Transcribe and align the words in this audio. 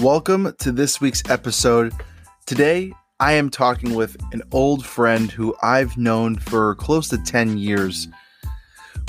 Welcome 0.00 0.54
to 0.60 0.72
this 0.72 0.98
week's 0.98 1.22
episode. 1.28 1.92
Today, 2.46 2.94
I 3.18 3.32
am 3.32 3.50
talking 3.50 3.94
with 3.94 4.16
an 4.32 4.40
old 4.50 4.86
friend 4.86 5.30
who 5.30 5.54
I've 5.62 5.94
known 5.98 6.38
for 6.38 6.74
close 6.76 7.10
to 7.10 7.18
10 7.18 7.58
years, 7.58 8.08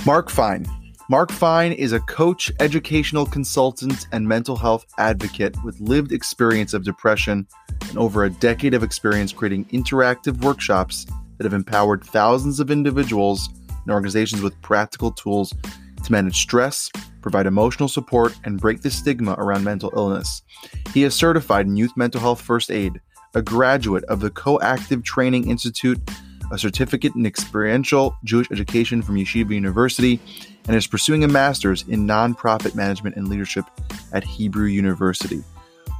Marc 0.05 0.29
Fein. 0.29 0.67
Marc 1.09 1.31
Fein 1.31 1.71
is 1.71 1.93
a 1.93 2.01
coach, 2.01 2.51
educational 2.59 3.25
consultant, 3.25 4.05
and 4.11 4.27
mental 4.27 4.57
health 4.57 4.85
advocate 4.97 5.55
with 5.63 5.79
lived 5.79 6.11
experience 6.11 6.73
of 6.73 6.83
depression 6.83 7.47
and 7.87 7.97
over 7.97 8.25
a 8.25 8.29
decade 8.29 8.73
of 8.73 8.83
experience 8.83 9.31
creating 9.31 9.63
interactive 9.67 10.43
workshops 10.43 11.05
that 11.37 11.45
have 11.45 11.53
empowered 11.53 12.03
thousands 12.03 12.59
of 12.59 12.69
individuals 12.69 13.47
and 13.85 13.93
organizations 13.93 14.41
with 14.41 14.61
practical 14.61 15.11
tools 15.13 15.53
to 16.03 16.11
manage 16.11 16.41
stress, 16.41 16.91
provide 17.21 17.45
emotional 17.45 17.87
support, 17.87 18.37
and 18.43 18.59
break 18.59 18.81
the 18.81 18.89
stigma 18.89 19.35
around 19.37 19.63
mental 19.63 19.91
illness. 19.95 20.41
He 20.93 21.03
is 21.03 21.15
certified 21.15 21.67
in 21.67 21.75
youth 21.75 21.95
mental 21.95 22.21
health 22.21 22.41
first 22.41 22.71
aid, 22.71 22.99
a 23.33 23.41
graduate 23.41 24.03
of 24.05 24.19
the 24.19 24.29
Coactive 24.29 25.03
Training 25.03 25.49
Institute, 25.49 25.99
a 26.51 26.57
certificate 26.57 27.15
in 27.15 27.25
experiential 27.25 28.17
Jewish 28.23 28.51
education 28.51 29.01
from 29.01 29.15
Yeshiva 29.15 29.51
University, 29.51 30.19
and 30.67 30.75
is 30.75 30.87
pursuing 30.87 31.23
a 31.23 31.27
master's 31.27 31.83
in 31.87 32.05
nonprofit 32.05 32.75
management 32.75 33.15
and 33.15 33.27
leadership 33.27 33.65
at 34.11 34.23
Hebrew 34.23 34.65
University. 34.65 35.43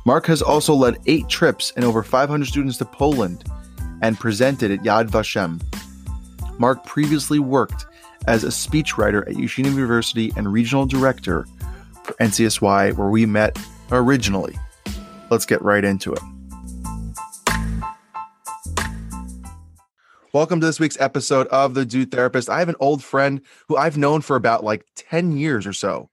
Marc 0.05 0.25
has 0.25 0.41
also 0.41 0.73
led 0.73 0.97
eight 1.05 1.27
trips 1.29 1.71
and 1.75 1.85
over 1.85 2.03
500 2.03 2.45
students 2.45 2.77
to 2.77 2.85
Poland 2.85 3.45
and 4.01 4.19
presented 4.19 4.71
at 4.71 4.79
Yad 4.79 5.09
Vashem. 5.09 5.61
Marc 6.59 6.83
previously 6.85 7.39
worked 7.39 7.85
as 8.27 8.43
a 8.43 8.47
speechwriter 8.47 9.27
at 9.27 9.35
Yeshiva 9.35 9.73
University 9.73 10.31
and 10.35 10.51
regional 10.51 10.85
director 10.85 11.45
for 12.03 12.13
NCSY, 12.13 12.95
where 12.95 13.09
we 13.09 13.25
met 13.25 13.57
originally. 13.91 14.55
Let's 15.29 15.45
get 15.45 15.61
right 15.61 15.83
into 15.83 16.13
it. 16.13 16.21
Welcome 20.33 20.61
to 20.61 20.65
this 20.65 20.79
week's 20.79 20.99
episode 20.99 21.47
of 21.47 21.73
The 21.73 21.85
Dude 21.85 22.11
Therapist. 22.11 22.49
I 22.49 22.59
have 22.59 22.69
an 22.69 22.75
old 22.79 23.03
friend 23.03 23.41
who 23.67 23.75
I've 23.75 23.97
known 23.97 24.21
for 24.21 24.35
about 24.35 24.63
like 24.63 24.85
10 24.95 25.33
years 25.33 25.67
or 25.67 25.73
so, 25.73 26.09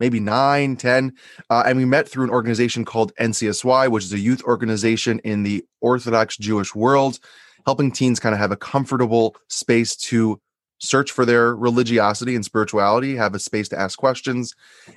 maybe 0.00 0.18
nine, 0.18 0.76
10. 0.76 1.12
Uh, 1.50 1.62
and 1.66 1.78
we 1.78 1.84
met 1.84 2.08
through 2.08 2.24
an 2.24 2.30
organization 2.30 2.84
called 2.84 3.14
NCSY, 3.20 3.88
which 3.88 4.04
is 4.04 4.12
a 4.12 4.18
youth 4.18 4.42
organization 4.42 5.20
in 5.20 5.44
the 5.44 5.64
Orthodox 5.80 6.36
Jewish 6.36 6.74
world, 6.74 7.20
helping 7.64 7.92
teens 7.92 8.18
kind 8.18 8.34
of 8.34 8.40
have 8.40 8.50
a 8.50 8.56
comfortable 8.56 9.36
space 9.48 9.94
to 9.94 10.40
search 10.80 11.12
for 11.12 11.24
their 11.24 11.54
religiosity 11.54 12.34
and 12.34 12.44
spirituality, 12.44 13.14
have 13.16 13.34
a 13.34 13.38
space 13.38 13.68
to 13.68 13.78
ask 13.78 13.98
questions. 13.98 14.54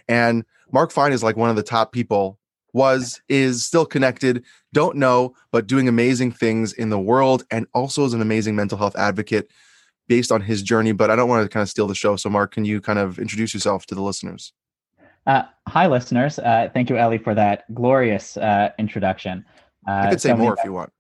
And 0.08 0.46
Marc 0.72 0.92
Fein 0.92 1.12
is 1.12 1.24
like 1.24 1.38
one 1.38 1.50
of 1.50 1.56
the 1.56 1.64
top 1.64 1.92
people 1.92 2.40
was, 2.74 3.22
is 3.30 3.64
still 3.64 3.86
connected, 3.86 4.44
don't 4.72 4.98
know, 4.98 5.36
but 5.52 5.68
doing 5.68 5.88
amazing 5.88 6.32
things 6.32 6.74
in 6.74 6.90
the 6.90 7.00
world 7.00 7.44
and 7.52 7.68
also 7.74 8.06
is 8.06 8.14
an 8.14 8.22
amazing 8.22 8.56
mental 8.56 8.78
health 8.78 8.96
advocate 8.96 9.52
based 10.08 10.32
on 10.32 10.42
his 10.42 10.64
journey. 10.64 10.92
But 10.92 11.12
I 11.12 11.16
don't 11.16 11.30
want 11.30 11.44
to 11.44 11.50
kind 11.50 11.62
of 11.62 11.70
steal 11.70 11.88
the 11.88 11.96
show. 11.96 12.16
So, 12.16 12.30
Marc, 12.30 12.54
can 12.54 12.66
you 12.66 12.82
kind 12.82 12.98
of 12.98 13.20
introduce 13.20 13.54
yourself 13.54 13.86
to 13.88 13.96
the 13.96 14.02
listeners? 14.02 14.54
Uh, 15.26 15.44
hi, 15.68 15.88
listeners. 15.88 16.40
Uh, 16.40 16.70
thank 16.74 16.90
you, 16.90 16.98
Ellie, 16.98 17.18
for 17.18 17.36
that 17.36 17.72
glorious 17.74 18.36
uh, 18.38 18.72
introduction. 18.80 19.46
I 19.88 20.10
could 20.10 20.22
say 20.22 20.30
so 20.30 20.38
more 20.38 20.56
if 20.58 20.64
you 20.66 20.74
want. 20.74 20.92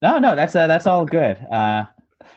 No, 0.00 0.18
no, 0.18 0.36
that's 0.36 0.54
uh, 0.54 0.66
that's 0.68 0.86
all 0.86 1.04
good. 1.04 1.36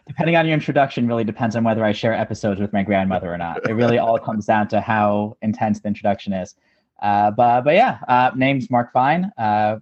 Depending 0.08 0.36
on 0.36 0.46
your 0.46 0.54
introduction, 0.54 1.08
really 1.08 1.24
depends 1.24 1.56
on 1.56 1.64
whether 1.64 1.84
I 1.84 1.92
share 1.92 2.14
episodes 2.14 2.60
with 2.60 2.74
my 2.74 2.84
grandmother 2.84 3.34
or 3.34 3.38
not. 3.38 3.68
It 3.70 3.74
really 3.74 3.98
all 3.98 4.20
comes 4.20 4.46
down 4.46 4.68
to 4.70 4.82
how 4.82 5.38
intense 5.42 5.80
the 5.80 5.88
introduction 5.88 6.34
is. 6.34 6.56
Uh, 7.02 7.32
but 7.32 7.62
but 7.62 7.74
yeah, 7.74 8.00
uh, 8.08 8.32
name's 8.36 8.70
Marc 8.70 8.94
Fein. 8.94 9.32
Uh, 9.38 9.78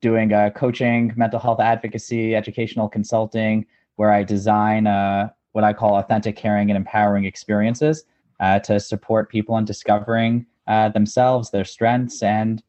doing 0.00 0.32
uh, 0.32 0.50
coaching, 0.50 1.12
mental 1.16 1.38
health 1.38 1.60
advocacy, 1.60 2.34
educational 2.34 2.88
consulting, 2.88 3.64
where 3.96 4.10
I 4.10 4.24
design 4.24 4.88
uh, 4.88 5.28
what 5.52 5.62
I 5.62 5.72
call 5.72 5.96
authentic, 5.96 6.34
caring, 6.34 6.70
and 6.70 6.76
empowering 6.76 7.24
experiences 7.24 8.04
uh, 8.40 8.58
to 8.60 8.80
support 8.80 9.30
people 9.30 9.56
in 9.58 9.64
discovering 9.64 10.46
themselves, 10.66 11.50
their 11.50 11.64
strengths, 11.64 12.22
and 12.22 12.62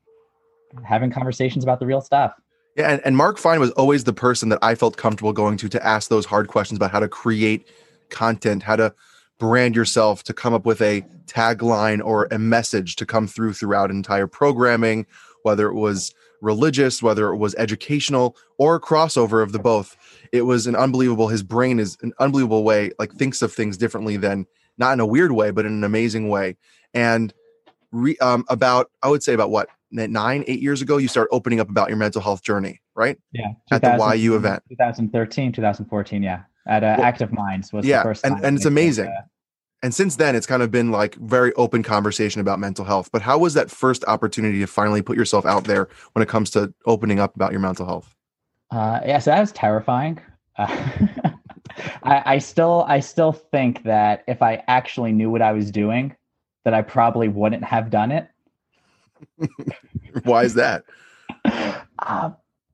having 0.84 1.10
conversations 1.10 1.64
about 1.64 1.80
the 1.80 1.88
real 1.88 2.02
stuff. 2.02 2.34
Yeah, 2.76 2.92
and, 2.92 3.02
and 3.06 3.16
Marc 3.16 3.38
Fein 3.38 3.60
was 3.60 3.72
always 3.72 4.04
the 4.04 4.14
person 4.14 4.50
that 4.50 4.60
I 4.62 4.76
felt 4.76 4.98
comfortable 4.98 5.32
going 5.32 5.58
to 5.58 5.70
to 5.70 5.86
ask 5.86 6.10
those 6.10 6.26
hard 6.26 6.48
questions 6.48 6.78
about 6.78 6.92
how 6.92 7.00
to 7.00 7.08
create 7.08 7.68
content, 8.10 8.64
how 8.64 8.76
to 8.76 8.94
brand 9.38 9.76
yourself 9.76 10.24
to 10.24 10.34
come 10.34 10.54
up 10.54 10.66
with 10.66 10.82
a 10.82 11.02
tagline 11.26 12.04
or 12.04 12.28
a 12.32 12.40
message 12.40 12.96
to 12.96 13.06
come 13.06 13.28
through 13.28 13.54
throughout 13.54 13.92
entire 13.92 14.28
programming, 14.28 15.06
whether 15.44 15.68
it 15.68 15.76
was 15.76 16.14
religious, 16.42 17.02
whether 17.02 17.30
it 17.30 17.38
was 17.38 17.56
educational 17.56 18.36
or 18.58 18.80
crossover 18.80 19.44
of 19.44 19.52
the 19.52 19.60
both. 19.60 19.96
It 20.32 20.44
was 20.44 20.66
an 20.68 20.76
unbelievable. 20.76 21.28
His 21.28 21.44
brain 21.44 21.80
is 21.80 21.98
an 22.02 22.14
unbelievable 22.20 22.64
way, 22.64 22.92
like 23.00 23.14
thinks 23.14 23.42
of 23.42 23.54
things 23.54 23.78
differently 23.78 24.18
than 24.18 24.46
not 24.78 24.94
in 24.94 25.00
a 25.00 25.06
weird 25.06 25.32
way, 25.32 25.52
but 25.52 25.66
in 25.66 25.74
an 25.74 25.84
amazing 25.84 26.30
way. 26.30 26.58
And 26.94 27.34
re, 27.92 28.18
um, 28.18 28.46
about, 28.50 28.92
I 29.02 29.10
would 29.10 29.24
say 29.24 29.34
about 29.34 29.52
what 29.52 29.70
nine, 29.94 30.44
eight 30.48 30.62
years 30.62 30.82
ago, 30.82 30.98
you 30.98 31.08
start 31.08 31.30
opening 31.32 31.60
up 31.60 31.70
about 31.70 31.90
your 31.90 31.98
mental 31.98 32.22
health 32.22 32.44
journey, 32.44 32.82
right? 32.96 33.18
Yeah. 33.32 33.54
At 33.72 33.82
the 33.82 34.18
YU 34.18 34.36
event. 34.36 34.64
2013, 34.70 35.52
2014. 35.52 36.24
Yeah. 36.24 36.44
At 36.68 36.84
uh, 36.84 36.96
well, 36.98 37.06
Active 37.06 37.32
Minds 37.32 37.74
was 37.74 37.86
yeah, 37.86 38.00
the 38.00 38.04
first 38.04 38.26
and, 38.26 38.44
and 38.44 38.56
it's 38.56 38.66
amazing. 38.66 39.08
uh, 39.08 39.22
and 39.84 39.94
since 39.94 40.16
then 40.16 40.36
it's 40.36 40.48
kind 40.48 40.64
of 40.64 40.72
been 40.72 40.92
like 40.92 41.16
very 41.16 41.54
open 41.54 41.84
conversation 41.84 42.42
about 42.42 42.58
mental 42.58 42.86
health 42.86 43.10
but 43.12 43.22
how 43.22 43.38
was 43.38 43.54
that 43.54 43.70
first 43.70 44.04
opportunity 44.06 44.60
to 44.60 44.66
finally 44.66 45.02
put 45.02 45.18
yourself 45.18 45.46
out 45.46 45.66
there 45.66 45.90
when 46.14 46.24
it 46.24 46.30
comes 46.30 46.50
to 46.52 46.74
opening 46.86 47.20
up 47.20 47.36
about 47.36 47.52
your 47.52 47.60
mental 47.60 47.86
health 47.86 48.16
uh, 48.72 49.02
yeah 49.06 49.20
so 49.20 49.30
that 49.30 49.42
was 49.42 49.52
terrifying 49.52 50.18
uh, 50.58 50.90
I, 52.04 52.24
I 52.26 52.38
still 52.38 52.86
i 52.88 53.00
still 53.00 53.34
think 53.34 53.84
that 53.84 54.24
if 54.28 54.42
i 54.42 54.64
actually 54.68 55.12
knew 55.12 55.30
what 55.30 55.42
i 55.42 55.52
was 55.52 55.70
doing 55.70 56.16
that 56.64 56.74
i 56.74 56.82
probably 56.82 57.28
wouldn't 57.28 57.64
have 57.64 57.90
done 57.90 58.12
it 58.12 58.30
why 60.24 60.44
is 60.44 60.54
that 60.54 60.84
uh, 62.00 62.30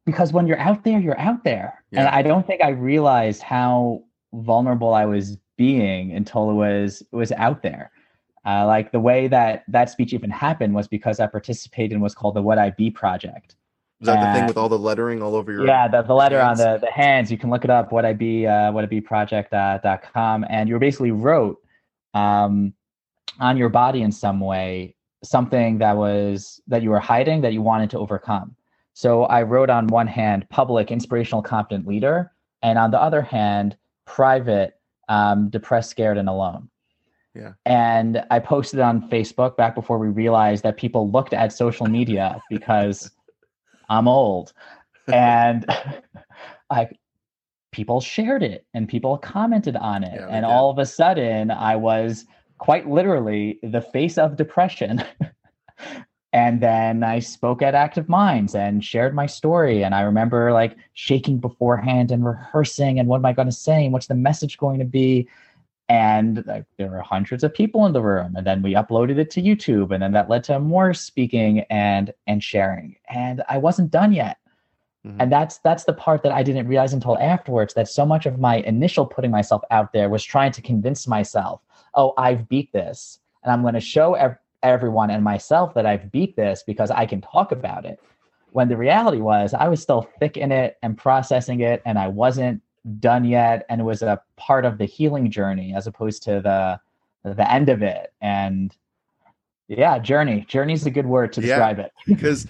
because 0.05 0.33
when 0.33 0.47
you're 0.47 0.59
out 0.59 0.83
there 0.83 0.99
you're 0.99 1.19
out 1.19 1.43
there 1.43 1.83
yeah. 1.91 1.99
and 1.99 2.09
i 2.09 2.21
don't 2.21 2.45
think 2.47 2.61
i 2.61 2.69
realized 2.69 3.41
how 3.41 4.03
vulnerable 4.33 4.93
i 4.93 5.05
was 5.05 5.37
being 5.59 6.13
until 6.13 6.49
it 6.49 6.53
was 6.53 7.01
it 7.01 7.15
was 7.15 7.31
out 7.33 7.61
there. 7.61 7.91
Uh, 8.45 8.65
like 8.65 8.91
the 8.91 8.99
way 8.99 9.27
that 9.27 9.65
that 9.67 9.89
speech 9.89 10.13
even 10.13 10.31
happened 10.31 10.73
was 10.73 10.87
because 10.87 11.19
I 11.19 11.27
participated 11.27 11.91
in 11.91 11.99
what's 11.99 12.15
called 12.15 12.35
the 12.35 12.41
What 12.41 12.57
I 12.57 12.71
Be 12.71 12.89
project. 12.89 13.55
Is 13.99 14.05
that 14.05 14.33
the 14.33 14.39
thing 14.39 14.47
with 14.47 14.57
all 14.57 14.69
the 14.69 14.79
lettering 14.79 15.21
all 15.21 15.35
over 15.35 15.51
your? 15.51 15.67
Yeah, 15.67 15.89
the, 15.89 16.01
the 16.01 16.13
letter 16.13 16.39
hands? 16.39 16.61
on 16.61 16.71
the, 16.71 16.79
the 16.79 16.91
hands. 16.91 17.29
You 17.29 17.37
can 17.37 17.49
look 17.49 17.65
it 17.65 17.69
up. 17.69 17.91
What 17.91 18.05
I 18.05 18.13
be 18.13 18.47
uh, 18.47 18.71
what 18.71 18.85
I 18.85 18.87
be 18.87 19.01
project 19.01 19.53
uh, 19.53 19.79
dot 19.83 20.01
com, 20.13 20.45
and 20.49 20.69
you 20.69 20.79
basically 20.79 21.11
wrote 21.11 21.57
um, 22.13 22.73
on 23.41 23.57
your 23.57 23.69
body 23.69 24.01
in 24.01 24.13
some 24.13 24.39
way 24.39 24.95
something 25.23 25.79
that 25.79 25.97
was 25.97 26.61
that 26.67 26.81
you 26.81 26.89
were 26.89 26.99
hiding 26.99 27.41
that 27.41 27.53
you 27.53 27.61
wanted 27.61 27.89
to 27.91 27.99
overcome. 27.99 28.55
So 28.93 29.23
I 29.23 29.43
wrote 29.43 29.69
on 29.69 29.87
one 29.87 30.07
hand 30.07 30.47
public 30.49 30.91
inspirational 30.91 31.41
competent 31.41 31.87
leader, 31.87 32.31
and 32.61 32.77
on 32.77 32.91
the 32.91 33.01
other 33.01 33.21
hand 33.21 33.77
private 34.05 34.79
um, 35.07 35.49
depressed, 35.49 35.89
scared, 35.89 36.17
and 36.17 36.29
alone. 36.29 36.69
Yeah. 37.35 37.53
And 37.65 38.23
I 38.31 38.39
posted 38.39 38.79
on 38.79 39.09
Facebook 39.09 39.55
back 39.55 39.75
before 39.75 39.97
we 39.97 40.07
realized 40.07 40.63
that 40.63 40.77
people 40.77 41.11
looked 41.11 41.33
at 41.33 41.53
social 41.53 41.87
media 41.87 42.41
because 42.49 43.11
I'm 43.89 44.07
old. 44.07 44.53
And 45.07 45.65
I 46.69 46.89
people 47.71 48.01
shared 48.01 48.41
it 48.41 48.65
and 48.73 48.87
people 48.87 49.17
commented 49.17 49.75
on 49.75 50.03
it. 50.03 50.15
Yeah, 50.15 50.27
and 50.27 50.45
all 50.45 50.71
of 50.71 50.79
a 50.79 50.85
sudden 50.85 51.51
I 51.51 51.75
was 51.75 52.25
quite 52.59 52.87
literally 52.87 53.59
the 53.63 53.81
face 53.81 54.17
of 54.17 54.35
depression. 54.35 55.03
and 56.33 56.61
then 56.61 57.03
I 57.03 57.19
spoke 57.19 57.61
at 57.61 57.73
Active 57.73 58.07
Minds 58.07 58.53
and 58.53 58.83
shared 58.85 59.15
my 59.15 59.25
story. 59.25 59.83
And 59.83 59.95
I 59.95 60.01
remember 60.01 60.53
like 60.53 60.77
shaking 60.93 61.39
beforehand 61.39 62.11
and 62.11 62.23
rehearsing 62.23 62.99
and 62.99 63.09
what 63.09 63.17
am 63.17 63.25
I 63.25 63.33
going 63.33 63.47
to 63.47 63.51
say 63.51 63.85
and 63.85 63.93
what's 63.93 64.07
the 64.07 64.15
message 64.15 64.57
going 64.57 64.79
to 64.79 64.85
be. 64.85 65.27
And 65.87 66.45
like, 66.45 66.65
there 66.77 66.89
were 66.91 67.01
hundreds 67.01 67.43
of 67.43 67.51
people 67.51 67.87
in 67.87 67.93
the 67.93 68.01
room. 68.03 68.35
And 68.35 68.45
then 68.45 68.61
we 68.61 68.75
uploaded 68.75 69.17
it 69.17 69.31
to 69.31 69.41
YouTube, 69.41 69.91
and 69.91 70.03
then 70.03 70.11
that 70.11 70.29
led 70.29 70.43
to 70.43 70.59
more 70.59 70.93
speaking 70.93 71.61
and 71.71 72.13
and 72.27 72.43
sharing. 72.43 72.95
And 73.09 73.41
I 73.49 73.57
wasn't 73.57 73.89
done 73.89 74.13
yet. 74.13 74.37
Mm-hmm. 75.05 75.21
And 75.21 75.31
that's 75.31 75.57
that's 75.59 75.85
the 75.85 75.93
part 75.93 76.21
that 76.23 76.31
I 76.31 76.43
didn't 76.43 76.67
realize 76.67 76.93
until 76.93 77.17
afterwards. 77.17 77.73
That 77.73 77.87
so 77.87 78.05
much 78.05 78.27
of 78.27 78.37
my 78.37 78.57
initial 78.57 79.05
putting 79.05 79.31
myself 79.31 79.63
out 79.71 79.93
there 79.93 80.09
was 80.09 80.23
trying 80.23 80.51
to 80.51 80.61
convince 80.61 81.07
myself, 81.07 81.61
oh, 81.95 82.13
I've 82.17 82.47
beat 82.49 82.71
this, 82.73 83.19
and 83.43 83.51
I'm 83.51 83.61
going 83.61 83.73
to 83.73 83.79
show 83.79 84.13
ev- 84.15 84.37
everyone 84.63 85.09
and 85.09 85.23
myself 85.23 85.73
that 85.73 85.85
I've 85.85 86.11
beat 86.11 86.35
this 86.35 86.63
because 86.65 86.91
I 86.91 87.05
can 87.05 87.21
talk 87.21 87.51
about 87.51 87.85
it. 87.85 87.99
When 88.51 88.67
the 88.67 88.77
reality 88.77 89.19
was, 89.19 89.53
I 89.53 89.67
was 89.67 89.81
still 89.81 90.09
thick 90.19 90.35
in 90.37 90.51
it 90.51 90.77
and 90.81 90.97
processing 90.97 91.59
it, 91.61 91.81
and 91.85 91.99
I 91.99 92.07
wasn't 92.07 92.61
done 92.99 93.23
yet. 93.25 93.65
And 93.69 93.81
it 93.81 93.83
was 93.83 94.01
a 94.01 94.21
part 94.37 94.65
of 94.65 94.77
the 94.77 94.85
healing 94.85 95.29
journey 95.29 95.73
as 95.75 95.85
opposed 95.87 96.23
to 96.23 96.41
the 96.41 96.79
the 97.23 97.51
end 97.51 97.69
of 97.69 97.83
it. 97.83 98.13
And 98.21 98.75
Yeah, 99.67 99.99
journey. 99.99 100.45
Journey 100.47 100.73
is 100.73 100.85
a 100.87 100.89
good 100.89 101.05
word 101.05 101.31
to 101.33 101.41
Yeah. 101.41 101.47
describe 101.47 101.79
it. 101.79 101.91
because 102.07 102.47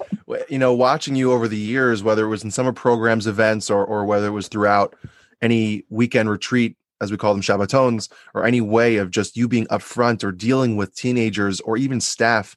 you 0.47 0.57
know 0.59 0.73
watching 0.73 1.15
you 1.15 1.33
over 1.33 1.47
the 1.47 1.57
years 1.57 2.01
whether 2.03 2.23
it 2.25 2.29
was 2.29 2.43
in 2.43 2.51
summer 2.51 2.71
programs 2.71 3.27
events 3.27 3.69
or 3.69 3.83
or 3.83 4.05
whether 4.05 4.27
it 4.27 4.31
was 4.31 4.47
throughout 4.47 4.95
any 5.41 5.83
weekend 5.89 6.29
retreat 6.29 6.77
as 7.01 7.11
we 7.11 7.17
call 7.17 7.33
them 7.33 7.41
shabbatons 7.41 8.11
or 8.33 8.45
any 8.45 8.61
way 8.61 8.97
of 8.97 9.11
just 9.11 9.37
you 9.37 9.47
being 9.47 9.67
upfront 9.67 10.23
or 10.23 10.31
dealing 10.31 10.75
with 10.75 10.95
teenagers 10.95 11.59
or 11.61 11.77
even 11.77 11.99
staff 12.01 12.55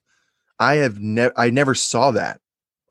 i 0.59 0.75
have 0.75 1.01
never 1.01 1.33
i 1.39 1.51
never 1.51 1.75
saw 1.75 2.11
that 2.11 2.41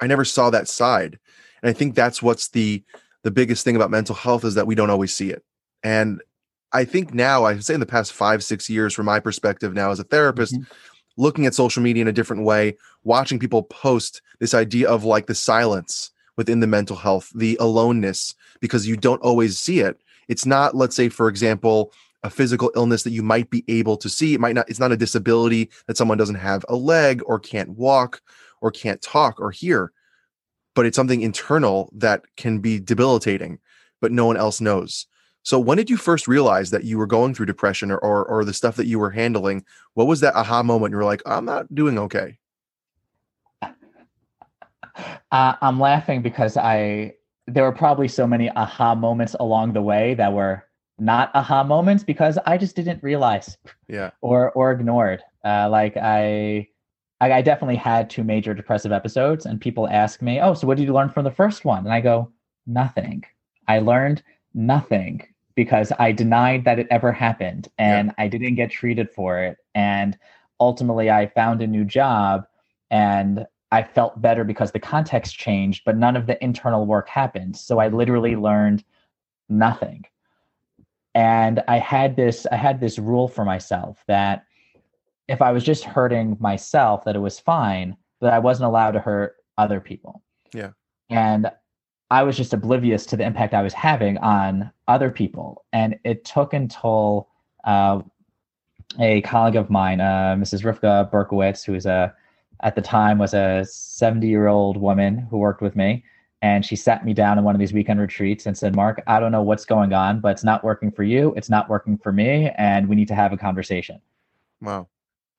i 0.02 0.08
never 0.08 0.26
saw 0.26 0.50
that 0.50 0.68
side 0.68 1.20
and 1.62 1.70
i 1.70 1.74
think 1.74 1.96
that's 1.96 2.22
what's 2.22 2.50
the 2.50 2.84
the 3.24 3.32
biggest 3.32 3.64
thing 3.64 3.76
about 3.76 3.92
mental 3.92 4.16
health 4.16 4.44
is 4.44 4.56
that 4.56 4.68
we 4.68 4.76
don't 4.76 4.90
always 4.90 5.14
see 5.14 5.30
it 5.30 5.44
and 5.84 6.22
i 6.74 6.84
think 6.84 7.14
now 7.14 7.44
i 7.44 7.58
say 7.60 7.74
in 7.74 7.80
the 7.80 7.86
past 7.86 8.14
five 8.14 8.44
six 8.44 8.70
years 8.70 8.94
from 8.94 9.06
my 9.06 9.20
perspective 9.20 9.74
now 9.74 9.92
as 9.92 10.00
a 10.00 10.04
therapist 10.06 10.56
Mhm. 10.56 10.66
looking 11.18 11.46
at 11.46 11.54
social 11.54 11.84
media 11.84 12.02
in 12.02 12.08
a 12.08 12.14
different 12.14 12.44
way 12.44 12.76
watching 13.04 13.40
people 13.40 13.64
post 13.64 14.22
this 14.40 14.54
idea 14.54 14.90
of 14.90 15.04
like 15.04 15.28
the 15.28 15.36
silence 15.36 16.12
within 16.38 16.60
the 16.62 16.68
mental 16.68 16.96
health, 16.96 17.30
the 17.36 17.58
aloneness, 17.60 18.34
because 18.62 18.88
you 18.88 18.96
don't 18.96 19.22
always 19.22 19.60
see 19.60 19.80
it. 19.80 20.00
It's 20.32 20.46
not, 20.46 20.78
let's 20.78 20.96
say, 20.96 21.10
for 21.10 21.28
example, 21.28 21.92
a 22.24 22.30
physical 22.30 22.72
illness 22.74 23.04
that 23.04 23.12
you 23.12 23.22
might 23.22 23.50
be 23.50 23.66
able 23.68 23.98
to 23.98 24.08
see. 24.08 24.34
It 24.34 24.40
might 24.40 24.56
not, 24.56 24.70
it's 24.70 24.80
not 24.80 24.94
a 24.94 24.98
disability 24.98 25.70
that 25.88 25.98
someone 25.98 26.18
doesn't 26.18 26.36
have 26.36 26.64
a 26.70 26.76
leg 26.76 27.22
or 27.26 27.38
can't 27.38 27.72
walk 27.72 28.22
or 28.62 28.72
can't 28.72 29.02
talk 29.02 29.42
or 29.42 29.52
hear, 29.52 29.92
but 30.74 30.86
it's 30.86 30.96
something 30.96 31.20
internal 31.22 31.92
that 31.98 32.24
can 32.38 32.60
be 32.60 32.80
debilitating, 32.80 33.60
but 34.00 34.14
no 34.14 34.26
one 34.26 34.38
else 34.38 34.62
knows. 34.62 35.06
So 35.44 35.60
when 35.60 35.76
did 35.76 35.90
you 35.90 35.98
first 35.98 36.30
realize 36.30 36.70
that 36.70 36.86
you 36.86 36.98
were 36.98 37.08
going 37.08 37.34
through 37.34 37.48
depression 37.48 37.92
or, 37.92 37.98
or, 37.98 38.24
or 38.24 38.46
the 38.46 38.54
stuff 38.54 38.78
that 38.78 38.88
you 38.88 39.00
were 39.00 39.12
handling? 39.12 39.66
What 39.96 40.08
was 40.08 40.22
that 40.22 40.36
aha 40.36 40.64
moment? 40.64 40.92
You 40.92 40.98
were 40.98 41.04
like, 41.04 41.24
I'm 41.26 41.44
not 41.44 41.76
doing 41.76 42.00
okay. 42.00 42.38
Uh, 45.32 45.56
I'm 45.62 45.78
laughing 45.78 46.22
because 46.22 46.56
I 46.56 47.16
there 47.48 47.64
were 47.64 47.72
probably 47.72 48.08
so 48.08 48.28
many 48.28 48.50
aha 48.52 48.96
moments 48.96 49.36
along 49.40 49.74
the 49.74 49.82
way 49.82 50.14
that 50.16 50.34
were 50.34 50.64
not 51.00 51.32
aha 51.34 51.64
moments 51.64 52.04
because 52.04 52.38
I 52.46 52.58
just 52.58 52.76
didn't 52.76 53.02
realize 53.04 53.58
Yeah. 53.88 54.12
or 54.22 54.52
or 54.52 54.72
ignored. 54.72 55.22
Uh, 55.44 55.68
like 55.70 55.98
I, 55.98 56.68
I, 57.20 57.32
I 57.34 57.42
definitely 57.42 57.76
had 57.78 58.10
two 58.10 58.24
major 58.24 58.54
depressive 58.54 58.92
episodes, 58.92 59.46
and 59.46 59.60
people 59.60 59.88
ask 59.90 60.22
me, 60.22 60.40
"Oh, 60.40 60.54
so 60.54 60.68
what 60.68 60.78
did 60.78 60.86
you 60.86 60.94
learn 60.94 61.10
from 61.10 61.24
the 61.24 61.32
first 61.32 61.66
one?" 61.66 61.84
And 61.86 61.94
I 61.94 62.02
go, 62.02 62.32
"Nothing. 62.68 63.24
I 63.68 63.80
learned 63.80 64.22
nothing 64.54 65.22
because 65.56 65.92
I 65.98 66.12
denied 66.12 66.66
that 66.66 66.80
it 66.80 66.88
ever 66.92 67.12
happened, 67.12 67.68
and 67.80 68.12
I 68.20 68.28
didn't 68.28 68.56
get 68.56 68.70
treated 68.72 69.10
for 69.10 69.40
it, 69.44 69.58
and 69.74 70.18
ultimately 70.60 71.10
I 71.10 71.28
found 71.28 71.62
a 71.62 71.68
new 71.68 71.86
job, 71.86 72.46
and." 72.92 73.46
I 73.72 73.84
felt 73.84 74.22
better 74.22 74.44
because 74.44 74.72
the 74.72 74.80
context 74.80 75.38
changed, 75.38 75.84
but 75.86 75.98
none 75.98 76.16
of 76.16 76.28
the 76.28 76.42
internal 76.44 76.86
work 76.86 77.08
happened. 77.08 77.56
So 77.56 77.80
I 77.80 77.88
literally 77.88 78.36
learned 78.36 78.84
nothing. 79.48 80.06
And 81.16 81.64
I 81.68 81.78
had 81.80 82.16
this 82.16 82.46
I 82.52 82.56
had 82.56 82.80
this 82.80 83.00
rule 83.00 83.28
for 83.28 83.46
myself 83.46 84.04
that 84.08 84.46
if 85.28 85.42
I 85.42 85.52
was 85.52 85.64
just 85.64 85.84
hurting 85.84 86.38
myself, 86.40 87.06
that 87.06 87.16
it 87.16 87.20
was 87.20 87.40
fine, 87.40 87.96
but 88.20 88.34
I 88.34 88.40
wasn't 88.40 88.68
allowed 88.68 88.92
to 88.92 89.00
hurt 89.00 89.38
other 89.58 89.80
people. 89.80 90.22
Yeah. 90.54 90.72
And 91.10 91.50
I 92.10 92.24
was 92.24 92.36
just 92.36 92.54
oblivious 92.54 93.06
to 93.08 93.18
the 93.18 93.26
impact 93.26 93.54
I 93.54 93.62
was 93.62 93.74
having 93.74 94.18
on 94.18 94.72
other 94.90 95.10
people. 95.10 95.64
And 95.72 95.98
it 96.04 96.26
took 96.26 96.54
until 96.54 97.30
uh, 97.64 98.02
a 99.00 99.22
colleague 99.22 99.56
of 99.56 99.70
mine, 99.70 100.02
uh, 100.02 100.36
Mrs. 100.38 100.64
Rivka 100.64 101.10
Berkowitz, 101.10 101.66
who 101.66 101.74
is 101.74 101.86
a 101.86 102.14
at 102.64 102.76
the 102.76 102.82
time 102.82 103.18
was 103.18 103.34
a 103.34 103.66
70 103.66 104.28
year 104.28 104.48
old 104.48 104.78
woman 104.78 105.18
who 105.30 105.38
worked 105.38 105.62
with 105.62 105.76
me 105.76 106.04
and 106.42 106.66
she 106.66 106.76
sat 106.76 107.06
me 107.06 107.14
down 107.14 107.38
in 107.38 107.44
one 107.44 107.56
of 107.56 107.60
these 107.60 107.74
weekend 107.74 108.00
retreats 108.00 108.46
and 108.46 108.58
said 108.58 108.76
marc 108.76 109.02
i 109.08 109.20
don't 109.20 109.32
know 109.32 109.42
what's 109.42 109.66
going 109.66 109.94
on 109.94 110.20
but 110.20 110.30
it's 110.30 110.44
not 110.44 110.64
working 110.64 110.92
for 110.92 111.04
you 111.04 111.34
it's 111.36 111.50
not 111.50 111.70
working 111.70 111.98
for 111.98 112.12
me 112.12 112.50
and 112.58 112.88
we 112.88 112.96
need 112.96 113.08
to 113.08 113.16
have 113.16 113.34
a 113.34 113.38
conversation 113.38 114.00
Wow. 114.62 114.88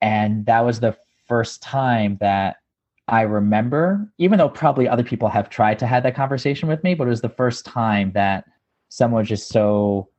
and 0.01 0.45
that 0.45 0.61
was 0.61 0.79
the 0.79 0.97
first 1.27 1.61
time 1.61 2.17
that 2.19 2.57
i 3.07 3.21
remember 3.21 4.11
even 4.17 4.37
though 4.37 4.49
probably 4.49 4.87
other 4.87 5.03
people 5.03 5.29
have 5.29 5.49
tried 5.49 5.79
to 5.79 5.87
have 5.87 6.03
that 6.03 6.15
conversation 6.15 6.67
with 6.67 6.83
me 6.83 6.93
but 6.93 7.07
it 7.07 7.09
was 7.09 7.21
the 7.21 7.29
first 7.29 7.65
time 7.65 8.11
that 8.13 8.45
someone 8.89 9.19
was 9.19 9.29
just 9.29 9.49
so 9.49 10.09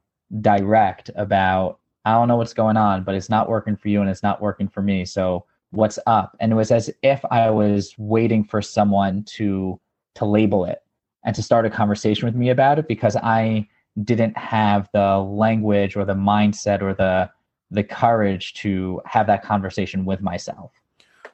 direct 0.41 1.11
about 1.17 1.79
i 2.05 2.13
don't 2.13 2.29
know 2.29 2.37
what's 2.37 2.55
going 2.55 2.77
on 2.77 3.05
but 3.05 3.15
it's 3.15 3.31
not 3.31 3.49
working 3.49 3.77
for 3.77 3.89
you 3.89 4.01
and 4.01 4.11
it's 4.11 4.23
not 4.23 4.41
working 4.41 4.69
for 4.69 4.83
me 4.83 5.05
so 5.05 5.45
what's 5.75 5.99
up. 6.07 6.37
And 6.41 6.53
it 6.53 6.55
was 6.55 6.71
as 6.71 6.91
if 7.03 7.25
i 7.31 7.51
was 7.51 7.95
waiting 7.99 8.45
for 8.45 8.63
someone 8.63 9.25
to 9.25 9.81
to 10.15 10.25
label 10.25 10.65
it 10.65 10.79
and 11.25 11.35
to 11.35 11.43
start 11.43 11.67
a 11.67 11.71
conversation 11.71 12.27
with 12.27 12.35
me 12.35 12.51
about 12.51 12.79
it 12.79 12.89
because 12.89 13.17
i 13.17 13.67
didn't 14.03 14.37
have 14.37 14.89
the 14.93 15.19
language 15.19 15.97
or 15.97 16.05
the 16.05 16.15
mindset 16.15 16.83
or 16.83 16.95
the 16.95 17.31
the 17.71 17.85
courage 17.85 18.55
to 18.55 19.01
have 19.05 19.27
that 19.27 19.43
conversation 19.43 20.05
with 20.05 20.21
myself 20.21 20.73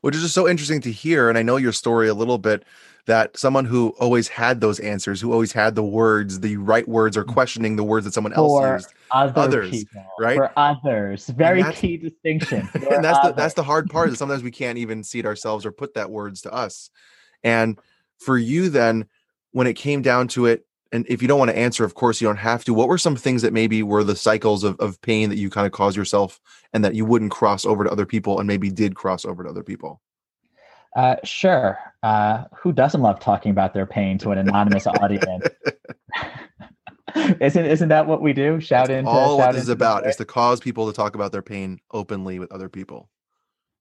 which 0.01 0.15
is 0.15 0.23
just 0.23 0.35
so 0.35 0.49
interesting 0.49 0.81
to 0.83 0.93
hear. 0.93 1.29
And 1.29 1.37
I 1.37 1.43
know 1.43 1.57
your 1.57 1.73
story 1.73 2.09
a 2.09 2.15
little 2.15 2.39
bit 2.39 2.65
that 3.07 3.37
someone 3.37 3.65
who 3.65 3.89
always 3.99 4.29
had 4.29 4.61
those 4.61 4.79
answers, 4.81 5.21
who 5.21 5.33
always 5.33 5.53
had 5.53 5.75
the 5.75 5.83
words, 5.83 6.41
the 6.41 6.57
right 6.59 6.87
words, 6.87 7.17
or 7.17 7.25
mm. 7.25 7.33
questioning 7.33 7.77
the 7.77 7.85
words 7.85 8.05
that 8.05 8.15
someone 8.15 8.33
else 8.33 8.61
For 8.61 8.75
used. 8.75 8.95
other 9.11 9.41
Others, 9.41 9.71
people 9.71 10.07
right? 10.19 10.37
for 10.37 10.53
others 10.57 11.27
very 11.31 11.65
key 11.73 11.97
distinction 11.97 12.69
and 12.75 13.05
that's 13.05 13.27
the 13.27 13.33
that's 13.37 13.55
the 13.55 13.63
hard 13.63 13.91
part 13.91 14.11
is 14.11 14.19
sometimes 14.19 14.43
we 14.43 14.51
can't 14.51 14.79
even 14.79 15.03
see 15.03 15.19
it 15.19 15.27
ourselves 15.27 15.67
or 15.67 15.73
put 15.73 15.95
that 15.95 16.11
words 16.11 16.43
to 16.43 16.53
us. 16.53 16.91
And 17.43 17.79
for 18.19 18.37
you 18.37 18.69
then, 18.69 19.07
when 19.53 19.67
it 19.67 19.75
came 19.75 20.03
down 20.03 20.29
to 20.29 20.47
it, 20.47 20.67
and 20.93 21.07
if 21.09 21.23
you 21.23 21.29
don't 21.29 21.39
want 21.39 21.51
to 21.51 21.57
answer, 21.57 21.85
of 21.85 21.95
course 21.95 22.21
you 22.21 22.27
don't 22.27 22.37
have 22.37 22.65
to. 22.65 22.75
What 22.75 22.89
were 22.89 22.99
some 22.99 23.17
things 23.17 23.43
that 23.43 23.53
maybe 23.53 23.83
were 23.83 24.03
the 24.03 24.17
cycles 24.17 24.65
of, 24.65 24.79
of 24.81 25.01
pain 25.03 25.29
that 25.31 25.37
you 25.37 25.51
kind 25.51 25.67
of 25.67 25.73
caused 25.73 25.97
yourself 25.97 26.41
and 26.73 26.85
that 26.85 26.95
you 26.95 27.05
wouldn't 27.05 27.31
cross 27.31 27.65
over 27.65 27.85
to 27.85 27.91
other 27.91 28.07
people 28.07 28.39
and 28.39 28.47
maybe 28.47 28.71
did 28.71 28.95
cross 28.95 29.25
over 29.25 29.45
to 29.45 29.51
other 29.51 29.63
people? 29.63 30.01
Uh, 30.97 31.17
sure. 31.23 31.79
Uh, 32.03 32.45
who 32.57 32.73
doesn't 32.73 33.01
love 33.01 33.21
talking 33.21 33.53
about 33.53 33.73
their 33.73 33.87
pain 33.87 34.19
to 34.19 34.33
an 34.33 34.39
anonymous 34.39 34.87
audience? 34.87 35.47
isn't 37.41 37.67
isn't 37.67 37.89
that 37.89 38.07
what 38.07 38.23
we 38.23 38.33
do? 38.33 38.61
Shout 38.61 38.89
That's 38.89 38.99
into 38.99 39.11
all 39.11 39.39
what 39.39 39.45
shout 39.45 39.55
this 39.55 39.65
is 39.65 39.69
about 39.69 40.07
is 40.07 40.17
to 40.17 40.25
cause 40.25 40.61
people 40.61 40.87
to 40.89 40.93
talk 40.93 41.15
about 41.15 41.31
their 41.31 41.43
pain 41.43 41.81
openly 41.93 42.39
with 42.39 42.51
other 42.51 42.69
people 42.69 43.09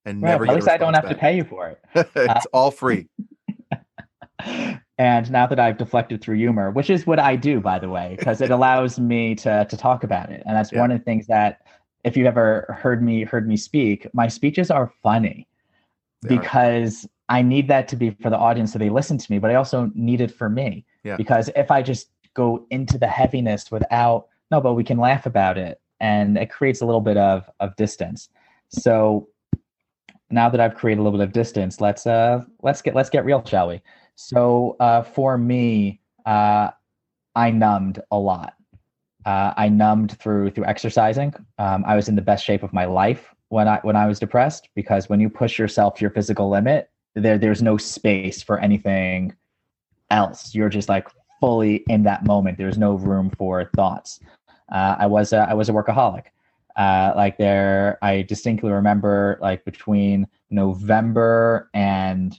and 0.04 0.22
Right, 0.22 0.30
never 0.30 0.46
at 0.46 0.54
least 0.54 0.68
I 0.68 0.76
don't 0.76 0.94
have 0.94 1.04
response 1.04 1.16
to 1.16 1.20
pay 1.20 1.36
you 1.36 1.44
for 1.44 1.68
it. 1.68 1.80
back. 1.94 2.08
it's 2.36 2.46
all 2.52 2.70
free. 2.70 3.08
and 5.00 5.30
now 5.30 5.46
that 5.46 5.58
I've 5.58 5.78
deflected 5.78 6.20
through 6.20 6.36
humor, 6.36 6.70
which 6.70 6.90
is 6.90 7.06
what 7.06 7.18
I 7.18 7.34
do, 7.34 7.58
by 7.58 7.78
the 7.78 7.88
way, 7.88 8.16
because 8.18 8.42
it 8.42 8.50
allows 8.50 9.00
me 9.00 9.34
to 9.36 9.66
to 9.70 9.76
talk 9.76 10.04
about 10.04 10.30
it, 10.30 10.42
and 10.46 10.54
that's 10.54 10.70
Yeah. 10.72 10.80
one 10.80 10.90
of 10.90 10.98
the 10.98 11.04
things 11.04 11.26
that 11.28 11.62
if 12.04 12.16
you've 12.16 12.26
ever 12.26 12.76
heard 12.82 13.02
me 13.02 13.24
heard 13.24 13.48
me 13.48 13.56
speak, 13.56 14.06
my 14.12 14.28
speeches 14.28 14.70
are 14.70 14.92
funny 15.02 15.48
They 16.22 16.36
are. 16.36 16.40
because 16.40 17.08
I 17.30 17.40
need 17.40 17.66
that 17.68 17.88
to 17.88 17.96
be 17.96 18.10
for 18.10 18.28
the 18.28 18.36
audience 18.36 18.72
so 18.72 18.78
they 18.78 18.90
listen 18.90 19.16
to 19.16 19.32
me, 19.32 19.38
but 19.38 19.50
I 19.50 19.54
also 19.54 19.90
need 19.94 20.20
it 20.20 20.30
for 20.30 20.48
me. 20.50 20.84
Yeah. 21.04 21.16
Because 21.16 21.48
if 21.56 21.70
I 21.70 21.80
just 21.80 22.10
go 22.34 22.66
into 22.70 22.98
the 22.98 23.06
heaviness 23.06 23.70
without 23.70 24.26
no, 24.50 24.60
but 24.60 24.74
we 24.74 24.84
can 24.84 24.98
laugh 24.98 25.24
about 25.26 25.56
it, 25.56 25.80
and 26.00 26.36
it 26.36 26.50
creates 26.50 26.82
a 26.82 26.86
little 26.86 27.00
bit 27.00 27.16
of 27.16 27.48
of 27.60 27.74
distance. 27.76 28.28
So 28.68 29.28
now 30.30 30.48
that 30.50 30.60
I've 30.60 30.74
created 30.74 31.00
a 31.00 31.04
little 31.04 31.18
bit 31.18 31.26
of 31.26 31.32
distance, 31.32 31.80
let's 31.80 32.06
uh 32.06 32.44
let's 32.62 32.82
get 32.82 32.94
let's 32.94 33.08
get 33.10 33.24
real, 33.24 33.42
shall 33.46 33.68
we? 33.68 33.80
So 34.22 34.76
uh, 34.80 35.02
for 35.02 35.38
me, 35.38 36.00
uh, 36.26 36.70
I 37.34 37.50
numbed 37.50 38.00
a 38.10 38.18
lot. 38.18 38.54
Uh, 39.24 39.54
I 39.56 39.68
numbed 39.70 40.18
through 40.18 40.50
through 40.50 40.66
exercising. 40.66 41.34
Um, 41.58 41.84
I 41.86 41.96
was 41.96 42.08
in 42.08 42.16
the 42.16 42.22
best 42.22 42.44
shape 42.44 42.62
of 42.62 42.72
my 42.72 42.84
life 42.84 43.34
when 43.48 43.66
I 43.66 43.80
when 43.82 43.96
I 43.96 44.06
was 44.06 44.18
depressed 44.18 44.68
because 44.74 45.08
when 45.08 45.20
you 45.20 45.30
push 45.30 45.58
yourself 45.58 45.94
to 45.96 46.00
your 46.02 46.10
physical 46.10 46.50
limit, 46.50 46.90
there 47.14 47.38
there's 47.38 47.62
no 47.62 47.78
space 47.78 48.42
for 48.42 48.58
anything 48.58 49.34
else. 50.10 50.54
You're 50.54 50.68
just 50.68 50.90
like 50.90 51.08
fully 51.40 51.76
in 51.88 52.02
that 52.02 52.26
moment. 52.26 52.58
There's 52.58 52.78
no 52.78 52.94
room 52.94 53.30
for 53.38 53.70
thoughts. 53.74 54.20
Uh, 54.70 54.96
I 54.98 55.06
was 55.06 55.32
a, 55.32 55.48
I 55.48 55.54
was 55.54 55.70
a 55.70 55.72
workaholic. 55.72 56.24
Uh, 56.76 57.12
like 57.16 57.38
there, 57.38 57.98
I 58.02 58.22
distinctly 58.22 58.70
remember 58.70 59.38
like 59.40 59.64
between 59.64 60.26
November 60.50 61.70
and 61.74 62.38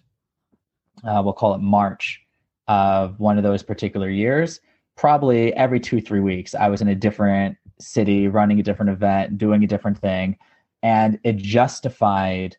uh, 1.04 1.22
we'll 1.24 1.34
call 1.34 1.54
it 1.54 1.60
March 1.60 2.22
of 2.68 3.20
one 3.20 3.38
of 3.38 3.44
those 3.44 3.64
particular 3.64 4.10
years. 4.10 4.60
Probably 4.96 5.54
every 5.54 5.80
two 5.80 6.02
three 6.02 6.20
weeks, 6.20 6.54
I 6.54 6.68
was 6.68 6.82
in 6.82 6.88
a 6.88 6.96
different 6.96 7.58
city, 7.80 8.28
running 8.28 8.60
a 8.60 8.64
different 8.64 8.92
event, 8.92 9.38
doing 9.38 9.64
a 9.64 9.68
different 9.68 9.98
thing, 9.98 10.38
and 10.84 11.20
it 11.24 11.38
justified 11.38 12.58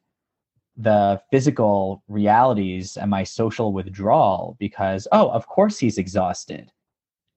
the 0.77 1.21
physical 1.31 2.03
realities 2.09 2.97
and 2.97 3.11
my 3.11 3.23
social 3.23 3.73
withdrawal 3.73 4.57
because 4.59 5.07
oh 5.13 5.29
of 5.31 5.47
course 5.47 5.79
he's 5.79 5.99
exhausted. 5.99 6.73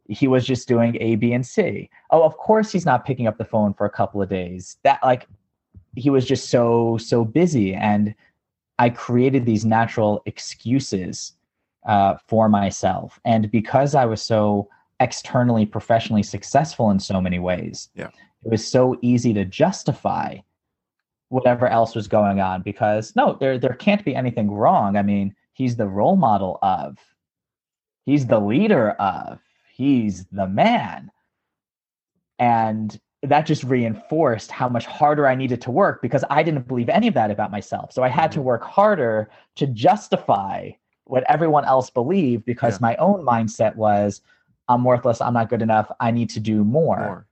He 0.07 0.27
was 0.27 0.45
just 0.45 0.67
doing 0.67 0.97
a 1.01 1.15
b 1.15 1.33
and 1.33 1.45
c. 1.45 1.89
Oh 2.11 2.23
of 2.23 2.37
course 2.37 2.71
he's 2.71 2.85
not 2.85 3.05
picking 3.05 3.27
up 3.27 3.37
the 3.37 3.45
phone 3.45 3.73
for 3.73 3.85
a 3.85 3.89
couple 3.89 4.21
of 4.21 4.29
days. 4.29 4.77
That 4.83 4.99
like 5.03 5.27
he 5.95 6.09
was 6.09 6.25
just 6.25 6.49
so 6.49 6.97
so 6.97 7.25
busy. 7.25 7.73
And 7.73 8.15
I 8.79 8.89
created 8.89 9.45
these 9.45 9.65
natural 9.65 10.21
excuses 10.25 11.33
uh, 11.87 12.15
for 12.27 12.49
myself. 12.49 13.19
And 13.25 13.49
because 13.51 13.95
I 13.95 14.05
was 14.05 14.21
so 14.21 14.69
externally, 14.99 15.65
professionally 15.65 16.23
successful 16.23 16.89
in 16.89 16.99
so 16.99 17.21
many 17.21 17.39
ways, 17.39 17.89
yeah. 17.95 18.07
it 18.43 18.51
was 18.51 18.65
so 18.65 18.97
easy 19.01 19.33
to 19.33 19.45
justify 19.45 20.37
whatever 21.29 21.67
else 21.67 21.95
was 21.95 22.07
going 22.07 22.39
on 22.39 22.61
because 22.61 23.15
no, 23.15 23.37
there 23.39 23.57
there 23.57 23.73
can't 23.73 24.05
be 24.05 24.15
anything 24.15 24.51
wrong. 24.51 24.95
I 24.95 25.01
mean, 25.01 25.35
he's 25.53 25.75
the 25.75 25.87
role 25.87 26.15
model 26.15 26.59
of, 26.61 26.97
he's 28.05 28.27
the 28.27 28.39
leader 28.39 28.91
of, 28.91 29.39
he's 29.73 30.25
the 30.27 30.47
man. 30.47 31.11
And 32.37 32.99
that 33.25 33.45
just 33.45 33.63
reinforced 33.63 34.51
how 34.51 34.69
much 34.69 34.85
harder 34.85 35.27
I 35.27 35.35
needed 35.35 35.61
to 35.61 35.71
work 35.71 36.01
because 36.01 36.23
I 36.29 36.43
didn't 36.43 36.67
believe 36.67 36.89
any 36.89 37.07
of 37.07 37.13
that 37.15 37.31
about 37.31 37.51
myself. 37.51 37.91
So 37.91 38.03
I 38.03 38.09
had 38.09 38.31
to 38.33 38.39
mm-hmm. 38.39 38.47
work 38.47 38.63
harder 38.63 39.29
to 39.55 39.67
justify 39.67 40.71
what 41.05 41.23
everyone 41.29 41.65
else 41.65 41.89
believed 41.89 42.45
because 42.45 42.75
yeah. 42.75 42.79
my 42.81 42.95
own 42.95 43.25
mindset 43.25 43.75
was 43.75 44.21
I'm 44.67 44.83
worthless, 44.83 45.21
I'm 45.21 45.33
not 45.33 45.49
good 45.49 45.61
enough, 45.61 45.91
I 45.99 46.11
need 46.11 46.29
to 46.31 46.39
do 46.39 46.63
more. 46.63 46.99
more. 46.99 47.27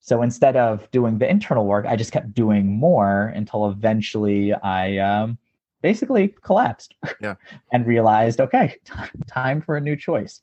So 0.00 0.22
instead 0.22 0.56
of 0.56 0.88
doing 0.90 1.18
the 1.18 1.28
internal 1.28 1.66
work, 1.66 1.86
I 1.86 1.96
just 1.96 2.12
kept 2.12 2.32
doing 2.32 2.66
more 2.66 3.32
until 3.34 3.68
eventually 3.68 4.52
I 4.54 4.98
um, 4.98 5.38
basically 5.82 6.34
collapsed 6.42 6.94
yeah. 7.20 7.34
and 7.72 7.86
realized, 7.86 8.40
okay, 8.40 8.76
t- 8.84 8.92
time 9.26 9.60
for 9.60 9.76
a 9.76 9.80
new 9.80 9.96
choice. 9.96 10.42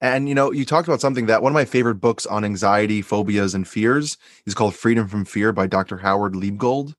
And 0.00 0.28
you 0.28 0.34
know, 0.34 0.52
you 0.52 0.64
talked 0.64 0.88
about 0.88 1.00
something 1.00 1.26
that 1.26 1.42
one 1.42 1.52
of 1.52 1.54
my 1.54 1.64
favorite 1.64 1.96
books 1.96 2.26
on 2.26 2.44
anxiety, 2.44 3.00
phobias, 3.00 3.54
and 3.54 3.66
fears 3.66 4.18
is 4.46 4.54
called 4.54 4.74
Freedom 4.74 5.08
from 5.08 5.24
Fear 5.24 5.52
by 5.52 5.66
Dr. 5.66 5.96
Howard 5.96 6.34
Liebgold. 6.34 6.94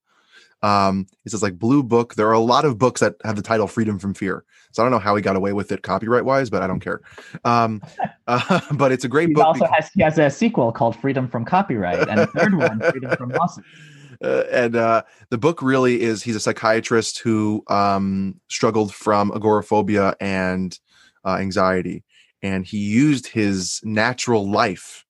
Um, 0.64 1.06
it's 1.24 1.34
this 1.34 1.44
like 1.44 1.60
blue 1.60 1.84
book. 1.84 2.16
There 2.16 2.28
are 2.28 2.34
a 2.34 2.40
lot 2.40 2.66
of 2.66 2.80
books 2.80 3.02
that 3.02 3.16
have 3.24 3.36
the 3.36 3.44
title 3.44 3.68
Freedom 3.68 4.00
from 4.00 4.14
Fear. 4.16 4.44
So 4.72 4.82
I 4.82 4.86
don't 4.86 4.92
know 4.92 5.00
how 5.00 5.16
he 5.16 5.22
got 5.22 5.36
away 5.36 5.54
with 5.54 5.72
it 5.72 5.84
copyright 5.84 6.26
wise, 6.26 6.50
but 6.50 6.64
I 6.64 6.68
don't 6.68 6.80
care. 6.80 7.02
Um, 7.44 7.82
uh, 8.28 8.60
but 8.74 8.92
it's 8.92 9.06
a 9.06 9.08
great 9.08 9.28
book. 9.28 9.30
he 9.30 9.34
book. 9.36 9.46
Also 9.46 9.60
because- 9.66 9.76
has 9.76 9.92
he 9.94 10.02
has 10.02 10.18
a 10.18 10.30
sequel 10.30 10.72
called 10.72 10.96
Freedom 10.96 11.28
from 11.28 11.46
Copyright, 11.46 12.10
and 12.10 12.20
a 12.20 12.28
third 12.28 12.56
one, 12.56 12.80
Freedom 12.92 13.16
from 13.16 13.30
Lawsuit. 13.30 13.66
Uh, 14.24 14.46
and 14.50 14.78
uh, 14.78 15.04
the 15.30 15.38
book 15.38 15.62
really 15.62 16.02
is 16.02 16.24
he's 16.24 16.38
a 16.38 16.40
psychiatrist 16.40 17.20
who 17.20 17.62
um, 17.68 18.40
struggled 18.48 18.94
from 18.96 19.30
agoraphobia 19.36 20.16
and 20.22 20.80
uh, 21.26 21.36
anxiety 21.36 22.02
and 22.46 22.66
he 22.66 22.78
used 22.78 23.28
his 23.28 23.82
natural 23.84 24.50
life 24.50 25.04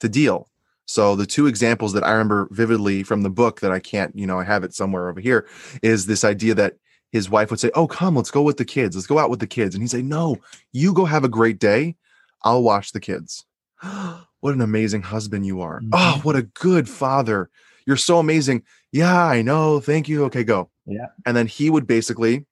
to 0.00 0.08
deal. 0.08 0.50
So 0.86 1.16
the 1.16 1.24
two 1.24 1.46
examples 1.46 1.94
that 1.94 2.04
I 2.04 2.10
remember 2.10 2.46
vividly 2.50 3.02
from 3.02 3.22
the 3.22 3.30
book 3.30 3.60
that 3.60 3.72
I 3.72 3.78
can't, 3.78 4.14
you 4.14 4.26
know, 4.26 4.38
I 4.38 4.44
have 4.44 4.64
it 4.64 4.74
somewhere 4.74 5.08
over 5.08 5.18
here 5.18 5.48
is 5.82 6.04
this 6.04 6.24
idea 6.24 6.54
that 6.56 6.74
his 7.10 7.30
wife 7.30 7.50
would 7.50 7.60
say, 7.60 7.70
"Oh, 7.74 7.86
come, 7.86 8.16
let's 8.16 8.30
go 8.30 8.42
with 8.42 8.58
the 8.58 8.64
kids. 8.64 8.94
Let's 8.94 9.06
go 9.06 9.18
out 9.18 9.30
with 9.30 9.40
the 9.40 9.46
kids." 9.46 9.74
And 9.74 9.82
he'd 9.82 9.90
say, 9.90 10.02
"No, 10.02 10.36
you 10.72 10.92
go 10.92 11.06
have 11.06 11.24
a 11.24 11.28
great 11.28 11.58
day. 11.58 11.96
I'll 12.42 12.62
watch 12.62 12.92
the 12.92 13.00
kids." 13.00 13.46
what 14.40 14.54
an 14.54 14.60
amazing 14.60 15.02
husband 15.02 15.46
you 15.46 15.62
are. 15.62 15.80
Mm-hmm. 15.80 15.90
Oh, 15.94 16.20
what 16.22 16.36
a 16.36 16.42
good 16.42 16.88
father. 16.88 17.48
You're 17.86 17.96
so 17.96 18.18
amazing. 18.18 18.62
Yeah, 18.92 19.24
I 19.24 19.40
know. 19.42 19.80
Thank 19.80 20.08
you. 20.08 20.24
Okay, 20.24 20.44
go. 20.44 20.70
Yeah. 20.86 21.06
And 21.24 21.36
then 21.36 21.46
he 21.46 21.70
would 21.70 21.86
basically 21.86 22.44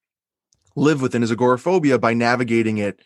live 0.75 1.03
within 1.03 1.23
his 1.23 1.31
agoraphobia 1.31 1.99
by 1.99 2.15
navigating 2.15 2.79
it 2.79 3.01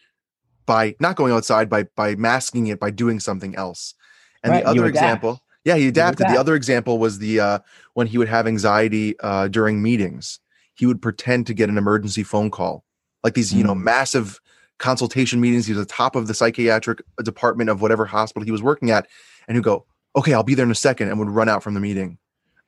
by 0.67 0.95
not 1.01 1.17
going 1.17 1.33
outside 1.33 1.69
by 1.69 1.85
by 1.97 2.15
masking 2.17 2.67
it 2.67 2.81
by 2.81 2.91
doing 2.91 3.21
something 3.21 3.55
else. 3.57 3.95
And 4.43 4.53
right, 4.53 4.65
the 4.65 4.71
other 4.71 4.87
example 4.87 5.43
yeah 5.65 5.77
he 5.77 5.89
adapted. 5.89 6.29
The 6.29 6.39
other 6.39 6.55
example 6.55 6.99
was 6.99 7.19
the 7.19 7.41
uh, 7.41 7.59
when 7.95 8.07
he 8.07 8.19
would 8.19 8.29
have 8.29 8.47
anxiety 8.47 9.19
uh, 9.21 9.49
during 9.49 9.83
meetings. 9.83 10.41
He 10.75 10.85
would 10.85 11.01
pretend 11.01 11.47
to 11.47 11.55
get 11.55 11.71
an 11.71 11.79
emergency 11.79 12.23
phone 12.23 12.51
call 12.51 12.85
like 13.25 13.35
these 13.35 13.53
mm. 13.53 13.59
you 13.59 13.65
know 13.65 13.75
mm. 13.75 13.83
massive 13.83 14.41
consultation 14.79 15.41
meetings. 15.41 15.67
He 15.67 15.73
was 15.73 15.81
at 15.81 15.89
the 15.89 15.95
top 15.95 16.17
of 16.17 16.27
the 16.27 16.35
psychiatric 16.35 17.01
department 17.23 17.71
of 17.71 17.81
whatever 17.81 18.05
hospital 18.05 18.45
he 18.45 18.53
was 18.53 18.63
working 18.63 18.91
at 18.91 19.07
and 19.49 19.57
he'd 19.57 19.65
go 19.65 19.87
okay 20.15 20.35
i'll 20.35 20.43
be 20.43 20.55
there 20.55 20.65
in 20.65 20.71
a 20.71 20.75
second 20.75 21.09
and 21.09 21.19
would 21.19 21.29
run 21.29 21.49
out 21.49 21.63
from 21.63 21.75
the 21.75 21.81
meeting 21.81 22.19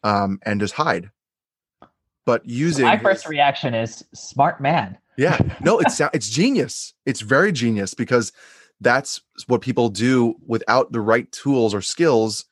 um, 0.03 0.39
and 0.43 0.61
just 0.61 0.75
hide. 0.75 1.11
But 2.25 2.45
using 2.45 2.85
my 2.85 2.99
first 2.99 3.25
his, 3.25 3.31
reaction 3.31 3.75
is 3.75 4.05
smart 4.15 4.61
man 4.61 4.99
yeah, 5.19 5.37
no, 5.61 5.81
it's 5.81 6.01
it's 6.15 6.31
genius. 6.31 6.95
It's 7.05 7.21
very 7.21 7.51
genius 7.51 7.93
because 7.93 8.33
that's 8.81 9.21
what 9.49 9.61
people 9.61 9.89
do 9.89 10.37
without 10.47 10.93
the 10.93 11.01
right 11.01 11.31
tools 11.33 11.75
or 11.75 11.83
skills 11.83 12.45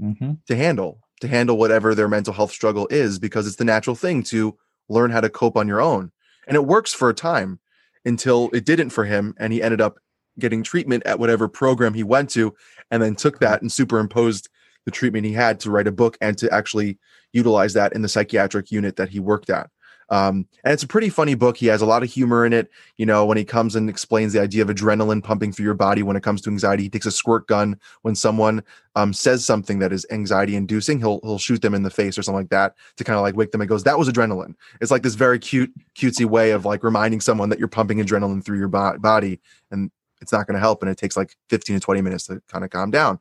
mm-hmm. 0.00 0.32
to 0.46 0.56
handle 0.56 1.00
to 1.20 1.28
handle 1.28 1.58
whatever 1.58 1.94
their 1.94 2.08
mental 2.08 2.32
health 2.32 2.50
struggle 2.50 2.88
is 2.90 3.18
because 3.18 3.46
it's 3.46 3.56
the 3.56 3.64
natural 3.64 3.94
thing 3.94 4.22
to 4.22 4.56
learn 4.88 5.10
how 5.10 5.20
to 5.20 5.28
cope 5.28 5.56
on 5.56 5.68
your 5.68 5.82
own. 5.82 6.10
And 6.48 6.56
it 6.56 6.64
works 6.64 6.94
for 6.94 7.10
a 7.10 7.14
time 7.14 7.60
until 8.06 8.48
it 8.54 8.64
didn't 8.64 8.90
for 8.90 9.04
him 9.04 9.34
and 9.38 9.52
he 9.52 9.62
ended 9.62 9.82
up 9.82 9.98
getting 10.38 10.62
treatment 10.62 11.04
at 11.06 11.18
whatever 11.18 11.46
program 11.46 11.92
he 11.92 12.02
went 12.02 12.30
to 12.30 12.54
and 12.90 13.02
then 13.02 13.14
took 13.14 13.38
that 13.40 13.60
and 13.60 13.70
superimposed 13.70 14.48
the 14.86 14.90
treatment 14.90 15.26
he 15.26 15.32
had 15.32 15.60
to 15.60 15.70
write 15.70 15.86
a 15.86 15.92
book 15.92 16.16
and 16.20 16.36
to 16.38 16.52
actually 16.52 16.98
utilize 17.32 17.74
that 17.74 17.92
in 17.92 18.02
the 18.02 18.08
psychiatric 18.08 18.70
unit 18.70 18.96
that 18.96 19.10
he 19.10 19.20
worked 19.20 19.50
at. 19.50 19.68
Um, 20.10 20.46
and 20.64 20.72
it's 20.72 20.82
a 20.82 20.88
pretty 20.88 21.08
funny 21.08 21.34
book. 21.34 21.56
He 21.56 21.66
has 21.66 21.82
a 21.82 21.86
lot 21.86 22.02
of 22.02 22.10
humor 22.10 22.44
in 22.44 22.52
it. 22.52 22.70
You 22.96 23.06
know, 23.06 23.24
when 23.24 23.38
he 23.38 23.44
comes 23.44 23.74
and 23.76 23.88
explains 23.88 24.32
the 24.32 24.40
idea 24.40 24.62
of 24.62 24.68
adrenaline 24.68 25.22
pumping 25.22 25.52
through 25.52 25.64
your 25.64 25.74
body 25.74 26.02
when 26.02 26.16
it 26.16 26.22
comes 26.22 26.40
to 26.42 26.50
anxiety, 26.50 26.84
he 26.84 26.88
takes 26.88 27.06
a 27.06 27.10
squirt 27.10 27.46
gun 27.46 27.78
when 28.02 28.14
someone 28.14 28.62
um, 28.96 29.12
says 29.12 29.44
something 29.44 29.78
that 29.78 29.92
is 29.92 30.06
anxiety 30.10 30.56
inducing. 30.56 30.98
He'll 30.98 31.20
he'll 31.22 31.38
shoot 31.38 31.62
them 31.62 31.74
in 31.74 31.82
the 31.82 31.90
face 31.90 32.18
or 32.18 32.22
something 32.22 32.40
like 32.40 32.50
that 32.50 32.74
to 32.96 33.04
kind 33.04 33.16
of 33.16 33.22
like 33.22 33.36
wake 33.36 33.52
them. 33.52 33.60
And 33.60 33.68
goes, 33.68 33.84
"That 33.84 33.98
was 33.98 34.08
adrenaline." 34.08 34.54
It's 34.80 34.90
like 34.90 35.02
this 35.02 35.14
very 35.14 35.38
cute, 35.38 35.72
cutesy 35.94 36.26
way 36.26 36.50
of 36.50 36.64
like 36.64 36.84
reminding 36.84 37.20
someone 37.20 37.48
that 37.48 37.58
you're 37.58 37.68
pumping 37.68 37.98
adrenaline 37.98 38.44
through 38.44 38.58
your 38.58 38.68
bo- 38.68 38.98
body, 38.98 39.40
and 39.70 39.90
it's 40.20 40.32
not 40.32 40.46
going 40.46 40.54
to 40.54 40.60
help. 40.60 40.82
And 40.82 40.90
it 40.90 40.98
takes 40.98 41.16
like 41.16 41.36
15 41.50 41.76
to 41.76 41.80
20 41.80 42.00
minutes 42.00 42.26
to 42.26 42.40
kind 42.48 42.64
of 42.64 42.70
calm 42.70 42.90
down. 42.90 43.18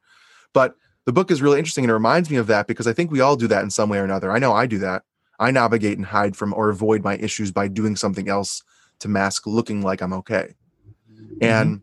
But 0.54 0.76
the 1.06 1.12
book 1.12 1.32
is 1.32 1.42
really 1.42 1.60
interesting 1.60 1.84
and 1.84 1.92
it 1.92 1.96
reminds 1.96 2.30
me 2.30 2.38
of 2.38 2.48
that 2.48 2.68
because 2.68 2.88
I 2.88 2.94
think 2.94 3.12
we 3.12 3.20
all 3.20 3.36
do 3.36 3.48
that 3.48 3.64
in 3.64 3.70
some 3.70 3.90
way 3.90 3.98
or 3.98 4.06
another. 4.06 4.32
I 4.32 4.40
know 4.40 4.54
I 4.54 4.66
do 4.66 4.78
that 4.80 5.04
I 5.40 5.52
navigate 5.52 5.98
and 5.98 6.06
hide 6.06 6.36
from 6.36 6.54
or 6.54 6.70
avoid 6.70 7.04
my 7.04 7.18
issues 7.18 7.52
by 7.52 7.68
doing 7.68 7.96
something 7.96 8.30
else 8.30 8.64
to 9.00 9.08
mask 9.08 9.48
looking 9.48 9.82
like 9.82 10.02
I'm 10.02 10.14
okay. 10.14 10.56
Mm-hmm. 11.12 11.44
And 11.44 11.82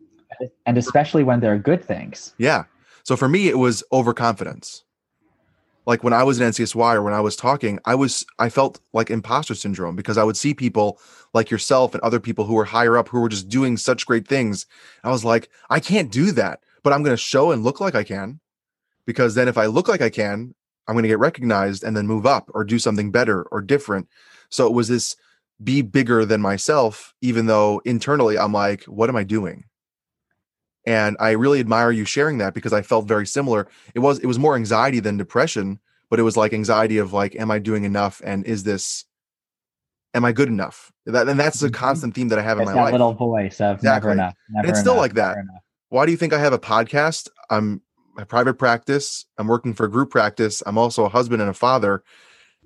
and 0.64 0.78
especially 0.78 1.24
when 1.24 1.40
they're 1.40 1.58
good 1.58 1.84
things. 1.84 2.34
Yeah. 2.38 2.64
So 3.02 3.16
for 3.16 3.28
me 3.28 3.48
it 3.48 3.58
was 3.58 3.82
overconfidence. 3.92 4.84
Like 5.86 6.04
when 6.04 6.12
I 6.12 6.22
was 6.22 6.40
in 6.40 6.48
NCSY 6.48 6.94
or 6.94 7.02
when 7.02 7.14
I 7.14 7.20
was 7.20 7.36
talking, 7.36 7.78
I 7.84 7.94
was 7.94 8.24
I 8.38 8.48
felt 8.48 8.80
like 8.92 9.10
imposter 9.10 9.54
syndrome 9.54 9.96
because 9.96 10.18
I 10.18 10.24
would 10.24 10.36
see 10.36 10.54
people 10.54 10.98
like 11.34 11.50
yourself 11.50 11.94
and 11.94 12.02
other 12.02 12.20
people 12.20 12.44
who 12.44 12.54
were 12.54 12.64
higher 12.64 12.96
up 12.96 13.08
who 13.08 13.20
were 13.20 13.28
just 13.28 13.48
doing 13.48 13.76
such 13.76 14.06
great 14.06 14.28
things. 14.28 14.66
I 15.02 15.10
was 15.10 15.24
like, 15.24 15.48
I 15.68 15.80
can't 15.80 16.12
do 16.12 16.32
that, 16.32 16.60
but 16.82 16.92
I'm 16.92 17.02
going 17.02 17.16
to 17.16 17.22
show 17.22 17.50
and 17.50 17.64
look 17.64 17.80
like 17.80 17.94
I 17.94 18.04
can 18.04 18.40
because 19.06 19.34
then 19.34 19.48
if 19.48 19.58
I 19.58 19.66
look 19.66 19.88
like 19.88 20.00
I 20.00 20.10
can, 20.10 20.54
I'm 20.86 20.94
going 20.94 21.04
to 21.04 21.08
get 21.08 21.18
recognized 21.18 21.84
and 21.84 21.96
then 21.96 22.06
move 22.06 22.26
up 22.26 22.50
or 22.54 22.64
do 22.64 22.78
something 22.78 23.10
better 23.10 23.42
or 23.44 23.60
different. 23.60 24.08
So 24.48 24.66
it 24.66 24.72
was 24.72 24.88
this 24.88 25.16
be 25.62 25.82
bigger 25.82 26.24
than 26.24 26.40
myself, 26.40 27.14
even 27.20 27.46
though 27.46 27.80
internally 27.84 28.38
I'm 28.38 28.52
like, 28.52 28.84
what 28.84 29.08
am 29.08 29.16
I 29.16 29.24
doing? 29.24 29.64
And 30.86 31.16
I 31.20 31.32
really 31.32 31.60
admire 31.60 31.90
you 31.90 32.04
sharing 32.04 32.38
that 32.38 32.54
because 32.54 32.72
I 32.72 32.82
felt 32.82 33.06
very 33.06 33.26
similar. 33.26 33.68
It 33.94 33.98
was 33.98 34.18
it 34.18 34.26
was 34.26 34.38
more 34.38 34.56
anxiety 34.56 35.00
than 35.00 35.18
depression, 35.18 35.78
but 36.08 36.18
it 36.18 36.22
was 36.22 36.36
like 36.36 36.52
anxiety 36.52 36.98
of 36.98 37.12
like, 37.12 37.36
am 37.36 37.50
I 37.50 37.58
doing 37.58 37.84
enough? 37.84 38.22
And 38.24 38.44
is 38.46 38.64
this 38.64 39.04
am 40.14 40.24
I 40.24 40.32
good 40.32 40.48
enough? 40.48 40.90
That 41.06 41.28
and 41.28 41.38
that's 41.38 41.62
a 41.62 41.66
mm-hmm. 41.66 41.74
constant 41.74 42.14
theme 42.14 42.28
that 42.28 42.38
I 42.38 42.42
have 42.42 42.58
it's 42.58 42.68
in 42.68 42.74
my 42.74 42.80
that 42.80 42.84
life. 42.84 42.92
Little 42.92 43.12
voice 43.12 43.60
of 43.60 43.76
exactly. 43.76 44.08
never 44.08 44.12
enough. 44.12 44.34
Never 44.48 44.66
and 44.66 44.70
it's 44.70 44.80
still 44.80 44.96
like 44.96 45.14
that. 45.14 45.36
Why 45.90 46.06
do 46.06 46.12
you 46.12 46.18
think 46.18 46.32
I 46.32 46.38
have 46.38 46.52
a 46.52 46.58
podcast? 46.58 47.28
I'm 47.50 47.82
my 48.14 48.24
private 48.24 48.54
practice. 48.54 49.26
I'm 49.38 49.46
working 49.46 49.74
for 49.74 49.84
a 49.84 49.90
group 49.90 50.10
practice. 50.10 50.62
I'm 50.66 50.78
also 50.78 51.04
a 51.04 51.08
husband 51.08 51.40
and 51.40 51.50
a 51.50 51.54
father. 51.54 52.02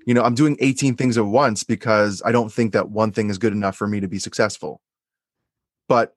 You 0.05 0.13
know, 0.13 0.23
I'm 0.23 0.35
doing 0.35 0.57
18 0.59 0.95
things 0.95 1.17
at 1.17 1.25
once 1.25 1.63
because 1.63 2.21
I 2.25 2.31
don't 2.31 2.51
think 2.51 2.73
that 2.73 2.89
one 2.89 3.11
thing 3.11 3.29
is 3.29 3.37
good 3.37 3.53
enough 3.53 3.75
for 3.75 3.87
me 3.87 3.99
to 3.99 4.07
be 4.07 4.19
successful. 4.19 4.81
But 5.87 6.15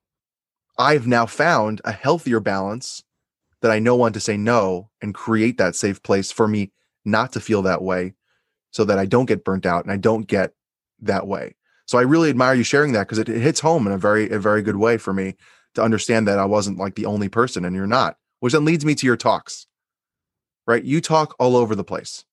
I've 0.78 1.06
now 1.06 1.26
found 1.26 1.80
a 1.84 1.92
healthier 1.92 2.40
balance 2.40 3.02
that 3.60 3.70
I 3.70 3.78
know 3.78 3.96
when 3.96 4.12
to 4.12 4.20
say 4.20 4.36
no 4.36 4.90
and 5.02 5.14
create 5.14 5.58
that 5.58 5.74
safe 5.74 6.02
place 6.02 6.30
for 6.30 6.46
me 6.46 6.72
not 7.04 7.32
to 7.32 7.40
feel 7.40 7.62
that 7.62 7.82
way 7.82 8.14
so 8.70 8.84
that 8.84 8.98
I 8.98 9.06
don't 9.06 9.26
get 9.26 9.44
burnt 9.44 9.66
out 9.66 9.84
and 9.84 9.92
I 9.92 9.96
don't 9.96 10.26
get 10.26 10.52
that 11.00 11.26
way. 11.26 11.56
So 11.86 11.98
I 11.98 12.02
really 12.02 12.30
admire 12.30 12.54
you 12.54 12.62
sharing 12.62 12.92
that 12.92 13.04
because 13.04 13.18
it, 13.18 13.28
it 13.28 13.40
hits 13.40 13.60
home 13.60 13.86
in 13.86 13.92
a 13.92 13.98
very, 13.98 14.28
a 14.30 14.38
very 14.38 14.62
good 14.62 14.76
way 14.76 14.98
for 14.98 15.12
me 15.12 15.34
to 15.74 15.82
understand 15.82 16.28
that 16.28 16.38
I 16.38 16.44
wasn't 16.44 16.78
like 16.78 16.94
the 16.94 17.06
only 17.06 17.28
person 17.28 17.64
and 17.64 17.74
you're 17.74 17.86
not 17.86 18.16
which 18.40 18.52
then 18.52 18.64
leads 18.64 18.84
me 18.84 18.94
to 18.94 19.06
your 19.06 19.16
talks, 19.16 19.66
right? 20.66 20.82
You 20.82 21.00
talk 21.00 21.34
all 21.38 21.56
over 21.56 21.74
the 21.74 21.84
place, 21.84 22.24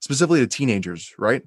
specifically 0.00 0.40
to 0.40 0.46
teenagers, 0.46 1.14
right? 1.18 1.42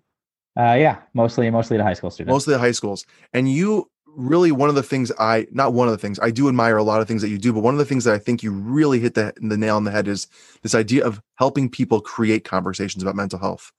Uh, 0.58 0.74
yeah, 0.74 0.98
mostly 1.14 1.50
mostly 1.50 1.78
to 1.78 1.84
high 1.84 1.94
school 1.94 2.10
students. 2.10 2.34
Mostly 2.34 2.54
to 2.54 2.60
high 2.60 2.72
schools, 2.72 3.06
and 3.34 3.52
you 3.52 3.90
really 4.08 4.52
one 4.52 4.70
of 4.70 4.76
the 4.76 4.82
things 4.82 5.12
I 5.20 5.46
not 5.52 5.74
one 5.74 5.88
of 5.88 5.92
the 5.92 6.00
things 6.00 6.20
I 6.20 6.32
do 6.32 6.48
admire 6.48 6.78
a 6.78 6.84
lot 6.84 7.02
of 7.02 7.08
things 7.08 7.22
that 7.22 7.30
you 7.30 7.38
do, 7.38 7.54
but 7.54 7.60
one 7.60 7.76
of 7.76 7.78
the 7.78 7.86
things 7.86 8.06
that 8.06 8.16
I 8.16 8.18
think 8.18 8.42
you 8.42 8.52
really 8.52 9.00
hit 9.00 9.14
the 9.14 9.34
the 9.38 9.58
nail 9.58 9.76
on 9.76 9.84
the 9.84 9.92
head 9.92 10.08
is 10.08 10.28
this 10.64 10.74
idea 10.74 11.06
of 11.06 11.22
helping 11.36 11.70
people 11.70 12.02
create 12.02 12.44
conversations 12.44 13.04
about 13.04 13.16
mental 13.16 13.40
health, 13.40 13.72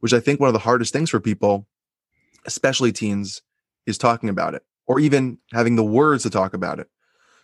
which 0.00 0.12
I 0.12 0.20
think 0.20 0.40
one 0.40 0.48
of 0.48 0.54
the 0.54 0.58
hardest 0.60 0.92
things 0.92 1.10
for 1.10 1.20
people 1.20 1.66
especially 2.48 2.92
teens, 2.92 3.42
is 3.86 3.98
talking 3.98 4.28
about 4.28 4.54
it 4.54 4.62
or 4.86 4.98
even 4.98 5.38
having 5.52 5.76
the 5.76 5.84
words 5.84 6.22
to 6.24 6.30
talk 6.30 6.54
about 6.54 6.78
it. 6.78 6.88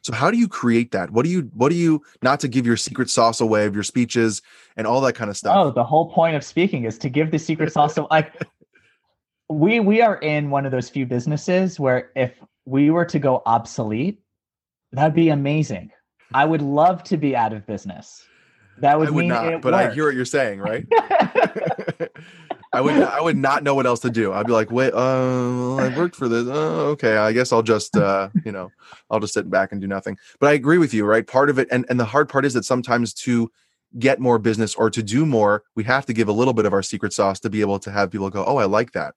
So 0.04 0.12
how 0.12 0.30
do 0.30 0.36
you 0.36 0.48
create 0.48 0.92
that? 0.92 1.10
What 1.10 1.24
do 1.24 1.30
you 1.30 1.50
what 1.54 1.70
do 1.70 1.76
you 1.76 2.02
not 2.22 2.38
to 2.40 2.48
give 2.48 2.66
your 2.66 2.76
secret 2.76 3.08
sauce 3.08 3.40
away 3.40 3.64
of 3.64 3.74
your 3.74 3.82
speeches 3.82 4.42
and 4.76 4.86
all 4.86 5.00
that 5.00 5.14
kind 5.14 5.30
of 5.30 5.36
stuff? 5.36 5.56
Oh, 5.56 5.70
the 5.70 5.82
whole 5.82 6.10
point 6.10 6.36
of 6.36 6.44
speaking 6.44 6.84
is 6.84 6.98
to 6.98 7.08
give 7.08 7.30
the 7.30 7.38
secret 7.38 7.72
sauce. 7.72 7.96
Of, 7.96 8.08
like 8.10 8.34
we 9.48 9.80
we 9.80 10.02
are 10.02 10.16
in 10.16 10.50
one 10.50 10.66
of 10.66 10.72
those 10.72 10.90
few 10.90 11.06
businesses 11.06 11.80
where 11.80 12.10
if 12.16 12.32
we 12.66 12.90
were 12.90 13.06
to 13.06 13.18
go 13.18 13.42
obsolete, 13.46 14.20
that'd 14.92 15.14
be 15.14 15.30
amazing. 15.30 15.90
I 16.34 16.44
would 16.44 16.62
love 16.62 17.02
to 17.04 17.16
be 17.16 17.34
out 17.34 17.54
of 17.54 17.66
business. 17.66 18.26
That 18.78 18.98
would, 18.98 19.08
I 19.08 19.10
would 19.10 19.20
mean 19.20 19.28
not, 19.28 19.54
it 19.54 19.62
but 19.62 19.72
I 19.72 19.94
hear 19.94 20.04
what 20.04 20.14
you're 20.14 20.26
saying, 20.26 20.60
right? 20.60 20.84
I 22.74 22.80
would 22.80 22.94
I 22.94 23.20
would 23.20 23.36
not 23.36 23.62
know 23.62 23.74
what 23.74 23.86
else 23.86 24.00
to 24.00 24.10
do. 24.10 24.32
I'd 24.32 24.46
be 24.46 24.52
like, 24.52 24.70
wait, 24.70 24.92
uh, 24.92 25.76
I 25.76 25.96
worked 25.96 26.16
for 26.16 26.28
this. 26.28 26.46
Uh, 26.46 26.86
okay, 26.92 27.16
I 27.16 27.32
guess 27.32 27.52
I'll 27.52 27.62
just 27.62 27.96
uh, 27.96 28.30
you 28.44 28.52
know, 28.52 28.72
I'll 29.10 29.20
just 29.20 29.34
sit 29.34 29.48
back 29.48 29.72
and 29.72 29.80
do 29.80 29.86
nothing. 29.86 30.18
But 30.40 30.48
I 30.48 30.52
agree 30.54 30.78
with 30.78 30.92
you, 30.92 31.04
right? 31.04 31.26
Part 31.26 31.50
of 31.50 31.58
it, 31.58 31.68
and 31.70 31.86
and 31.88 31.98
the 32.00 32.04
hard 32.04 32.28
part 32.28 32.44
is 32.44 32.54
that 32.54 32.64
sometimes 32.64 33.14
to 33.14 33.50
get 33.98 34.18
more 34.18 34.38
business 34.38 34.74
or 34.74 34.90
to 34.90 35.02
do 35.02 35.24
more, 35.24 35.62
we 35.76 35.84
have 35.84 36.04
to 36.06 36.12
give 36.12 36.28
a 36.28 36.32
little 36.32 36.52
bit 36.52 36.66
of 36.66 36.72
our 36.72 36.82
secret 36.82 37.12
sauce 37.12 37.38
to 37.40 37.50
be 37.50 37.60
able 37.60 37.78
to 37.78 37.92
have 37.92 38.10
people 38.10 38.28
go, 38.28 38.44
oh, 38.44 38.56
I 38.56 38.64
like 38.64 38.90
that. 38.92 39.14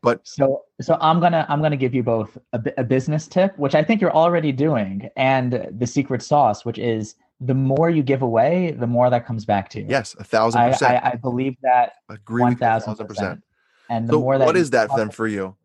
But 0.00 0.20
So 0.22 0.62
so 0.80 0.96
I'm 1.00 1.18
gonna 1.18 1.44
I'm 1.48 1.60
gonna 1.60 1.76
give 1.76 1.94
you 1.94 2.04
both 2.04 2.38
a, 2.52 2.62
a 2.78 2.84
business 2.84 3.26
tip, 3.26 3.58
which 3.58 3.74
I 3.74 3.82
think 3.82 4.00
you're 4.00 4.14
already 4.14 4.52
doing, 4.52 5.10
and 5.16 5.68
the 5.76 5.86
secret 5.86 6.22
sauce, 6.22 6.64
which 6.64 6.78
is 6.78 7.16
the 7.40 7.54
more 7.54 7.90
you 7.90 8.02
give 8.02 8.22
away, 8.22 8.70
the 8.72 8.86
more 8.86 9.10
that 9.10 9.26
comes 9.26 9.44
back 9.44 9.68
to 9.70 9.80
you. 9.80 9.86
yes, 9.88 10.16
a 10.18 10.24
thousand 10.24 10.60
I, 10.60 10.70
percent. 10.70 11.04
I, 11.04 11.10
I 11.12 11.16
believe 11.16 11.56
that 11.62 11.92
agree 12.08 12.44
with 12.44 12.58
thousand 12.58 12.96
percent. 13.06 13.42
And 13.88 14.08
the 14.08 14.12
So 14.12 14.18
more 14.18 14.38
that 14.38 14.46
what 14.46 14.56
is 14.56 14.70
that 14.70 14.90
then 14.96 15.10
for 15.10 15.26
you? 15.26 15.56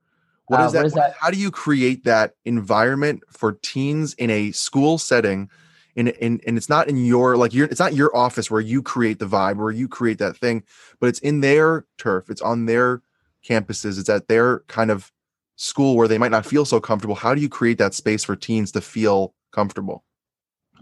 What 0.48 0.60
Uh, 0.60 0.66
is 0.66 0.74
that? 0.74 0.80
what 0.80 0.86
is 0.88 0.94
that? 0.94 1.16
How 1.20 1.32
do 1.32 1.38
you 1.38 1.50
create 1.52 2.04
that 2.04 2.36
environment 2.46 3.24
for 3.30 3.54
teens 3.54 4.14
in 4.16 4.30
a 4.30 4.52
school 4.52 4.98
setting? 4.98 5.50
In, 5.96 6.08
in 6.08 6.40
and 6.48 6.56
it's 6.56 6.70
not 6.70 6.88
in 6.88 7.06
your 7.06 7.36
like 7.36 7.54
your 7.54 7.68
it's 7.68 7.80
not 7.80 7.94
your 7.94 8.16
office 8.16 8.50
where 8.50 8.62
you 8.62 8.82
create 8.82 9.20
the 9.20 9.26
vibe 9.26 9.58
where 9.58 9.72
you 9.72 9.88
create 9.90 10.20
that 10.20 10.38
thing, 10.38 10.64
but 11.00 11.08
it's 11.08 11.20
in 11.20 11.42
their 11.42 11.86
turf. 11.98 12.30
It's 12.30 12.42
on 12.42 12.66
their 12.66 13.02
campuses. 13.46 14.00
It's 14.00 14.08
at 14.08 14.28
their 14.28 14.60
kind 14.68 14.90
of 14.90 15.12
school 15.58 15.96
where 15.98 16.08
they 16.08 16.18
might 16.18 16.32
not 16.32 16.46
feel 16.46 16.64
so 16.64 16.80
comfortable. 16.80 17.16
How 17.16 17.36
do 17.36 17.42
you 17.42 17.50
create 17.50 17.78
that 17.80 17.94
space 17.94 18.24
for 18.24 18.36
teens 18.38 18.72
to 18.72 18.82
feel 18.82 19.34
comfortable? 19.52 20.06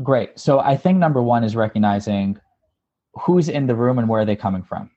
Great. 0.01 0.39
So 0.39 0.59
I 0.59 0.77
think 0.77 0.97
number 0.97 1.21
one 1.21 1.43
is 1.43 1.55
recognizing 1.55 2.39
who's 3.15 3.49
in 3.49 3.67
the 3.67 3.75
room 3.75 3.99
and 3.99 4.07
where 4.07 4.21
are 4.21 4.25
they 4.25 4.35
coming 4.35 4.63
from 4.63 4.89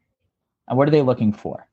and 0.68 0.78
what 0.78 0.86
are 0.86 0.92
they 0.92 1.02
looking 1.02 1.32
for. 1.32 1.66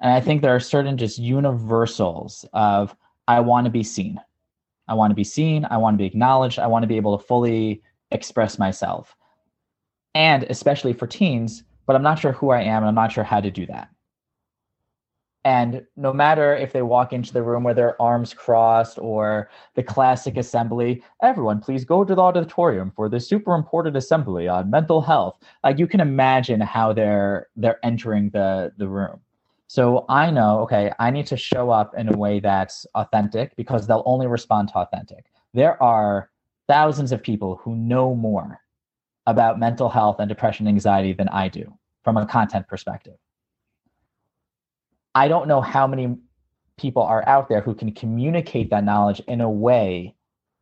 And 0.00 0.12
I 0.12 0.20
think 0.20 0.40
there 0.40 0.54
are 0.54 0.60
certain 0.60 0.96
just 0.96 1.18
universals 1.18 2.46
of 2.54 2.96
I 3.28 3.40
want 3.40 3.66
to 3.66 3.70
be 3.70 3.82
seen. 3.82 4.18
I 4.88 4.94
want 4.94 5.10
to 5.10 5.14
be 5.14 5.24
seen. 5.24 5.66
I 5.70 5.76
want 5.76 5.94
to 5.94 5.98
be 5.98 6.06
acknowledged. 6.06 6.58
I 6.58 6.66
want 6.66 6.82
to 6.84 6.88
be 6.88 6.96
able 6.96 7.18
to 7.18 7.24
fully 7.24 7.82
express 8.10 8.58
myself. 8.58 9.14
And 10.14 10.44
especially 10.44 10.94
for 10.94 11.06
teens, 11.06 11.62
but 11.86 11.96
I'm 11.96 12.02
not 12.02 12.18
sure 12.18 12.32
who 12.32 12.50
I 12.50 12.62
am 12.62 12.82
and 12.82 12.88
I'm 12.88 12.94
not 12.94 13.12
sure 13.12 13.24
how 13.24 13.40
to 13.40 13.50
do 13.50 13.66
that. 13.66 13.88
And 15.44 15.86
no 15.96 16.12
matter 16.12 16.54
if 16.54 16.72
they 16.72 16.82
walk 16.82 17.14
into 17.14 17.32
the 17.32 17.42
room 17.42 17.64
with 17.64 17.76
their 17.76 18.00
arms 18.00 18.34
crossed 18.34 18.98
or 18.98 19.48
the 19.74 19.82
classic 19.82 20.36
assembly, 20.36 21.02
everyone 21.22 21.60
please 21.60 21.84
go 21.84 22.04
to 22.04 22.14
the 22.14 22.20
auditorium 22.20 22.92
for 22.94 23.08
the 23.08 23.20
super 23.20 23.54
important 23.54 23.96
assembly 23.96 24.48
on 24.48 24.70
mental 24.70 25.00
health. 25.00 25.38
Like 25.64 25.78
you 25.78 25.86
can 25.86 26.00
imagine 26.00 26.60
how 26.60 26.92
they're 26.92 27.48
they're 27.56 27.78
entering 27.82 28.30
the 28.30 28.72
the 28.76 28.88
room. 28.88 29.20
So 29.66 30.04
I 30.08 30.30
know, 30.30 30.60
okay, 30.62 30.92
I 30.98 31.10
need 31.10 31.26
to 31.28 31.36
show 31.36 31.70
up 31.70 31.94
in 31.96 32.12
a 32.12 32.16
way 32.16 32.40
that's 32.40 32.86
authentic 32.94 33.56
because 33.56 33.86
they'll 33.86 34.02
only 34.04 34.26
respond 34.26 34.68
to 34.70 34.78
authentic. 34.78 35.26
There 35.54 35.80
are 35.82 36.28
thousands 36.68 37.12
of 37.12 37.22
people 37.22 37.60
who 37.62 37.76
know 37.76 38.14
more 38.14 38.60
about 39.26 39.58
mental 39.58 39.88
health 39.88 40.16
and 40.18 40.28
depression 40.28 40.66
anxiety 40.66 41.12
than 41.12 41.28
I 41.28 41.48
do 41.48 41.72
from 42.02 42.16
a 42.16 42.26
content 42.26 42.68
perspective. 42.68 43.14
I 45.14 45.28
don't 45.28 45.48
know 45.48 45.60
how 45.60 45.86
many 45.86 46.16
people 46.78 47.02
are 47.02 47.26
out 47.28 47.48
there 47.48 47.60
who 47.60 47.74
can 47.74 47.92
communicate 47.92 48.70
that 48.70 48.84
knowledge 48.84 49.20
in 49.28 49.40
a 49.40 49.50
way 49.50 50.14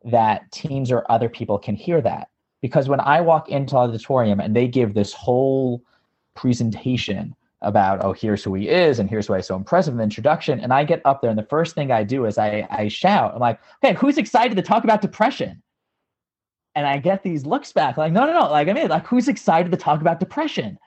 that 0.03 0.51
teens 0.51 0.91
or 0.91 1.09
other 1.09 1.29
people 1.29 1.57
can 1.57 1.75
hear 1.75 2.01
that. 2.01 2.29
Because 2.61 2.89
when 2.89 2.99
I 2.99 3.21
walk 3.21 3.49
into 3.49 3.75
auditorium 3.75 4.39
and 4.39 4.55
they 4.55 4.67
give 4.67 4.93
this 4.93 5.13
whole 5.13 5.81
presentation 6.35 7.35
about, 7.61 8.03
oh, 8.03 8.13
here's 8.13 8.43
who 8.43 8.53
he 8.53 8.69
is 8.69 8.99
and 8.99 9.09
here's 9.09 9.29
why 9.29 9.37
he's 9.37 9.47
so 9.47 9.55
impressive 9.55 9.93
in 9.93 9.97
the 9.97 10.03
introduction, 10.03 10.59
and 10.59 10.73
I 10.73 10.83
get 10.83 11.01
up 11.05 11.21
there 11.21 11.29
and 11.29 11.39
the 11.39 11.43
first 11.43 11.75
thing 11.75 11.91
I 11.91 12.03
do 12.03 12.25
is 12.25 12.37
I, 12.37 12.67
I 12.69 12.87
shout, 12.87 13.33
I'm 13.33 13.39
like, 13.39 13.59
hey, 13.81 13.93
who's 13.93 14.17
excited 14.17 14.55
to 14.55 14.63
talk 14.63 14.83
about 14.83 15.01
depression? 15.01 15.61
And 16.75 16.87
I 16.87 16.97
get 16.97 17.23
these 17.23 17.45
looks 17.45 17.73
back, 17.73 17.97
like, 17.97 18.13
no, 18.13 18.25
no, 18.25 18.33
no, 18.33 18.51
like 18.51 18.67
I 18.67 18.73
mean, 18.73 18.87
like 18.87 19.07
who's 19.07 19.27
excited 19.27 19.71
to 19.71 19.77
talk 19.77 20.01
about 20.01 20.19
depression? 20.19 20.77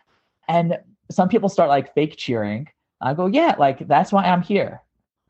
And 0.48 0.78
some 1.10 1.28
people 1.28 1.48
start 1.48 1.68
like 1.68 1.94
fake 1.94 2.16
cheering. 2.16 2.68
I 3.02 3.14
go, 3.14 3.26
yeah, 3.26 3.56
like 3.58 3.86
that's 3.88 4.12
why 4.12 4.24
I'm 4.24 4.42
here. 4.42 4.80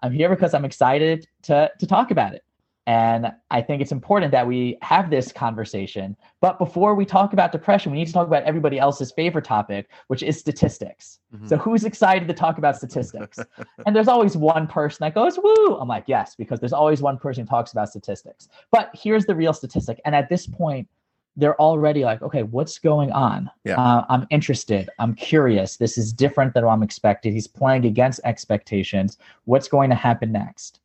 I'm 0.03 0.13
here 0.13 0.29
because 0.29 0.55
I'm 0.55 0.65
excited 0.65 1.27
to 1.43 1.71
to 1.79 1.87
talk 1.87 2.11
about 2.11 2.35
it. 2.35 2.45
And 2.87 3.33
I 3.51 3.63
think 3.63 3.81
it's 3.81 3.93
important 3.93 4.33
that 4.33 4.45
we 4.45 4.77
have 4.83 5.09
this 5.09 5.31
conversation. 5.31 6.17
But 6.41 6.59
before 6.59 6.97
we 6.97 7.05
talk 7.05 7.33
about 7.33 7.53
depression, 7.53 7.93
we 7.93 7.99
need 7.99 8.09
to 8.09 8.13
talk 8.13 8.27
about 8.27 8.43
everybody 8.43 8.77
else's 8.81 9.13
favorite 9.13 9.45
topic, 9.45 9.89
which 10.09 10.25
is 10.25 10.37
statistics. 10.37 11.21
Mhm. 11.33 11.49
So 11.49 11.57
who's 11.59 11.85
excited 11.85 12.27
to 12.27 12.35
talk 12.35 12.59
about 12.59 12.77
statistics? 12.77 13.39
and 13.87 13.95
there's 13.95 14.09
always 14.09 14.37
one 14.37 14.67
person 14.67 14.99
that 15.05 15.15
goes, 15.15 15.39
woo. 15.41 15.77
I'm 15.77 15.87
like, 15.87 16.05
yes, 16.09 16.35
because 16.35 16.59
there's 16.59 16.73
always 16.73 17.01
one 17.01 17.19
person 17.19 17.45
who 17.45 17.49
talks 17.49 17.71
about 17.71 17.89
statistics. 17.89 18.49
But 18.73 18.91
here's 18.95 19.27
the 19.27 19.37
real 19.37 19.53
statistic. 19.53 20.01
And 20.05 20.13
at 20.17 20.29
this 20.29 20.49
point, 20.49 20.89
they're 21.37 21.61
already 21.61 22.05
like, 22.05 22.21
okay, 22.23 22.43
what's 22.43 22.79
going 22.79 23.11
on? 23.13 23.51
Yeah. 23.65 23.81
Uh, 23.81 24.05
I'm 24.09 24.27
interested. 24.31 24.91
I'm 24.99 25.15
curious. 25.15 25.77
This 25.77 25.97
is 25.97 26.13
different 26.13 26.55
than 26.55 26.67
what 26.67 26.73
I'm 26.73 26.83
expected. 26.83 27.33
He's 27.33 27.47
playing 27.47 27.87
against 27.87 28.21
expectations. 28.25 29.19
What's 29.45 29.69
going 29.69 29.91
to 29.91 29.97
happen 29.97 30.33
next? 30.33 30.81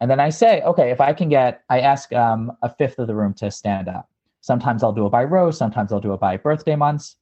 And 0.00 0.10
then 0.10 0.20
I 0.20 0.30
say, 0.30 0.60
okay, 0.62 0.90
if 0.90 1.00
I 1.00 1.12
can 1.12 1.28
get, 1.28 1.62
I 1.70 1.80
ask 1.80 2.12
um, 2.12 2.52
a 2.62 2.74
fifth 2.74 2.98
of 2.98 3.06
the 3.06 3.14
room 3.14 3.34
to 3.34 3.50
stand 3.50 3.88
up. 3.88 4.08
Sometimes 4.40 4.82
I'll 4.82 4.92
do 4.92 5.06
it 5.06 5.10
by 5.10 5.22
row. 5.22 5.50
Sometimes 5.50 5.92
I'll 5.92 6.00
do 6.00 6.12
it 6.12 6.20
by 6.20 6.36
birthday 6.36 6.74
months. 6.74 7.16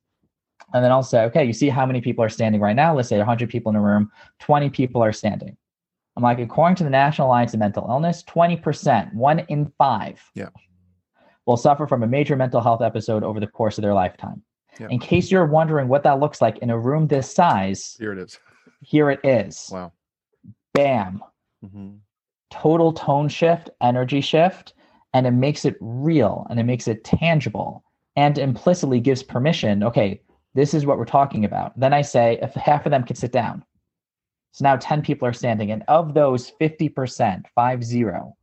And 0.73 0.83
then 0.85 0.91
I'll 0.91 1.03
say, 1.03 1.25
okay, 1.25 1.45
you 1.45 1.53
see 1.53 1.69
how 1.69 1.85
many 1.85 2.01
people 2.01 2.25
are 2.25 2.29
standing 2.29 2.61
right 2.61 2.77
now? 2.77 2.95
Let's 2.95 3.09
say 3.09 3.19
100 3.19 3.51
people 3.51 3.71
in 3.71 3.77
a 3.77 3.81
room, 3.81 4.11
20 4.39 4.71
people 4.71 5.03
are 5.03 5.13
standing. 5.13 5.57
I'm 6.17 6.23
like, 6.23 6.39
according 6.39 6.77
to 6.77 6.85
the 6.85 6.91
National 6.91 7.29
Alliance 7.29 7.55
of 7.55 7.61
Mental 7.61 7.87
Illness, 7.89 8.25
20%, 8.25 9.15
one 9.15 9.41
in 9.49 9.73
five, 9.79 10.21
Yeah. 10.35 10.49
Will 11.51 11.57
suffer 11.57 11.85
from 11.85 12.05
a 12.05 12.07
major 12.07 12.37
mental 12.37 12.61
health 12.61 12.81
episode 12.81 13.25
over 13.25 13.41
the 13.41 13.47
course 13.49 13.77
of 13.77 13.83
their 13.83 13.93
lifetime. 13.93 14.41
Yeah. 14.79 14.87
In 14.89 15.01
case 15.01 15.33
you're 15.33 15.47
wondering 15.47 15.89
what 15.89 16.05
that 16.05 16.21
looks 16.21 16.41
like 16.41 16.59
in 16.59 16.71
a 16.71 16.79
room 16.79 17.09
this 17.09 17.35
size, 17.35 17.97
Here 17.99 18.13
it 18.13 18.19
is. 18.21 18.39
here 18.83 19.11
it 19.11 19.19
is. 19.25 19.69
Wow. 19.73 19.93
Bam. 20.75 21.21
hmm 21.69 21.97
Total 22.53 22.93
tone 22.93 23.29
shift, 23.29 23.69
energy 23.81 24.21
shift, 24.21 24.75
and 25.13 25.27
it 25.27 25.33
makes 25.33 25.65
it 25.65 25.77
real 25.81 26.47
and 26.51 26.59
it 26.61 26.65
makes 26.65 26.87
it 26.87 27.03
tangible 27.05 27.83
and 28.15 28.39
implicitly 28.39 29.01
gives 29.01 29.23
permission. 29.25 29.83
Okay, 29.83 30.21
this 30.55 30.73
is 30.73 30.87
what 30.87 30.99
we're 30.99 31.05
talking 31.05 31.45
about. 31.45 31.79
Then 31.79 31.93
I 31.93 32.03
say, 32.03 32.39
if 32.43 32.55
half 32.55 32.87
of 32.87 32.91
them 32.91 33.03
could 33.05 33.19
sit 33.19 33.33
down. 33.33 33.65
So 34.53 34.63
now 34.65 34.77
10 34.77 35.03
people 35.03 35.27
are 35.29 35.33
standing, 35.33 35.71
and 35.73 35.83
of 35.89 36.15
those, 36.15 36.53
50%, 36.61 37.43
five 37.55 37.85
zero, 37.85 38.37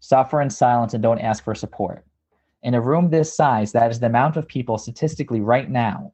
suffer 0.00 0.40
in 0.42 0.48
silence 0.50 0.92
and 0.94 1.02
don't 1.02 1.18
ask 1.18 1.44
for 1.44 1.54
support. 1.54 2.04
In 2.62 2.74
a 2.74 2.80
room 2.80 3.10
this 3.10 3.34
size, 3.34 3.72
that 3.72 3.90
is 3.90 4.00
the 4.00 4.06
amount 4.06 4.36
of 4.36 4.46
people 4.46 4.76
statistically 4.78 5.40
right 5.40 5.70
now 5.70 6.12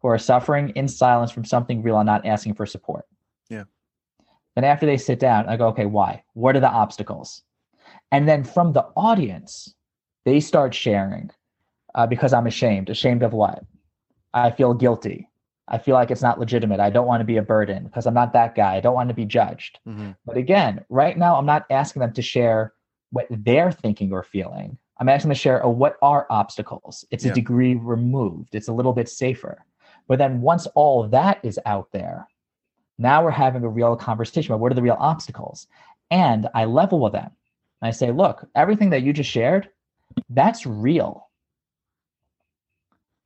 who 0.00 0.08
are 0.08 0.18
suffering 0.18 0.70
in 0.70 0.88
silence 0.88 1.30
from 1.30 1.44
something 1.44 1.82
real 1.82 1.98
and 1.98 2.06
not 2.06 2.26
asking 2.26 2.54
for 2.54 2.66
support. 2.66 3.06
Yeah. 3.48 3.64
Then 4.54 4.64
after 4.64 4.86
they 4.86 4.96
sit 4.96 5.18
down, 5.18 5.48
I 5.48 5.56
go, 5.56 5.68
okay, 5.68 5.86
why? 5.86 6.24
What 6.34 6.56
are 6.56 6.60
the 6.60 6.70
obstacles? 6.70 7.42
And 8.12 8.28
then 8.28 8.44
from 8.44 8.72
the 8.72 8.84
audience, 8.96 9.74
they 10.24 10.40
start 10.40 10.74
sharing 10.74 11.30
uh, 11.94 12.06
because 12.06 12.32
I'm 12.32 12.46
ashamed. 12.46 12.90
Ashamed 12.90 13.22
of 13.22 13.32
what? 13.32 13.64
I 14.32 14.50
feel 14.50 14.74
guilty. 14.74 15.28
I 15.68 15.78
feel 15.78 15.94
like 15.94 16.10
it's 16.10 16.22
not 16.22 16.38
legitimate. 16.38 16.80
I 16.80 16.90
don't 16.90 17.06
want 17.06 17.20
to 17.20 17.24
be 17.24 17.38
a 17.38 17.42
burden 17.42 17.84
because 17.84 18.06
I'm 18.06 18.14
not 18.14 18.32
that 18.34 18.54
guy. 18.54 18.74
I 18.76 18.80
don't 18.80 18.94
want 18.94 19.08
to 19.08 19.14
be 19.14 19.24
judged. 19.24 19.78
hmm 19.84 20.10
But 20.26 20.36
again, 20.36 20.84
right 20.88 21.16
now, 21.16 21.36
I'm 21.36 21.46
not 21.46 21.64
asking 21.70 22.00
them 22.00 22.12
to 22.14 22.22
share 22.22 22.74
what 23.10 23.26
they're 23.30 23.72
thinking 23.72 24.12
or 24.12 24.22
feeling. 24.22 24.76
I'm 24.98 25.08
asking 25.08 25.28
them 25.28 25.34
to 25.34 25.40
share, 25.40 25.64
oh, 25.64 25.70
what 25.70 25.96
are 26.02 26.26
obstacles? 26.30 27.04
It's 27.10 27.24
Yeah. 27.24 27.32
a 27.32 27.34
degree 27.34 27.74
removed, 27.74 28.54
it's 28.54 28.68
a 28.68 28.72
little 28.72 28.92
bit 28.92 29.08
safer. 29.08 29.64
But 30.06 30.18
then 30.18 30.40
once 30.40 30.66
all 30.74 31.08
that 31.08 31.40
is 31.42 31.58
out 31.66 31.90
there, 31.92 32.28
now 32.98 33.24
we're 33.24 33.30
having 33.30 33.64
a 33.64 33.68
real 33.68 33.96
conversation 33.96 34.52
about 34.52 34.60
what 34.60 34.70
are 34.70 34.76
the 34.76 34.82
real 34.82 34.96
obstacles. 34.98 35.66
And 36.10 36.48
I 36.54 36.66
level 36.66 37.00
with 37.00 37.12
them. 37.12 37.30
And 37.82 37.88
I 37.88 37.90
say, 37.90 38.12
look, 38.12 38.46
everything 38.54 38.90
that 38.90 39.02
you 39.02 39.12
just 39.12 39.30
shared, 39.30 39.70
that's 40.28 40.64
real. 40.64 41.28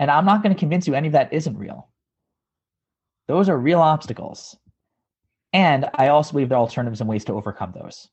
And 0.01 0.11
I'm 0.11 0.25
not 0.25 0.43
going 0.43 0.55
to 0.55 0.59
convince 0.59 0.87
you 0.87 0.95
any 0.95 1.09
of 1.09 1.13
that 1.13 1.33
isn't 1.33 1.59
real. 1.59 1.89
Those 3.27 3.49
are 3.49 3.59
real 3.59 3.81
obstacles. 3.81 4.57
And 5.53 5.89
I 5.95 6.09
also 6.09 6.33
believe 6.33 6.49
there 6.49 6.57
are 6.57 6.61
alternatives 6.61 7.01
and 7.01 7.11
ways 7.11 7.25
to 7.27 7.33
overcome 7.35 7.73
those. 7.75 8.09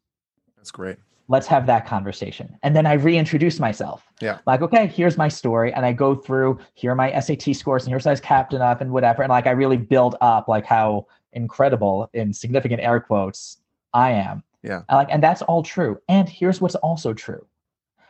That's 0.58 0.72
great. 0.72 0.98
Let's 1.28 1.48
have 1.48 1.66
that 1.66 1.88
conversation. 1.88 2.56
And 2.62 2.76
then 2.76 2.86
I 2.86 2.94
reintroduce 2.94 3.60
myself. 3.60 4.08
Yeah. 4.22 4.40
Like, 4.46 4.62
okay, 4.62 4.86
here's 4.86 5.18
my 5.18 5.28
story. 5.28 5.74
And 5.74 5.86
I 5.86 5.92
go 5.92 6.14
through, 6.14 6.60
here 6.76 6.92
are 6.92 6.96
my 6.96 7.20
SAT 7.20 7.56
scores, 7.56 7.84
and 7.84 7.90
here's 7.92 8.04
how 8.04 8.12
I 8.12 8.14
was 8.14 8.22
captain 8.22 8.62
up 8.62 8.80
and 8.82 8.92
whatever. 8.92 9.24
And 9.24 9.30
like, 9.30 9.48
I 9.48 9.52
really 9.52 9.78
build 9.78 10.16
up 10.22 10.48
like 10.48 10.66
how 10.66 11.08
incredible 11.34 12.10
in 12.14 12.32
significant 12.32 12.82
air 12.82 13.00
quotes 13.00 13.58
I 13.94 14.12
am. 14.12 14.44
Yeah. 14.62 14.84
And 14.90 14.98
like, 14.98 15.08
and 15.10 15.24
that's 15.24 15.42
all 15.44 15.64
true. 15.64 16.00
And 16.10 16.30
here's 16.30 16.62
what's 16.62 16.76
also 16.76 17.14
true. 17.14 17.46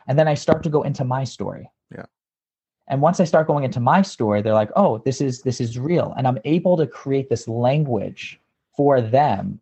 And 0.06 0.18
then 0.18 0.28
I 0.28 0.34
start 0.34 0.62
to 0.64 0.68
go 0.68 0.82
into 0.82 1.04
my 1.04 1.24
story. 1.24 1.70
Yeah. 1.94 2.04
And 2.88 3.00
once 3.00 3.18
I 3.18 3.24
start 3.24 3.46
going 3.46 3.64
into 3.64 3.80
my 3.80 4.02
story, 4.02 4.42
they're 4.42 4.54
like, 4.54 4.70
oh, 4.76 4.98
this 4.98 5.20
is 5.20 5.42
this 5.42 5.60
is 5.60 5.78
real. 5.78 6.14
And 6.16 6.26
I'm 6.26 6.38
able 6.44 6.76
to 6.76 6.86
create 6.86 7.28
this 7.28 7.48
language 7.48 8.40
for 8.76 9.00
them 9.00 9.60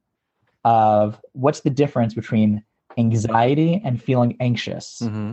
of 0.64 1.20
what's 1.32 1.60
the 1.60 1.70
difference 1.70 2.14
between 2.14 2.62
anxiety 2.98 3.80
and 3.84 4.02
feeling 4.02 4.36
anxious 4.40 5.00
hmm 5.00 5.32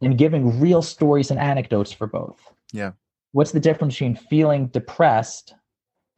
and 0.00 0.18
giving 0.18 0.60
real 0.60 0.82
stories 0.82 1.30
and 1.30 1.40
anecdotes 1.40 1.92
for 1.92 2.06
both. 2.06 2.52
Yeah. 2.72 2.92
What's 3.32 3.52
the 3.52 3.60
difference 3.60 3.94
between 3.94 4.16
feeling 4.16 4.66
depressed 4.68 5.54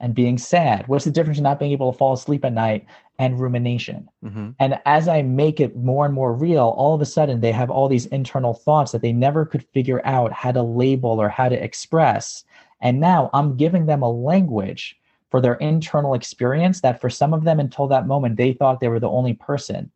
and 0.01 0.15
being 0.15 0.39
sad? 0.39 0.87
What's 0.89 1.05
the 1.05 1.11
difference 1.11 1.39
in 1.39 1.45
not 1.45 1.59
being 1.59 1.73
able 1.73 1.93
to 1.93 1.99
fall 1.99 2.13
asleep 2.13 2.45
at 2.45 2.53
night 2.53 2.87
and 3.19 3.41
rumination? 3.41 4.09
hmm 4.23 4.51
And 4.59 4.81
as 4.85 5.09
I 5.09 5.23
make 5.23 5.61
it 5.61 5.77
more 5.77 6.05
and 6.05 6.15
more 6.15 6.35
real, 6.35 6.75
all 6.77 6.95
of 6.95 7.01
a 7.01 7.07
sudden 7.07 7.41
they 7.41 7.53
have 7.53 7.71
all 7.71 7.89
these 7.89 8.07
internal 8.07 8.55
thoughts 8.55 8.93
that 8.93 9.03
they 9.03 9.13
never 9.13 9.47
could 9.47 9.65
figure 9.73 10.03
out 10.05 10.33
how 10.33 10.53
to 10.53 10.63
label 10.63 11.21
or 11.21 11.29
how 11.29 11.49
to 11.49 11.63
express. 11.63 12.45
And 12.81 13.01
now 13.01 13.31
I'm 13.33 13.57
giving 13.57 13.87
them 13.87 14.03
a 14.03 14.11
language 14.11 14.97
for 15.31 15.41
their 15.41 15.55
internal 15.55 16.15
experience 16.15 16.81
that 16.83 17.01
for 17.01 17.11
some 17.11 17.35
of 17.35 17.45
them 17.45 17.61
until 17.61 17.89
that 17.89 18.07
moment, 18.07 18.37
they 18.37 18.53
thought 18.53 18.81
they 18.81 18.89
were 18.89 19.01
the 19.01 19.09
only 19.09 19.35
person 19.35 19.91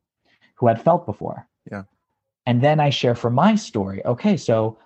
who 0.61 0.67
had 0.67 0.81
felt 0.81 1.07
before. 1.07 1.47
Yeah. 1.71 1.85
And 2.45 2.63
then 2.63 2.81
I 2.81 2.91
share 2.91 3.15
from 3.15 3.35
my 3.35 3.55
story. 3.55 4.05
Okay, 4.05 4.37
so 4.37 4.79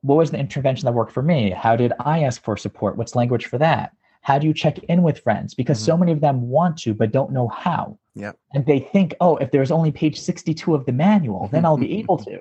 what 0.00 0.16
was 0.16 0.30
the 0.30 0.38
intervention 0.38 0.86
that 0.86 0.92
worked 0.92 1.12
for 1.12 1.22
me? 1.22 1.50
How 1.50 1.76
did 1.76 1.92
I 2.00 2.24
ask 2.24 2.42
for 2.42 2.56
support? 2.56 2.96
What's 2.96 3.14
language 3.14 3.44
for 3.44 3.58
that? 3.58 3.94
How 4.22 4.38
do 4.38 4.46
you 4.46 4.54
check 4.54 4.78
in 4.78 5.02
with 5.02 5.18
friends? 5.18 5.52
Because 5.54 5.78
so 5.78 5.92
mm-hmm. 5.92 6.00
many 6.00 6.12
of 6.12 6.20
them 6.22 6.48
want 6.48 6.78
to, 6.78 6.94
but 6.94 7.12
don't 7.12 7.32
know 7.32 7.48
how. 7.48 7.98
Yeah. 8.14 8.32
And 8.54 8.64
they 8.64 8.80
think, 8.80 9.14
oh, 9.20 9.36
if 9.36 9.50
there's 9.50 9.70
only 9.70 9.92
page 9.92 10.18
62 10.18 10.74
of 10.74 10.86
the 10.86 10.92
manual, 10.92 11.48
then 11.52 11.66
I'll 11.66 11.76
be 11.76 11.98
able 11.98 12.16
to. 12.18 12.40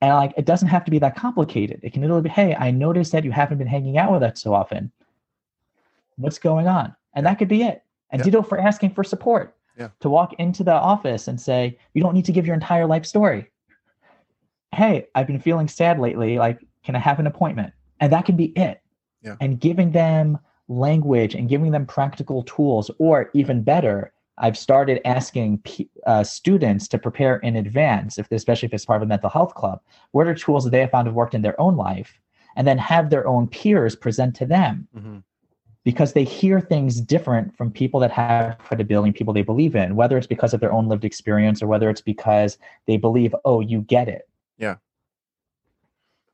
And 0.00 0.14
like, 0.14 0.34
it 0.36 0.44
doesn't 0.44 0.68
have 0.68 0.84
to 0.84 0.92
be 0.92 1.00
that 1.00 1.16
complicated. 1.16 1.80
It 1.82 1.92
can 1.92 2.02
literally 2.02 2.22
be, 2.22 2.28
hey, 2.28 2.54
I 2.54 2.70
noticed 2.70 3.10
that 3.10 3.24
you 3.24 3.32
haven't 3.32 3.58
been 3.58 3.66
hanging 3.66 3.98
out 3.98 4.12
with 4.12 4.22
us 4.22 4.40
so 4.40 4.54
often. 4.54 4.92
What's 6.14 6.38
going 6.38 6.68
on? 6.68 6.94
And 7.14 7.26
that 7.26 7.40
could 7.40 7.48
be 7.48 7.64
it. 7.64 7.82
And 8.10 8.20
Yeah. 8.20 8.26
ditto 8.26 8.42
for 8.42 8.58
asking 8.58 8.90
for 8.90 9.02
support. 9.02 9.56
Yeah. 9.78 9.88
To 10.00 10.10
walk 10.10 10.34
into 10.34 10.64
the 10.64 10.74
office 10.74 11.28
and 11.28 11.40
say, 11.40 11.78
you 11.94 12.02
don't 12.02 12.14
need 12.14 12.24
to 12.24 12.32
give 12.32 12.46
your 12.46 12.54
entire 12.54 12.86
life 12.86 13.06
story. 13.06 13.50
Hey, 14.74 15.06
I've 15.14 15.26
been 15.26 15.40
feeling 15.40 15.68
sad 15.68 16.00
lately. 16.00 16.36
Like, 16.38 16.66
can 16.84 16.96
I 16.96 16.98
have 16.98 17.20
an 17.20 17.26
appointment? 17.26 17.72
And 18.00 18.12
that 18.12 18.24
can 18.24 18.36
be 18.36 18.46
it. 18.56 18.82
Yeah. 19.22 19.36
And 19.40 19.60
giving 19.60 19.92
them 19.92 20.38
language 20.68 21.34
and 21.34 21.48
giving 21.48 21.70
them 21.70 21.86
practical 21.86 22.42
tools, 22.42 22.90
or 22.98 23.30
even 23.34 23.62
better, 23.62 24.12
I've 24.36 24.58
started 24.58 25.00
asking 25.04 25.58
p- 25.58 25.90
uh, 26.06 26.24
students 26.24 26.88
to 26.88 26.98
prepare 26.98 27.36
in 27.38 27.56
advance, 27.56 28.18
if 28.18 28.30
especially 28.30 28.66
if 28.66 28.74
it's 28.74 28.84
part 28.84 29.00
of 29.00 29.06
a 29.06 29.08
mental 29.08 29.30
health 29.30 29.54
club, 29.54 29.80
what 30.10 30.26
are 30.26 30.34
tools 30.34 30.64
that 30.64 30.70
they 30.70 30.80
have 30.80 30.90
found 30.90 31.06
have 31.06 31.14
worked 31.14 31.34
in 31.34 31.42
their 31.42 31.60
own 31.60 31.76
life, 31.76 32.20
and 32.56 32.66
then 32.66 32.78
have 32.78 33.10
their 33.10 33.26
own 33.26 33.46
peers 33.46 33.96
present 33.96 34.34
to 34.36 34.46
them 34.46 34.88
hmm 34.92 35.18
because 35.88 36.12
they 36.12 36.22
hear 36.22 36.60
things 36.60 37.00
different 37.00 37.56
from 37.56 37.70
people 37.70 37.98
that 37.98 38.10
have 38.10 38.58
credibility 38.58 39.08
and 39.08 39.16
people 39.16 39.32
they 39.32 39.40
believe 39.40 39.74
in, 39.74 39.96
whether 39.96 40.18
it's 40.18 40.26
because 40.26 40.52
of 40.52 40.60
their 40.60 40.70
own 40.70 40.86
lived 40.86 41.02
experience 41.02 41.62
or 41.62 41.66
whether 41.66 41.88
it's 41.88 42.02
because 42.02 42.58
they 42.86 42.98
believe, 42.98 43.34
oh, 43.46 43.60
you 43.60 43.80
get 43.80 44.06
it. 44.06 44.28
Yeah. 44.58 44.74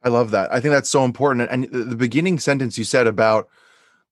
I 0.03 0.09
love 0.09 0.33
that. 0.33 0.53
I 0.53 0.59
think 0.59 0.73
that's 0.73 0.89
so 0.89 1.05
important. 1.05 1.49
And 1.53 1.69
the 1.71 1.95
beginning 1.95 2.41
sentence 2.41 2.77
you 2.77 2.83
said 2.83 3.07
about 3.07 3.49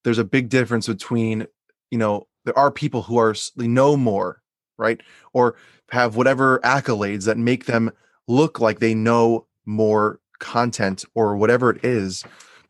there's 0.04 0.18
a 0.18 0.22
big 0.22 0.48
difference 0.48 0.86
between, 0.86 1.48
you 1.90 1.98
know, 1.98 2.28
there 2.44 2.56
are 2.56 2.70
people 2.70 3.02
who 3.02 3.18
are 3.18 3.34
they 3.56 3.66
know 3.66 3.96
more, 3.96 4.42
right? 4.78 5.00
Or 5.32 5.56
have 5.90 6.14
whatever 6.14 6.60
accolades 6.60 7.24
that 7.24 7.36
make 7.36 7.64
them 7.66 7.90
look 8.28 8.60
like 8.60 8.78
they 8.78 8.94
know 8.94 9.48
more 9.66 10.20
content 10.38 11.04
or 11.16 11.36
whatever 11.36 11.70
it 11.70 11.84
is. 11.84 12.22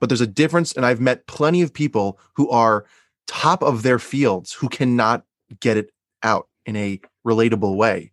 But 0.02 0.08
there's 0.08 0.20
a 0.20 0.26
difference. 0.26 0.72
And 0.72 0.84
I've 0.84 1.00
met 1.00 1.28
plenty 1.28 1.62
of 1.62 1.72
people 1.72 2.18
who 2.34 2.50
are 2.50 2.86
top 3.28 3.62
of 3.62 3.84
their 3.84 4.00
fields 4.00 4.52
who 4.52 4.68
cannot 4.68 5.24
get 5.60 5.76
it 5.76 5.92
out 6.24 6.48
in 6.66 6.74
a 6.74 7.00
relatable 7.24 7.76
way. 7.76 8.10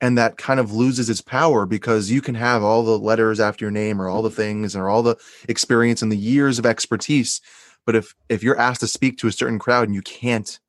And 0.00 0.16
that 0.16 0.38
kind 0.38 0.60
of 0.60 0.72
loses 0.72 1.10
its 1.10 1.20
power 1.20 1.66
because 1.66 2.08
you 2.08 2.20
can 2.20 2.36
have 2.36 2.62
all 2.62 2.84
the 2.84 3.00
letters 3.00 3.40
after 3.40 3.64
your 3.64 3.72
name 3.72 4.00
or 4.00 4.08
all 4.08 4.22
the 4.22 4.30
things 4.30 4.76
or 4.76 4.88
all 4.88 5.02
the 5.02 5.16
experience 5.48 6.02
and 6.02 6.12
the 6.12 6.16
years 6.16 6.60
of 6.60 6.66
expertise. 6.66 7.40
But 7.84 7.96
if 7.96 8.14
if 8.28 8.44
you're 8.44 8.56
asked 8.56 8.82
to 8.82 8.86
speak 8.86 9.18
to 9.18 9.26
a 9.26 9.32
certain 9.32 9.58
crowd 9.58 9.88
and 9.88 9.94
you 9.96 10.02
can't, 10.02 10.60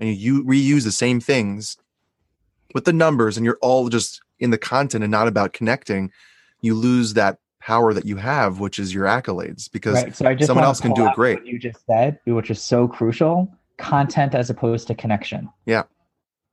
and 0.00 0.08
you, 0.08 0.38
you 0.38 0.44
reuse 0.44 0.82
the 0.82 0.90
same 0.90 1.20
things 1.20 1.76
with 2.74 2.84
the 2.84 2.92
numbers 2.92 3.36
and 3.36 3.46
you're 3.46 3.58
all 3.62 3.88
just 3.88 4.22
in 4.40 4.50
the 4.50 4.58
content 4.58 5.04
and 5.04 5.12
not 5.12 5.28
about 5.28 5.52
connecting, 5.52 6.10
you 6.62 6.74
lose 6.74 7.14
that 7.14 7.38
power 7.60 7.92
that 7.94 8.06
you 8.06 8.16
have, 8.16 8.58
which 8.58 8.78
is 8.78 8.92
your 8.92 9.04
accolades. 9.04 9.70
Because 9.70 9.94
Right. 9.94 10.16
So 10.16 10.36
someone 10.46 10.64
else 10.64 10.80
can 10.80 10.92
do 10.92 11.06
it 11.06 11.14
great. 11.14 11.44
You 11.44 11.58
just 11.58 11.84
said, 11.86 12.18
which 12.24 12.50
is 12.50 12.60
so 12.60 12.88
crucial, 12.88 13.52
content 13.78 14.34
as 14.34 14.50
opposed 14.50 14.86
to 14.88 14.94
connection. 14.94 15.48
Yeah. 15.66 15.84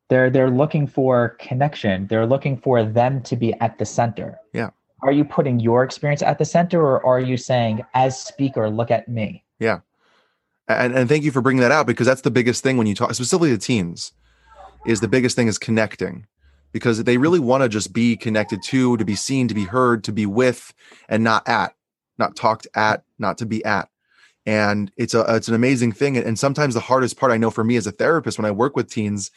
They're 0.10 0.30
they're 0.30 0.50
looking 0.50 0.88
for 0.88 1.30
connection. 1.39 2.08
They're 2.08 2.26
looking 2.26 2.58
for 2.58 2.84
them 2.84 3.22
to 3.24 3.36
be 3.36 3.54
at 3.56 3.78
the 3.78 3.86
center. 3.86 4.39
Yeah. 4.54 4.70
Are 5.02 5.12
you 5.12 5.26
putting 5.26 5.60
your 5.60 5.84
experience 5.84 6.22
at 6.22 6.38
the 6.39 6.46
center 6.46 6.82
or 6.82 7.06
are 7.06 7.20
you 7.20 7.38
saying, 7.38 7.84
as 7.93 8.20
speaker, 8.20 8.70
look 8.70 8.89
at 8.89 9.08
me? 9.08 9.43
Yeah. 9.60 9.80
And, 10.67 10.96
and 10.96 11.08
thank 11.10 11.24
you 11.24 11.32
for 11.32 11.41
bringing 11.41 11.62
that 11.62 11.72
out 11.72 11.88
because 11.88 12.08
that's 12.08 12.22
the 12.22 12.32
biggest 12.32 12.63
thing 12.63 12.78
when 12.78 12.88
you 12.88 12.96
talk 12.96 13.13
specifically 13.13 13.50
to 13.50 13.58
teens 13.58 14.12
is 14.86 15.00
the 15.00 15.08
biggest 15.08 15.36
thing 15.36 15.48
is 15.48 15.58
connecting 15.58 16.26
because 16.72 17.04
they 17.04 17.18
really 17.18 17.40
want 17.40 17.64
to 17.64 17.70
just 17.70 17.94
be 17.94 18.16
connected 18.16 18.62
to 18.64 18.98
to 18.98 19.06
be 19.06 19.16
seen 19.16 19.48
to 19.48 19.54
be 19.54 19.64
heard 19.64 20.04
to 20.04 20.12
be 20.12 20.26
with 20.26 20.74
and 21.10 21.24
not 21.24 21.48
at 21.48 21.74
not 22.18 22.36
talked 22.36 22.68
at 22.76 23.04
not 23.20 23.38
to 23.38 23.46
be 23.46 23.64
at 23.66 23.90
and 24.46 24.92
it's 24.98 25.14
a 25.14 25.22
it's 25.36 25.48
an 25.48 25.56
amazing 25.56 25.92
thing 25.92 26.18
and, 26.18 26.40
sometimes 26.40 26.74
the 26.74 26.80
hardest 26.80 27.18
part 27.18 27.32
i 27.32 27.38
know 27.38 27.52
for 27.52 27.64
me 27.64 27.76
as 27.76 27.88
a 27.88 27.92
therapist 27.92 28.38
when 28.38 28.46
i 28.46 28.52
work 28.52 28.76
with 28.76 28.90
teens 28.90 29.32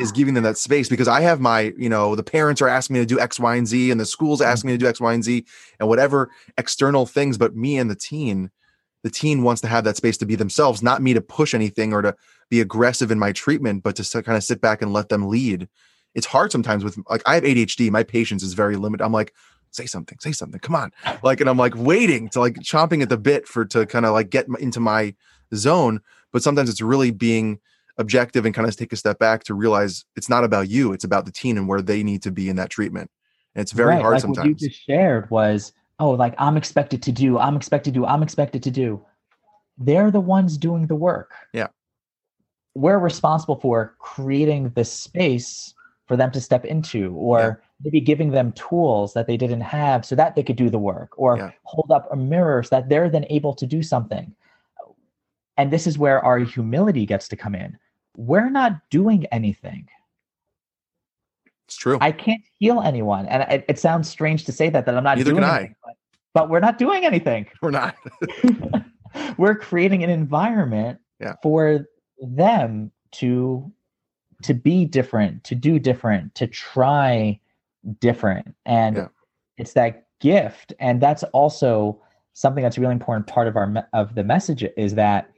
is 0.00 0.10
giving 0.10 0.34
them 0.34 0.44
that 0.44 0.58
space 0.58 0.88
because 0.88 1.08
i 1.08 1.20
have 1.20 1.40
my 1.40 1.72
you 1.78 1.88
know 1.88 2.16
the 2.16 2.22
parents 2.22 2.60
are 2.60 2.68
asking 2.68 2.94
me 2.94 3.00
to 3.00 3.06
do 3.06 3.20
x 3.20 3.38
y 3.38 3.56
and 3.56 3.68
z 3.68 3.90
and 3.90 4.00
the 4.00 4.06
schools 4.06 4.40
asking 4.40 4.68
me 4.68 4.74
to 4.74 4.78
do 4.78 4.88
x 4.88 5.00
y 5.00 5.12
and 5.12 5.24
z 5.24 5.44
and 5.78 5.88
whatever 5.88 6.30
external 6.58 7.06
things 7.06 7.38
but 7.38 7.54
me 7.54 7.78
and 7.78 7.90
the 7.90 7.94
teen 7.94 8.50
the 9.04 9.10
teen 9.10 9.42
wants 9.42 9.60
to 9.60 9.68
have 9.68 9.84
that 9.84 9.98
space 9.98 10.16
to 10.16 10.26
be 10.26 10.34
themselves, 10.34 10.82
not 10.82 11.02
me 11.02 11.12
to 11.12 11.20
push 11.20 11.54
anything 11.54 11.92
or 11.92 12.00
to 12.00 12.16
be 12.48 12.62
aggressive 12.62 13.10
in 13.10 13.18
my 13.18 13.32
treatment, 13.32 13.82
but 13.82 13.96
to 13.96 14.22
kind 14.22 14.36
of 14.36 14.42
sit 14.42 14.62
back 14.62 14.80
and 14.80 14.94
let 14.94 15.10
them 15.10 15.28
lead. 15.28 15.68
It's 16.14 16.26
hard 16.26 16.52
sometimes 16.52 16.84
with 16.84 16.98
like 17.08 17.22
I 17.26 17.34
have 17.34 17.44
ADHD, 17.44 17.90
my 17.90 18.02
patience 18.02 18.42
is 18.42 18.54
very 18.54 18.76
limited. 18.76 19.04
I'm 19.04 19.12
like, 19.12 19.34
say 19.70 19.86
something, 19.86 20.18
say 20.20 20.32
something, 20.32 20.60
come 20.60 20.76
on, 20.76 20.92
like, 21.22 21.40
and 21.40 21.50
I'm 21.50 21.58
like 21.58 21.74
waiting 21.76 22.28
to 22.30 22.40
like 22.40 22.54
chomping 22.56 23.02
at 23.02 23.08
the 23.08 23.18
bit 23.18 23.48
for 23.48 23.64
to 23.66 23.86
kind 23.86 24.06
of 24.06 24.12
like 24.12 24.30
get 24.30 24.46
into 24.60 24.80
my 24.80 25.14
zone. 25.54 26.00
But 26.32 26.42
sometimes 26.42 26.70
it's 26.70 26.80
really 26.80 27.10
being 27.10 27.60
objective 27.98 28.44
and 28.44 28.54
kind 28.54 28.68
of 28.68 28.76
take 28.76 28.92
a 28.92 28.96
step 28.96 29.18
back 29.18 29.44
to 29.44 29.54
realize 29.54 30.04
it's 30.16 30.28
not 30.28 30.44
about 30.44 30.68
you, 30.68 30.92
it's 30.92 31.04
about 31.04 31.26
the 31.26 31.32
teen 31.32 31.56
and 31.56 31.68
where 31.68 31.82
they 31.82 32.02
need 32.02 32.22
to 32.22 32.30
be 32.30 32.48
in 32.48 32.56
that 32.56 32.70
treatment. 32.70 33.10
And 33.54 33.62
it's 33.62 33.72
very 33.72 33.90
Right, 33.90 34.02
hard 34.02 34.14
like 34.14 34.22
sometimes. 34.22 34.46
What 34.48 34.60
you 34.60 34.68
just 34.68 34.84
shared 34.84 35.30
was, 35.30 35.72
oh, 35.98 36.10
like 36.10 36.34
I'm 36.38 36.56
expected 36.56 37.02
to 37.02 37.12
do, 37.12 37.38
I'm 37.38 37.56
expected 37.56 37.94
to 37.94 38.00
do, 38.00 38.06
I'm 38.06 38.22
expected 38.22 38.62
to 38.64 38.70
do. 38.70 39.04
They're 39.78 40.10
the 40.10 40.20
ones 40.20 40.58
doing 40.58 40.86
the 40.86 40.94
work. 40.96 41.32
Yeah. 41.52 41.68
We're 42.74 42.98
responsible 42.98 43.56
for 43.60 43.94
creating 43.98 44.70
the 44.70 44.84
space 44.84 45.74
for 46.06 46.16
them 46.16 46.30
to 46.32 46.40
step 46.40 46.64
into, 46.64 47.14
or 47.14 47.38
Yeah. 47.40 47.54
maybe 47.82 48.00
giving 48.00 48.30
them 48.30 48.52
tools 48.52 49.14
that 49.14 49.26
they 49.26 49.36
didn't 49.36 49.62
have 49.62 50.04
so 50.04 50.14
that 50.14 50.34
they 50.34 50.42
could 50.42 50.56
do 50.56 50.68
the 50.70 50.78
work, 50.78 51.12
or 51.16 51.36
Yeah. 51.38 51.50
hold 51.62 51.90
up 51.90 52.06
a 52.12 52.16
mirror 52.16 52.62
so 52.62 52.76
that 52.76 52.88
they're 52.88 53.08
then 53.08 53.24
able 53.30 53.54
to 53.54 53.66
do 53.66 53.82
something. 53.82 54.34
And 55.56 55.70
this 55.72 55.86
is 55.86 55.98
where 55.98 56.22
our 56.24 56.38
humility 56.40 57.06
gets 57.06 57.28
to 57.28 57.36
come 57.36 57.54
in. 57.54 57.78
We're 58.16 58.50
not 58.50 58.72
doing 58.90 59.26
anything. 59.26 59.88
it's 61.66 61.76
true. 61.76 61.96
I 62.02 62.12
can't 62.12 62.42
heal 62.58 62.82
anyone. 62.82 63.24
And 63.26 63.42
it, 63.50 63.64
it 63.70 63.78
sounds 63.78 64.06
strange 64.08 64.44
to 64.44 64.52
say 64.52 64.68
that, 64.68 64.84
that 64.84 64.94
I'm 64.94 65.02
not 65.04 65.16
Neither 65.16 65.30
doing 65.30 65.42
can 65.42 65.50
I. 65.50 65.56
anything, 65.60 65.74
But, 65.82 65.94
but 66.34 66.50
we're 66.50 66.60
not 66.60 66.76
doing 66.76 67.06
anything. 67.06 67.46
We're 67.62 67.70
not. 67.70 67.96
we're 69.38 69.54
creating 69.54 70.04
an 70.04 70.10
environment 70.10 70.98
Yeah. 71.20 71.36
for 71.42 71.86
them 72.20 72.92
to 73.12 73.72
to 74.44 74.52
be 74.52 74.84
different, 74.84 75.42
to 75.44 75.54
do 75.54 75.78
different, 75.78 76.34
to 76.34 76.46
try 76.46 77.40
different. 78.00 78.54
And 78.66 78.96
Yeah. 78.96 79.08
it's 79.56 79.72
that 79.72 80.06
gift. 80.20 80.74
And 80.78 81.00
that's 81.00 81.22
also 81.24 82.00
something 82.34 82.62
that's 82.62 82.76
a 82.76 82.80
really 82.80 82.92
important 82.92 83.26
part 83.26 83.48
of 83.48 83.56
our 83.56 83.66
me- 83.66 83.90
of 83.94 84.14
the 84.14 84.22
message 84.24 84.62
is 84.76 84.94
that 84.96 85.30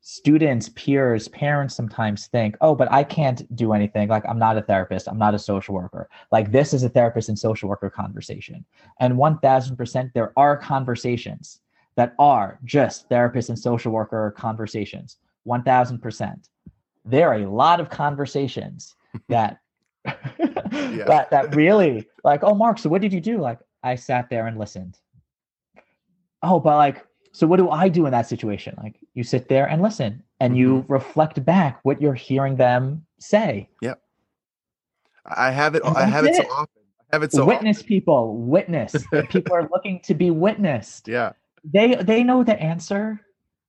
students, 0.00 0.68
peers, 0.76 1.26
parents 1.28 1.74
sometimes 1.74 2.28
think, 2.28 2.56
oh, 2.60 2.76
but 2.76 2.90
I 2.92 3.02
can't 3.02 3.42
do 3.56 3.72
anything. 3.72 4.08
Like, 4.08 4.24
I'm 4.28 4.38
not 4.38 4.56
a 4.56 4.62
therapist, 4.62 5.08
I'm 5.08 5.18
not 5.18 5.34
a 5.34 5.38
social 5.38 5.74
worker. 5.74 6.08
Like, 6.30 6.52
this 6.52 6.72
is 6.72 6.84
a 6.84 6.88
therapist 6.88 7.28
and 7.28 7.38
social 7.38 7.68
worker 7.68 7.90
conversation. 7.90 8.64
And 9.00 9.16
1000%, 9.16 10.12
there 10.14 10.32
are 10.36 10.56
conversations 10.56 11.60
that 11.96 12.14
are 12.20 12.60
just 12.64 13.08
therapist 13.08 13.48
and 13.48 13.58
social 13.58 13.90
worker 13.90 14.32
conversations. 14.36 15.16
1000%. 15.44 16.48
There 17.08 17.28
are 17.28 17.40
a 17.40 17.50
lot 17.50 17.80
of 17.80 17.90
conversations 17.90 18.94
that. 19.28 19.58
yeah. 20.04 20.14
that 21.06 21.28
that 21.30 21.54
really 21.62 22.06
like 22.24 22.42
oh 22.42 22.54
marc 22.54 22.78
so 22.78 22.88
what 22.88 23.02
did 23.02 23.12
you 23.12 23.20
do 23.20 23.38
like 23.38 23.58
i 23.82 23.94
sat 23.94 24.30
there 24.30 24.46
and 24.46 24.56
listened 24.56 24.96
oh 26.42 26.58
but 26.60 26.76
like 26.76 27.04
so 27.38 27.46
what 27.46 27.58
do 27.58 27.70
I 27.70 27.88
do 27.88 28.04
in 28.04 28.10
that 28.10 28.26
situation? 28.26 28.74
Like 28.82 28.96
you 29.14 29.22
sit 29.22 29.48
there 29.48 29.68
and 29.68 29.80
listen 29.80 30.24
and 30.40 30.54
mm-hmm. 30.54 30.60
you 30.60 30.84
reflect 30.88 31.44
back 31.44 31.78
what 31.84 32.02
you're 32.02 32.12
hearing 32.12 32.56
them 32.56 33.06
say. 33.20 33.68
Yep. 33.80 34.00
I 35.24 35.52
have 35.52 35.76
it. 35.76 35.82
I 35.84 36.04
have 36.04 36.24
it, 36.24 36.30
it, 36.30 36.36
so 36.36 36.42
often. 36.50 36.82
I 37.12 37.14
have 37.16 37.22
it 37.22 37.32
so 37.32 37.44
witness 37.44 37.78
often. 37.78 37.88
people, 37.88 38.36
witness. 38.38 38.96
people 39.28 39.54
are 39.54 39.68
looking 39.70 40.00
to 40.00 40.14
be 40.14 40.32
witnessed. 40.32 41.06
Yeah. 41.06 41.32
They 41.62 41.94
they 41.94 42.24
know 42.24 42.42
the 42.42 42.60
answer. 42.60 43.20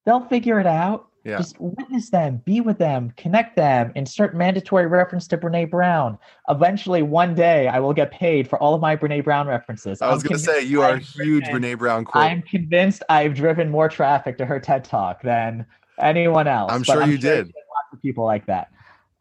They'll 0.05 0.25
figure 0.25 0.59
it 0.59 0.67
out. 0.67 1.08
Yeah. 1.25 1.37
Just 1.37 1.59
witness 1.59 2.09
them, 2.09 2.41
be 2.45 2.61
with 2.61 2.77
them, 2.77 3.13
connect 3.17 3.55
them, 3.55 3.91
insert 3.95 4.35
mandatory 4.35 4.87
reference 4.87 5.27
to 5.27 5.37
Brene 5.37 5.69
Brown. 5.69 6.17
Eventually, 6.47 7.01
one 7.01 7.35
day, 7.35 7.67
I 7.67 7.79
will 7.79 7.93
get 7.93 8.11
paid 8.11 8.47
for 8.47 8.57
all 8.59 8.73
of 8.73 8.81
my 8.81 8.95
Brene 8.95 9.23
Brown 9.23 9.47
references. 9.47 10.01
I 10.01 10.13
was 10.13 10.23
going 10.23 10.37
to 10.37 10.43
say, 10.43 10.61
you 10.61 10.81
are 10.81 10.93
a 10.93 10.99
huge 10.99 11.43
driven, 11.45 11.61
Brene 11.61 11.77
Brown 11.77 12.05
quote. 12.05 12.23
I'm 12.23 12.41
convinced 12.41 13.03
I've 13.09 13.35
driven 13.35 13.69
more 13.69 13.89
traffic 13.89 14.37
to 14.37 14.45
her 14.45 14.59
TED 14.59 14.85
Talk 14.85 15.21
than 15.21 15.65
anyone 15.99 16.47
else. 16.47 16.71
I'm 16.71 16.83
sure 16.83 17.03
I'm 17.03 17.11
you 17.11 17.19
sure 17.19 17.35
did. 17.35 17.47
Lots 17.47 17.93
of 17.93 18.01
people 18.01 18.25
like 18.25 18.45
that. 18.45 18.71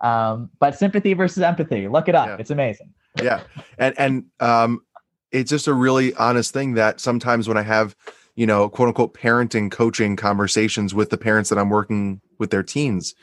Um, 0.00 0.50
but 0.60 0.78
sympathy 0.78 1.14
versus 1.14 1.42
empathy, 1.42 1.88
look 1.88 2.08
it 2.08 2.14
up. 2.14 2.28
Yeah. 2.28 2.36
It's 2.38 2.50
amazing. 2.50 2.94
yeah. 3.20 3.40
And, 3.78 3.94
and, 3.98 4.24
um, 4.38 4.82
it's 5.30 5.50
just 5.50 5.66
a 5.66 5.74
really 5.74 6.14
honest 6.14 6.54
thing 6.54 6.74
that 6.74 7.00
sometimes 7.00 7.48
when 7.48 7.56
I 7.58 7.62
have 7.62 7.94
you 8.38 8.46
know, 8.46 8.68
quote 8.68 8.86
unquote 8.86 9.14
parenting 9.14 9.68
coaching 9.68 10.14
conversations 10.14 10.94
with 10.94 11.10
the 11.10 11.18
parents 11.18 11.50
that 11.50 11.58
I'm 11.58 11.70
working 11.70 12.20
with 12.38 12.50
their 12.50 12.62
teens. 12.62 13.16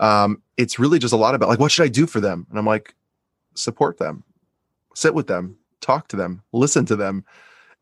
Um, 0.00 0.42
it's 0.56 0.78
really 0.78 0.98
just 0.98 1.12
a 1.12 1.18
lot 1.18 1.34
about 1.34 1.50
like, 1.50 1.58
what 1.58 1.70
should 1.70 1.82
I 1.82 1.88
do 1.88 2.06
for 2.06 2.20
them? 2.20 2.46
And 2.48 2.58
I'm 2.58 2.64
like, 2.64 2.94
support 3.54 3.98
them, 3.98 4.24
sit 4.94 5.12
with 5.12 5.26
them, 5.26 5.58
talk 5.82 6.08
to 6.08 6.16
them, 6.16 6.42
listen 6.54 6.86
to 6.86 6.96
them. 6.96 7.26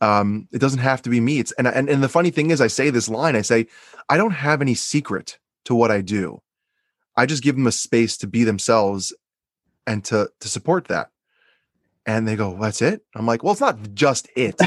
Um, 0.00 0.48
it 0.52 0.58
doesn't 0.58 0.80
have 0.80 1.00
to 1.02 1.10
be 1.10 1.20
me. 1.20 1.38
It's 1.38 1.52
and, 1.52 1.68
and 1.68 1.88
and 1.88 2.02
the 2.02 2.08
funny 2.08 2.30
thing 2.30 2.50
is, 2.50 2.60
I 2.60 2.66
say 2.66 2.90
this 2.90 3.08
line. 3.08 3.36
I 3.36 3.42
say, 3.42 3.68
I 4.08 4.16
don't 4.16 4.32
have 4.32 4.60
any 4.60 4.74
secret 4.74 5.38
to 5.66 5.76
what 5.76 5.92
I 5.92 6.00
do. 6.00 6.42
I 7.16 7.24
just 7.24 7.44
give 7.44 7.54
them 7.54 7.68
a 7.68 7.72
space 7.72 8.16
to 8.16 8.26
be 8.26 8.42
themselves 8.42 9.14
and 9.86 10.04
to 10.06 10.28
to 10.40 10.48
support 10.48 10.88
that. 10.88 11.10
And 12.04 12.26
they 12.26 12.34
go, 12.34 12.58
"That's 12.60 12.82
it." 12.82 13.04
I'm 13.14 13.26
like, 13.26 13.44
"Well, 13.44 13.52
it's 13.52 13.60
not 13.60 13.94
just 13.94 14.28
it." 14.34 14.60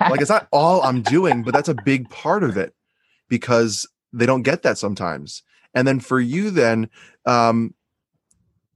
like 0.10 0.20
it's 0.20 0.30
not 0.30 0.48
all 0.52 0.82
I'm 0.82 1.02
doing, 1.02 1.42
but 1.42 1.52
that's 1.52 1.68
a 1.68 1.74
big 1.74 2.08
part 2.10 2.42
of 2.42 2.56
it 2.56 2.74
because 3.28 3.88
they 4.12 4.26
don't 4.26 4.42
get 4.42 4.62
that 4.62 4.78
sometimes. 4.78 5.42
And 5.74 5.86
then 5.86 6.00
for 6.00 6.18
you, 6.18 6.50
then, 6.50 6.88
um, 7.26 7.74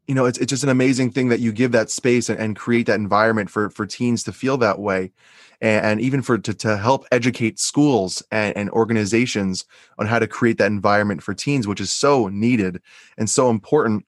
you 0.07 0.15
know, 0.15 0.27
it's 0.27 0.39
it's 0.39 0.51
just 0.51 0.65
an 0.65 0.69
amazing 0.69 1.13
thing 1.13 1.29
that 1.29 1.41
you 1.41 1.53
give 1.53 1.73
that 1.73 1.91
space 1.91 2.29
and, 2.29 2.39
and 2.39 2.57
create 2.57 2.87
that 2.87 2.99
environment 2.99 3.49
for 3.49 3.71
for 3.71 3.87
teens 3.87 4.23
to 4.25 4.33
feel 4.33 4.59
that 4.59 4.81
way, 4.81 5.13
and, 5.61 5.87
and 5.87 6.01
even 6.01 6.21
for 6.21 6.37
to 6.37 6.53
to 6.53 6.77
help 6.77 7.07
educate 7.13 7.61
schools 7.61 8.23
and, 8.33 8.57
and 8.57 8.71
organizations 8.71 9.65
on 9.99 10.07
how 10.07 10.19
to 10.19 10.27
create 10.27 10.59
that 10.59 10.67
environment 10.67 11.23
for 11.23 11.33
teens, 11.33 11.69
which 11.69 11.81
is 11.81 11.93
so 11.93 12.29
needed 12.29 12.83
and 13.17 13.31
so 13.31 13.51
important 13.51 14.05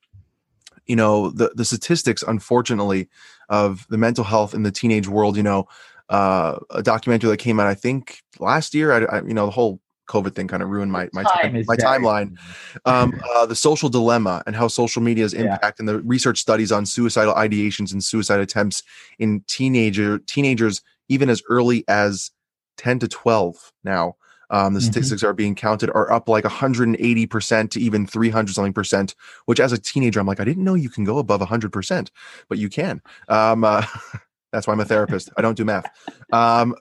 you 0.87 0.97
know 0.97 1.31
the 1.31 1.51
the 1.55 1.65
statistics 1.65 2.23
unfortunately 2.23 3.09
of 3.49 3.87
the 3.89 3.99
mental 3.99 4.25
health 4.25 4.55
in 4.55 4.63
the 4.63 4.73
teenage 4.73 5.09
world 5.09 5.37
you 5.37 5.43
know 5.43 5.67
uh, 6.09 6.59
a 6.71 6.83
documentary 6.83 7.31
that 7.31 7.39
came 7.39 7.61
out, 7.61 7.67
I 7.67 7.75
think 7.75 8.23
last 8.39 8.75
year. 8.75 8.93
I, 8.93 9.17
I 9.17 9.23
you 9.23 9.35
know, 9.35 9.47
the 9.47 9.53
whole 9.53 9.81
COVID 10.09 10.35
thing 10.35 10.49
kind 10.49 10.63
of 10.63 10.69
ruined 10.69 10.93
my 10.93 11.09
my, 11.13 11.23
time, 11.23 11.65
my 11.67 11.77
timeline. 11.77 12.37
Um, 12.85 13.21
uh, 13.35 13.47
the 13.47 13.57
social 13.57 13.89
dilemma 13.89 14.43
and 14.47 14.55
how 14.55 14.69
social 14.69 15.03
media 15.03 15.25
is 15.25 15.35
impacting 15.35 15.87
yeah. 15.87 15.93
the 15.93 15.99
research 16.01 16.39
studies 16.39 16.73
on 16.73 16.87
suicidal 16.87 17.35
ideations 17.35 17.93
and 17.93 18.03
suicide 18.03 18.41
attempts 18.41 18.83
in 19.19 19.43
teenager 19.47 20.19
teenagers 20.19 20.83
even 21.09 21.29
as 21.29 21.43
early 21.49 21.85
as 21.89 22.31
10 22.79 23.01
to 23.01 23.09
12 23.09 23.73
now. 23.85 24.17
Um, 24.51 24.75
the 24.75 24.81
mm-hmm. 24.81 24.91
statistics 24.91 25.23
are 25.23 25.33
being 25.33 25.55
counted 25.55 25.91
are 25.91 26.13
up 26.13 26.29
like 26.29 26.45
180% 26.45 27.71
to 27.71 27.81
even 27.81 28.07
300 28.07 28.55
something 28.55 28.75
percent, 28.75 29.15
which 29.47 29.61
as 29.61 29.73
a 29.73 29.79
teenager, 29.79 30.21
I'm 30.21 30.27
like, 30.27 30.41
I 30.41 30.45
didn't 30.45 30.65
know 30.65 30.75
you 30.75 30.91
can 30.91 31.05
go 31.05 31.17
above 31.19 31.41
100%, 31.41 32.11
but 32.51 32.59
you 32.59 32.69
can. 32.69 33.01
Um, 33.29 33.65
uh, 33.65 33.87
That's 34.53 34.67
why 34.67 34.75
I'm 34.75 34.81
a 34.81 34.85
therapist. 34.85 35.31
I 35.37 35.43
don't 35.43 35.57
do 35.57 35.65
math. 35.65 35.87
Um, 36.33 36.75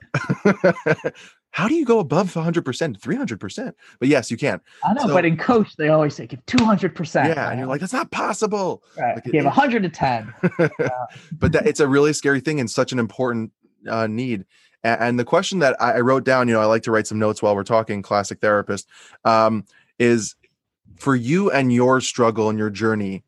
how 1.50 1.68
do 1.68 1.74
you 1.74 1.84
go 1.84 1.98
above 1.98 2.32
100%, 2.32 2.62
300%? 2.62 3.72
But 3.98 4.08
yes, 4.08 4.30
you 4.30 4.36
can. 4.36 4.60
I 4.84 4.92
know, 4.92 5.06
so, 5.06 5.14
but 5.14 5.24
in 5.24 5.36
coach, 5.36 5.76
they 5.76 5.88
always 5.88 6.14
say 6.14 6.26
give 6.26 6.44
200%. 6.46 7.14
Yeah. 7.14 7.28
Right? 7.28 7.50
And 7.50 7.58
you're 7.58 7.68
like, 7.68 7.80
that's 7.80 7.92
not 7.92 8.10
possible. 8.10 8.82
Right. 8.98 9.16
Like, 9.16 9.24
give 9.24 9.44
110. 9.44 10.34
but 11.32 11.52
that, 11.52 11.66
it's 11.66 11.80
a 11.80 11.88
really 11.88 12.12
scary 12.12 12.40
thing 12.40 12.60
and 12.60 12.70
such 12.70 12.92
an 12.92 12.98
important 12.98 13.52
uh, 13.88 14.06
need. 14.06 14.44
And, 14.84 15.00
and, 15.00 15.18
the 15.18 15.24
question 15.24 15.60
that 15.60 15.80
I, 15.80 15.92
I, 15.92 16.00
wrote 16.00 16.24
down, 16.24 16.48
you 16.48 16.54
know, 16.54 16.60
I 16.60 16.66
like 16.66 16.82
to 16.84 16.90
write 16.90 17.06
some 17.06 17.18
notes 17.18 17.42
while 17.42 17.54
we're 17.54 17.64
talking, 17.64 18.02
classic 18.02 18.40
therapist, 18.40 18.88
um, 19.24 19.64
is 19.98 20.36
for 20.98 21.16
you 21.16 21.50
and 21.50 21.72
your 21.72 22.00
struggle 22.00 22.48
and 22.48 22.58
your 22.58 22.70
journey, 22.70 23.24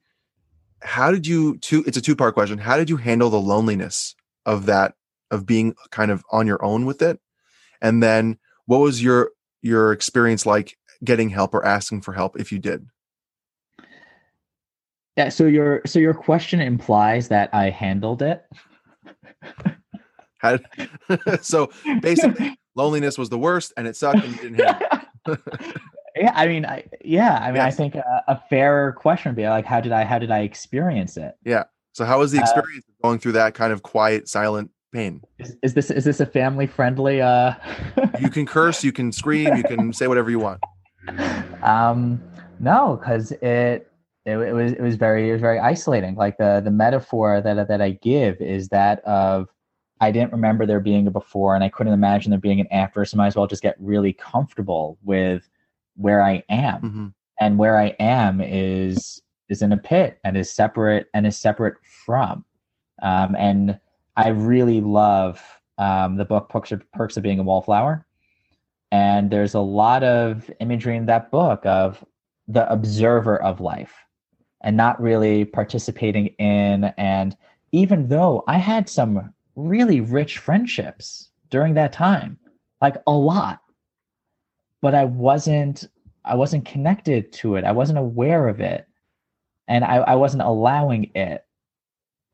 how 0.84 1.10
did 1.10 1.26
you 1.26 1.56
two 1.58 1.82
it's 1.86 1.96
a 1.96 2.00
two 2.00 2.14
part 2.14 2.34
question 2.34 2.58
how 2.58 2.76
did 2.76 2.90
you 2.90 2.96
handle 2.98 3.30
the 3.30 3.40
loneliness 3.40 4.14
of 4.46 4.66
that 4.66 4.94
of 5.30 5.46
being 5.46 5.74
kind 5.90 6.10
of 6.10 6.24
on 6.30 6.46
your 6.46 6.64
own 6.64 6.86
with 6.86 7.02
it. 7.02 7.18
And 7.82 8.02
then 8.02 8.38
what 8.66 8.78
was 8.78 9.02
your 9.02 9.30
your 9.62 9.92
experience 9.92 10.46
like 10.46 10.76
getting 11.02 11.30
help 11.30 11.54
or 11.54 11.64
asking 11.64 12.02
for 12.02 12.12
help 12.12 12.38
if 12.38 12.52
you 12.52 12.58
did? 12.58 12.86
Yeah 15.16 15.28
so 15.28 15.46
your 15.46 15.82
so 15.86 15.98
your 15.98 16.14
question 16.14 16.60
implies 16.60 17.28
that 17.28 17.50
i 17.52 17.70
handled 17.70 18.22
it? 18.22 18.44
Had, 20.38 20.64
so 21.42 21.70
basically 22.00 22.58
loneliness 22.74 23.16
was 23.16 23.28
the 23.28 23.38
worst 23.38 23.72
and 23.76 23.86
it 23.86 23.96
sucked 23.96 24.24
and 24.24 24.34
you 24.36 24.50
didn't 24.50 24.60
have 24.60 25.06
yeah 26.16 26.32
i 26.34 26.46
mean 26.46 26.66
I, 26.66 26.84
yeah 27.02 27.38
i 27.38 27.46
mean 27.46 27.56
yes. 27.56 27.72
i 27.72 27.76
think 27.76 27.94
a, 27.94 28.24
a, 28.28 28.42
fair 28.50 28.92
question 28.92 29.30
would 29.30 29.36
be 29.36 29.48
like 29.48 29.64
how 29.64 29.80
did 29.80 29.92
i 29.92 30.04
how 30.04 30.18
did 30.18 30.30
i 30.30 30.40
experience 30.40 31.16
it? 31.16 31.34
Yeah 31.44 31.64
so 31.92 32.04
how 32.04 32.18
was 32.18 32.32
the 32.32 32.38
uh, 32.38 32.42
experience 32.42 32.84
uh, 32.88 32.92
going 33.04 33.18
through 33.18 33.32
that 33.32 33.52
kind 33.52 33.72
of 33.72 33.82
quiet, 33.82 34.28
silent 34.28 34.70
pain? 34.92 35.20
Is, 35.38 35.56
is 35.62 35.74
this 35.74 35.90
is 35.90 36.04
this 36.04 36.20
a 36.20 36.26
family 36.26 36.66
friendly? 36.66 37.20
Uh... 37.20 37.54
you 38.20 38.30
can 38.30 38.46
curse, 38.46 38.82
you 38.82 38.92
can 38.92 39.12
scream, 39.12 39.54
you 39.56 39.62
can 39.62 39.92
say 39.92 40.08
whatever 40.08 40.30
you 40.30 40.38
want. 40.38 40.60
Um, 41.62 42.22
no, 42.60 42.96
because 42.98 43.32
it, 43.32 43.90
it 44.24 44.38
it 44.38 44.54
was 44.54 44.72
it 44.72 44.80
was 44.80 44.96
very 44.96 45.28
it 45.28 45.32
was 45.32 45.42
very 45.42 45.58
isolating. 45.58 46.14
Like 46.14 46.38
the 46.38 46.62
the 46.64 46.70
metaphor 46.70 47.42
that 47.42 47.68
that 47.68 47.82
I 47.82 47.90
give 47.90 48.40
is 48.40 48.68
that 48.68 49.04
of 49.04 49.48
I 50.00 50.10
didn't 50.10 50.32
remember 50.32 50.64
there 50.64 50.80
being 50.80 51.06
a 51.06 51.10
before, 51.10 51.54
and 51.54 51.62
I 51.62 51.68
couldn't 51.68 51.92
imagine 51.92 52.30
there 52.30 52.40
being 52.40 52.60
an 52.60 52.68
after. 52.72 53.04
So 53.04 53.16
I 53.16 53.18
might 53.18 53.26
as 53.28 53.36
well 53.36 53.46
just 53.46 53.62
get 53.62 53.76
really 53.78 54.14
comfortable 54.14 54.98
with 55.02 55.46
where 55.96 56.22
I 56.22 56.42
am, 56.48 56.80
mm-hmm. 56.80 57.06
and 57.38 57.58
where 57.58 57.78
I 57.78 57.88
am 58.00 58.40
is 58.40 59.20
is 59.50 59.60
in 59.60 59.72
a 59.72 59.76
pit 59.76 60.18
and 60.24 60.38
is 60.38 60.50
separate 60.50 61.08
and 61.12 61.26
is 61.26 61.36
separate 61.36 61.74
from. 62.06 62.46
Um, 63.02 63.34
and 63.36 63.78
I 64.16 64.28
really 64.28 64.80
love 64.80 65.42
um, 65.78 66.16
the 66.16 66.24
book 66.24 66.48
Perks 66.48 66.72
of, 66.72 67.22
Being 67.22 67.38
a 67.38 67.42
Wallflower. 67.42 68.06
And 68.92 69.30
there's 69.30 69.54
a 69.54 69.60
lot 69.60 70.04
of 70.04 70.50
imagery 70.60 70.96
in 70.96 71.06
that 71.06 71.30
book 71.30 71.64
of 71.66 72.04
the 72.46 72.70
observer 72.70 73.40
of 73.42 73.60
life 73.60 73.94
and 74.60 74.76
not 74.76 75.00
really 75.00 75.44
participating 75.44 76.26
in. 76.38 76.84
And 76.96 77.36
even 77.72 78.08
though 78.08 78.44
I 78.46 78.58
had 78.58 78.88
some 78.88 79.34
really 79.56 80.00
rich 80.00 80.38
friendships 80.38 81.30
during 81.50 81.74
that 81.74 81.92
time, 81.92 82.38
like 82.80 82.96
a 83.06 83.12
lot, 83.12 83.60
but 84.80 84.94
I 84.94 85.04
wasn't 85.04 85.88
I 86.26 86.36
wasn't 86.36 86.64
connected 86.64 87.32
to 87.34 87.56
it. 87.56 87.64
I 87.64 87.72
wasn't 87.72 87.98
aware 87.98 88.48
of 88.48 88.60
it 88.60 88.88
and 89.68 89.84
I, 89.84 89.96
I 89.96 90.14
wasn't 90.14 90.42
allowing 90.42 91.10
it 91.14 91.43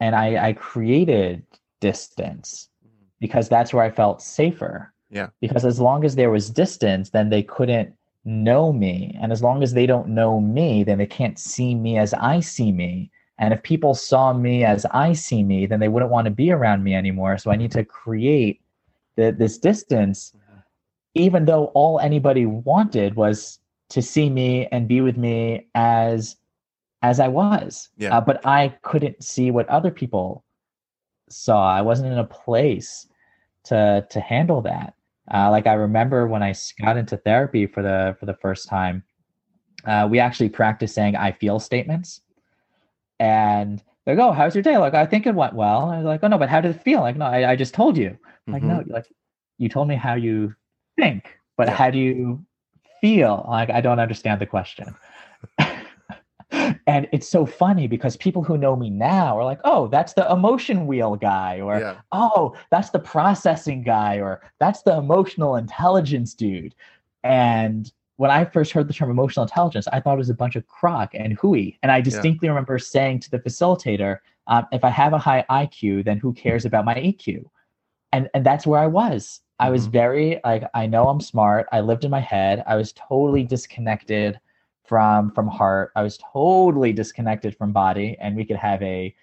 and 0.00 0.14
I, 0.16 0.48
I 0.48 0.52
created 0.54 1.44
distance 1.80 2.68
mm-hmm. 2.84 3.04
because 3.20 3.48
that's 3.48 3.72
where 3.72 3.84
I 3.84 3.90
felt 3.90 4.22
safer. 4.22 4.92
Yeah. 5.10 5.28
Because 5.40 5.64
as 5.64 5.80
long 5.80 6.04
as 6.04 6.16
there 6.16 6.30
was 6.30 6.50
distance, 6.50 7.10
then 7.10 7.30
they 7.30 7.42
couldn't 7.42 7.94
know 8.24 8.72
me. 8.72 9.16
And 9.20 9.32
as 9.32 9.42
long 9.42 9.62
as 9.62 9.74
they 9.74 9.86
don't 9.86 10.08
know 10.08 10.40
me, 10.40 10.84
then 10.84 10.98
they 10.98 11.06
can't 11.06 11.38
see 11.38 11.74
me 11.74 11.98
as 11.98 12.14
I 12.14 12.40
see 12.40 12.72
me. 12.72 13.10
And 13.38 13.54
if 13.54 13.62
people 13.62 13.94
saw 13.94 14.32
me 14.32 14.64
as 14.64 14.84
I 14.90 15.14
see 15.14 15.42
me, 15.42 15.66
then 15.66 15.80
they 15.80 15.88
wouldn't 15.88 16.10
want 16.10 16.26
to 16.26 16.30
be 16.30 16.52
around 16.52 16.84
me 16.84 16.94
anymore. 16.94 17.38
So 17.38 17.50
I 17.50 17.56
need 17.56 17.72
to 17.72 17.84
create 17.84 18.60
the, 19.16 19.32
this 19.32 19.58
distance, 19.58 20.32
mm-hmm. 20.36 20.60
even 21.14 21.46
though 21.46 21.66
all 21.66 21.98
anybody 22.00 22.46
wanted 22.46 23.16
was 23.16 23.58
to 23.88 24.02
see 24.02 24.30
me 24.30 24.66
and 24.66 24.86
be 24.86 25.00
with 25.00 25.16
me 25.16 25.66
as 25.74 26.36
as 27.02 27.20
I 27.20 27.28
was. 27.28 27.88
Yeah. 27.96 28.16
Uh, 28.16 28.20
but 28.20 28.44
I 28.46 28.74
couldn't 28.82 29.22
see 29.22 29.50
what 29.50 29.68
other 29.68 29.90
people 29.90 30.44
saw. 31.28 31.70
I 31.70 31.80
wasn't 31.80 32.12
in 32.12 32.18
a 32.18 32.24
place 32.24 33.06
to 33.64 34.06
to 34.10 34.20
handle 34.20 34.60
that. 34.62 34.94
Uh, 35.32 35.50
like 35.50 35.66
I 35.66 35.74
remember 35.74 36.26
when 36.26 36.42
I 36.42 36.54
got 36.80 36.96
into 36.96 37.16
therapy 37.16 37.66
for 37.66 37.82
the 37.82 38.16
for 38.18 38.26
the 38.26 38.34
first 38.34 38.68
time, 38.68 39.04
uh, 39.84 40.08
we 40.10 40.18
actually 40.18 40.48
practiced 40.48 40.94
saying 40.94 41.16
"I 41.16 41.32
feel" 41.32 41.60
statements, 41.60 42.20
and 43.18 43.82
they 44.06 44.16
go, 44.16 44.30
oh, 44.30 44.32
"How's 44.32 44.54
your 44.54 44.62
day?" 44.62 44.76
Like 44.76 44.94
I 44.94 45.06
think 45.06 45.26
it 45.26 45.34
went 45.34 45.54
well. 45.54 45.90
I 45.90 45.98
was 45.98 46.06
like, 46.06 46.20
"Oh 46.22 46.28
no, 46.28 46.38
but 46.38 46.48
how 46.48 46.60
did 46.60 46.74
it 46.74 46.82
feel?" 46.82 47.00
Like 47.00 47.16
no, 47.16 47.26
I, 47.26 47.52
I 47.52 47.56
just 47.56 47.74
told 47.74 47.96
you. 47.96 48.18
Like 48.46 48.62
Mhm. 48.62 48.66
no, 48.66 48.84
like 48.92 49.06
you 49.58 49.68
told 49.68 49.88
me 49.88 49.94
how 49.94 50.14
you 50.14 50.54
think, 50.98 51.38
but 51.56 51.68
Yeah. 51.68 51.76
how 51.76 51.90
do 51.90 51.98
you 51.98 52.44
feel? 53.00 53.46
Like 53.48 53.70
I 53.70 53.80
don't 53.80 54.00
understand 54.00 54.40
the 54.40 54.46
question. 54.46 54.94
and 56.86 57.08
it's 57.12 57.28
so 57.28 57.46
funny 57.46 57.86
because 57.86 58.16
people 58.16 58.42
who 58.42 58.58
know 58.58 58.76
me 58.76 58.90
now 58.90 59.38
are 59.38 59.44
like, 59.44 59.60
"Oh, 59.64 59.88
that's 59.88 60.12
the 60.14 60.30
emotion 60.30 60.86
wheel 60.86 61.16
guy," 61.16 61.60
or 61.60 61.80
yeah. 61.80 61.96
oh, 62.12 62.56
that's 62.70 62.90
the 62.90 62.98
processing 62.98 63.82
guy, 63.82 64.16
or 64.16 64.40
that's 64.58 64.82
the 64.82 64.96
emotional 64.96 65.56
intelligence 65.56 66.34
dude. 66.34 66.74
And 67.24 67.90
when 68.16 68.30
I 68.30 68.44
first 68.44 68.72
heard 68.72 68.88
the 68.88 68.92
term 68.94 69.10
emotional 69.10 69.44
intelligence, 69.44 69.88
I 69.88 70.00
thought 70.00 70.14
it 70.14 70.18
was 70.18 70.30
a 70.30 70.34
bunch 70.34 70.56
of 70.56 70.66
crock 70.68 71.14
and 71.14 71.34
hooey. 71.34 71.78
And 71.82 71.90
I 71.90 72.00
distinctly 72.00 72.48
remember 72.48 72.78
saying 72.78 73.20
to 73.20 73.30
the 73.30 73.38
facilitator, 73.38 74.18
um, 74.46 74.66
if 74.72 74.84
I 74.84 74.90
have 74.90 75.12
a 75.12 75.18
high 75.18 75.44
IQ, 75.50 76.04
then 76.04 76.18
who 76.18 76.32
cares 76.34 76.64
about 76.64 76.84
my 76.84 76.94
EQ? 76.94 77.44
And 78.12 78.28
and 78.34 78.44
that's 78.44 78.66
where 78.66 78.80
I 78.80 78.86
was. 78.86 79.40
I 79.58 79.70
was 79.70 79.88
Mhm. 79.88 79.92
very 79.92 80.40
like, 80.44 80.64
I 80.74 80.86
know 80.86 81.08
I'm 81.08 81.20
smart. 81.20 81.66
I 81.72 81.80
lived 81.80 82.04
in 82.04 82.10
my 82.10 82.20
head. 82.20 82.64
I 82.66 82.76
was 82.76 82.92
totally 82.92 83.44
disconnected 83.44 84.40
from 84.90 85.30
from 85.30 85.46
heart. 85.46 85.92
I 85.94 86.02
was 86.02 86.18
totally 86.32 86.92
disconnected 86.92 87.56
from 87.56 87.72
body. 87.72 88.16
And 88.20 88.34
we 88.34 88.44
could 88.44 88.56
have 88.56 88.82
a 88.82 89.14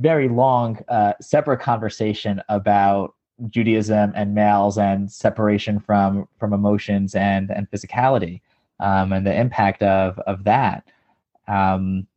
very 0.00 0.28
long 0.28 0.80
uh, 0.88 1.12
separate 1.20 1.60
conversation 1.60 2.42
about 2.48 3.14
Judaism 3.48 4.12
and 4.16 4.34
males 4.34 4.78
and 4.78 5.10
separation 5.10 5.78
from 5.78 6.26
from 6.40 6.52
emotions 6.52 7.14
and 7.14 7.52
and 7.52 7.70
physicality 7.70 8.40
um, 8.80 9.12
and 9.12 9.24
the 9.24 9.34
impact 9.34 9.82
of 9.84 10.18
of 10.26 10.42
that. 10.42 10.88
Um, 11.46 12.08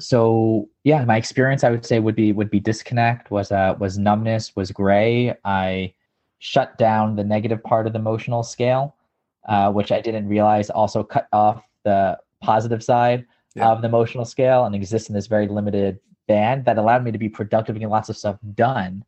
so 0.00 0.68
yeah, 0.82 1.04
my 1.04 1.16
experience 1.16 1.62
I 1.62 1.70
would 1.70 1.86
say 1.86 2.00
would 2.00 2.16
be 2.16 2.32
would 2.32 2.50
be 2.50 2.58
disconnect 2.58 3.30
was 3.30 3.52
uh, 3.52 3.76
was 3.78 3.96
numbness 3.96 4.56
was 4.56 4.72
gray. 4.72 5.34
I 5.44 5.94
shut 6.40 6.76
down 6.78 7.14
the 7.14 7.22
negative 7.22 7.62
part 7.62 7.86
of 7.86 7.92
the 7.92 8.00
emotional 8.00 8.42
scale, 8.42 8.96
uh, 9.48 9.70
which 9.70 9.92
I 9.92 10.00
didn't 10.00 10.26
realize 10.26 10.68
also 10.68 11.04
cut 11.04 11.28
off 11.32 11.62
the 11.84 12.18
positive 12.42 12.82
side 12.82 13.24
Yeah. 13.54 13.68
of 13.70 13.82
the 13.82 13.88
emotional 13.88 14.24
scale 14.24 14.64
and 14.64 14.74
exist 14.74 15.08
in 15.08 15.14
this 15.14 15.28
very 15.28 15.46
limited 15.46 16.00
band 16.26 16.64
that 16.64 16.76
allowed 16.78 17.04
me 17.04 17.12
to 17.12 17.18
be 17.18 17.28
productive 17.28 17.76
and 17.76 17.80
get 17.80 17.90
lots 17.90 18.08
of 18.08 18.16
stuff 18.16 18.36
done 18.54 19.04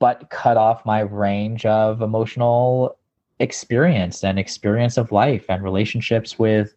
but 0.00 0.28
cut 0.30 0.56
off 0.56 0.84
my 0.84 1.00
range 1.00 1.64
of 1.64 2.02
emotional 2.02 2.98
experience 3.38 4.22
and 4.22 4.38
experience 4.38 4.96
of 4.96 5.12
life 5.12 5.46
and 5.48 5.62
relationships 5.62 6.38
with 6.38 6.74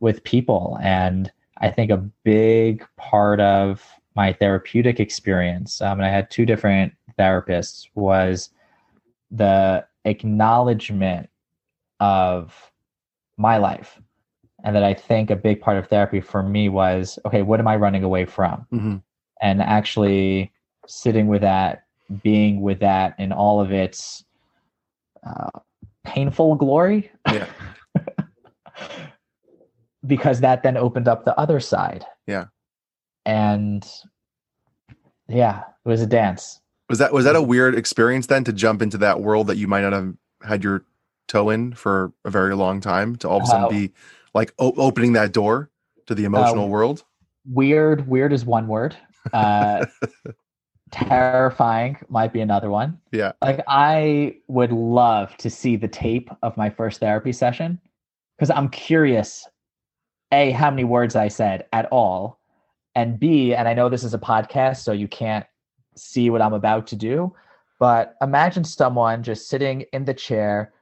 with 0.00 0.22
people 0.24 0.78
and 0.82 1.32
i 1.58 1.70
think 1.70 1.90
a 1.90 1.96
big 2.24 2.86
part 2.96 3.40
of 3.40 3.82
my 4.14 4.32
therapeutic 4.32 5.00
experience 5.00 5.80
um, 5.80 5.98
and 5.98 6.06
i 6.06 6.10
had 6.10 6.30
two 6.30 6.44
different 6.46 6.92
therapists 7.18 7.88
was 7.94 8.50
the 9.30 9.84
acknowledgement 10.04 11.28
of 12.00 12.70
my 13.36 13.56
life 13.58 14.00
and 14.64 14.74
that 14.74 14.82
i 14.84 14.94
think 14.94 15.30
a 15.30 15.36
big 15.36 15.60
part 15.60 15.76
of 15.76 15.86
therapy 15.88 16.20
for 16.20 16.42
me 16.42 16.68
was 16.68 17.18
okay 17.26 17.42
what 17.42 17.60
am 17.60 17.68
i 17.68 17.76
running 17.76 18.02
away 18.04 18.24
from 18.24 18.66
Mhm. 18.72 19.02
and 19.42 19.62
actually 19.62 20.52
sitting 20.88 21.26
with 21.26 21.42
that, 21.42 21.82
being 22.22 22.60
with 22.62 22.78
that 22.78 23.14
in 23.18 23.32
all 23.32 23.60
of 23.60 23.72
its 23.72 24.24
uh, 25.26 25.50
painful 26.04 26.54
glory. 26.54 27.10
Yeah. 27.26 27.46
because 30.06 30.40
that 30.40 30.62
then 30.62 30.76
opened 30.76 31.08
up 31.08 31.24
the 31.24 31.36
other 31.38 31.58
side. 31.58 32.04
Yeah. 32.26 32.44
And 33.24 33.84
yeah, 35.28 35.64
it 35.84 35.88
was 35.88 36.00
a 36.00 36.06
dance. 36.06 36.60
Was 36.88 36.98
that 37.00 37.12
was 37.12 37.24
that 37.24 37.34
a 37.34 37.42
weird 37.42 37.74
experience 37.74 38.28
then 38.28 38.44
to 38.44 38.52
jump 38.52 38.80
into 38.80 38.98
that 38.98 39.20
world 39.20 39.48
that 39.48 39.56
you 39.56 39.66
might 39.66 39.80
not 39.82 39.92
have 39.92 40.14
had 40.42 40.62
your 40.62 40.84
toe 41.28 41.50
in 41.50 41.72
for 41.72 42.12
a 42.24 42.30
very 42.30 42.54
long 42.54 42.80
time 42.80 43.16
to 43.16 43.28
all 43.28 43.38
of 43.38 43.44
a 43.44 43.46
sudden 43.46 43.64
Uh, 43.64 43.68
be 43.68 43.92
like 44.34 44.52
o- 44.58 44.74
opening 44.76 45.12
that 45.14 45.32
door 45.32 45.70
to 46.06 46.14
the 46.14 46.24
emotional 46.24 46.68
world? 46.68 47.04
Weird, 47.48 48.06
weird 48.08 48.32
is 48.32 48.44
one 48.44 48.68
word. 48.68 48.96
Uh, 49.32 49.86
terrifying 50.90 51.96
might 52.08 52.32
be 52.32 52.40
another 52.40 52.70
one. 52.70 52.98
Yeah. 53.12 53.32
Like 53.42 53.62
I 53.66 54.36
would 54.48 54.72
love 54.72 55.36
to 55.38 55.50
see 55.50 55.76
the 55.76 55.88
tape 55.88 56.30
of 56.42 56.56
my 56.56 56.70
first 56.70 57.00
therapy 57.00 57.32
session 57.32 57.80
because 58.36 58.50
I'm 58.50 58.68
curious 58.68 59.48
A, 60.32 60.50
how 60.52 60.70
many 60.70 60.84
words 60.84 61.16
I 61.16 61.28
said 61.28 61.66
at 61.72 61.86
all. 61.90 62.38
And 62.94 63.18
B, 63.18 63.54
and 63.54 63.68
I 63.68 63.74
know 63.74 63.88
this 63.88 64.04
is 64.04 64.14
a 64.14 64.18
podcast, 64.18 64.78
so 64.78 64.92
you 64.92 65.06
can't 65.08 65.44
see 65.96 66.30
what 66.30 66.40
I'm 66.40 66.54
about 66.54 66.86
to 66.88 66.96
do, 66.96 67.34
but 67.78 68.14
imagine 68.22 68.64
someone 68.64 69.22
just 69.22 69.48
sitting 69.48 69.82
in 69.92 70.04
the 70.04 70.14
chair, 70.14 70.72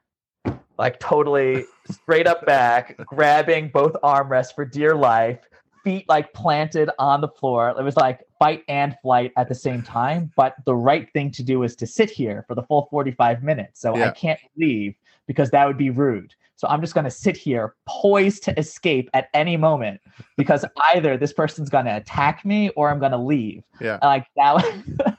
like 0.78 0.98
totally 1.00 1.64
straight 1.90 2.26
up 2.26 2.44
back, 2.46 2.96
grabbing 3.06 3.68
both 3.68 3.92
armrests 4.02 4.54
for 4.54 4.64
dear 4.64 4.94
life, 4.94 5.38
feet 5.84 6.08
like 6.08 6.32
planted 6.32 6.90
on 6.98 7.20
the 7.20 7.28
floor. 7.28 7.74
It 7.78 7.82
was 7.82 7.96
like 7.96 8.24
fight 8.38 8.64
and 8.68 8.96
flight 9.02 9.32
at 9.36 9.48
the 9.48 9.54
same 9.54 9.82
time. 9.82 10.32
But 10.36 10.56
the 10.64 10.74
right 10.74 11.10
thing 11.12 11.30
to 11.32 11.42
do 11.42 11.62
is 11.62 11.76
to 11.76 11.86
sit 11.86 12.10
here 12.10 12.44
for 12.48 12.54
the 12.54 12.62
full 12.62 12.88
45 12.90 13.42
minutes. 13.42 13.80
So 13.80 13.94
I 13.94 14.10
can't 14.10 14.40
leave 14.56 14.94
because 15.26 15.50
that 15.50 15.66
would 15.66 15.78
be 15.78 15.90
rude. 15.90 16.34
So 16.56 16.68
I'm 16.68 16.80
just 16.80 16.94
going 16.94 17.04
to 17.04 17.10
sit 17.10 17.36
here 17.36 17.74
poised 17.86 18.44
to 18.44 18.58
escape 18.58 19.10
at 19.12 19.28
any 19.34 19.56
moment 19.56 20.00
because 20.36 20.64
either 20.94 21.16
this 21.16 21.32
person's 21.32 21.68
going 21.68 21.84
to 21.84 21.96
attack 21.96 22.44
me 22.44 22.70
or 22.70 22.90
I'm 22.90 22.98
going 22.98 23.12
to 23.12 23.18
leave. 23.18 23.64
Yeah. 23.80 23.98
Like 24.02 24.26
that 24.36 24.64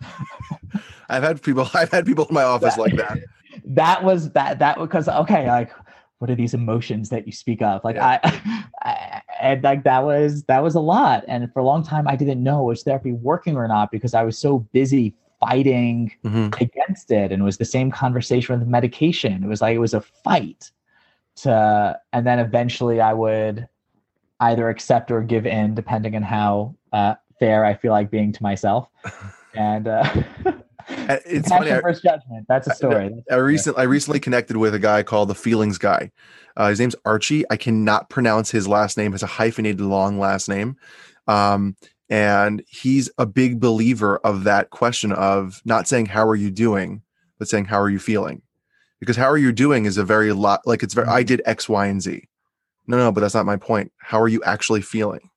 I've 1.10 1.24
had 1.24 1.42
people 1.42 1.70
I've 1.74 1.92
had 1.92 2.06
people 2.06 2.26
in 2.26 2.34
my 2.34 2.44
office 2.44 2.78
like 2.78 2.96
that. 2.96 3.20
That 3.68 4.04
was 4.04 4.32
that 4.32 4.60
that 4.60 4.78
because 4.78 5.08
okay 5.08 5.48
like 5.48 5.72
what 6.20 6.30
are 6.30 6.36
these 6.36 6.54
emotions 6.54 7.10
that 7.10 7.26
you 7.26 7.32
speak 7.32 7.62
of 7.62 7.84
like 7.84 7.96
Yeah. 7.96 8.20
I, 8.24 8.66
I 8.84 9.22
and 9.42 9.64
like 9.64 9.84
that 9.84 10.04
was 10.04 10.44
that 10.44 10.64
was 10.64 10.76
a 10.76 10.80
lot 10.80 11.24
and 11.28 11.52
for 11.52 11.60
a 11.60 11.64
long 11.64 11.84
time 11.84 12.08
i 12.08 12.16
didn't 12.16 12.42
know 12.44 12.64
was 12.64 12.84
therapy 12.84 13.12
working 13.12 13.56
or 13.56 13.68
not 13.68 13.92
because 13.92 14.14
i 14.14 14.24
was 14.24 14.38
so 14.38 14.60
busy 14.72 15.14
fighting 15.40 16.12
Mhm. 16.24 16.60
against 16.62 17.12
it 17.12 17.32
and 17.32 17.42
it 17.42 17.46
was 17.46 17.58
the 17.58 17.66
same 17.66 17.92
conversation 17.92 18.58
with 18.60 18.68
medication 18.68 19.44
it 19.44 19.48
was 19.48 19.62
like 19.62 19.76
it 19.76 19.80
was 19.80 19.94
a 19.94 20.02
fight 20.02 20.72
to 21.36 22.00
and 22.14 22.26
then 22.26 22.40
eventually 22.40 23.02
i 23.02 23.14
would 23.14 23.68
either 24.42 24.70
accept 24.70 25.12
or 25.12 25.22
give 25.22 25.46
in 25.46 25.74
depending 25.76 26.16
on 26.16 26.22
how 26.22 26.74
uh, 26.94 27.16
fair 27.40 27.66
i 27.66 27.74
feel 27.74 27.92
like 27.92 28.10
being 28.12 28.32
to 28.32 28.44
myself 28.44 28.88
and 29.56 29.88
Uh, 29.88 30.04
It's 30.88 31.50
passion 31.50 31.50
funny. 31.50 31.72
I, 31.72 31.82
versus 31.82 32.04
judgment 32.04 32.46
that's 32.48 32.68
a 32.68 32.76
story 32.76 33.10
That's- 33.10 33.24
I 33.32 33.36
recently 33.36 33.82
I 33.82 33.84
recently 33.84 34.20
connected 34.20 34.58
with 34.58 34.74
a 34.76 34.80
guy 34.80 35.04
called 35.04 35.30
the 35.30 35.36
Feelings 35.36 35.78
Guy. 35.78 36.12
Uh, 36.58 36.70
his 36.70 36.80
name's 36.80 36.96
Archie. 37.06 37.44
I 37.50 37.58
cannot 37.58 38.10
pronounce 38.10 38.52
his 38.52 38.68
last 38.68 38.98
name. 38.98 39.14
It's 39.14 39.24
a 39.24 39.28
hyphenated 39.28 39.82
long 39.82 40.20
last 40.20 40.48
name. 40.48 40.78
Um, 41.28 41.76
and 42.10 42.64
he's 42.68 43.10
a 43.18 43.26
big 43.26 43.60
believer 43.60 44.18
of 44.18 44.44
that 44.44 44.70
question 44.70 45.12
of 45.12 45.62
not 45.66 45.88
saying 45.88 46.06
how 46.06 46.28
are 46.28 46.36
you 46.36 46.52
doing, 46.52 47.02
but 47.40 47.48
saying 47.48 47.66
how 47.66 47.80
are 47.80 47.90
you 47.90 48.00
feeling? 48.00 48.42
Because 49.00 49.18
how 49.18 49.26
are 49.26 49.38
you 49.38 49.52
doing 49.52 49.86
is 49.86 49.98
a 49.98 50.06
very 50.06 50.32
lot 50.32 50.62
like 50.66 50.84
it's 50.84 50.94
very 50.94 51.08
I 51.08 51.24
did 51.24 51.42
X, 51.46 51.68
Y, 51.68 51.88
and 51.88 52.02
Z. 52.02 52.28
No, 52.88 52.98
no, 52.98 53.12
but 53.12 53.22
that's 53.22 53.34
not 53.34 53.46
my 53.46 53.58
point. 53.58 53.92
How 53.98 54.22
are 54.22 54.28
you 54.28 54.42
actually 54.44 54.82
feeling? 54.82 55.30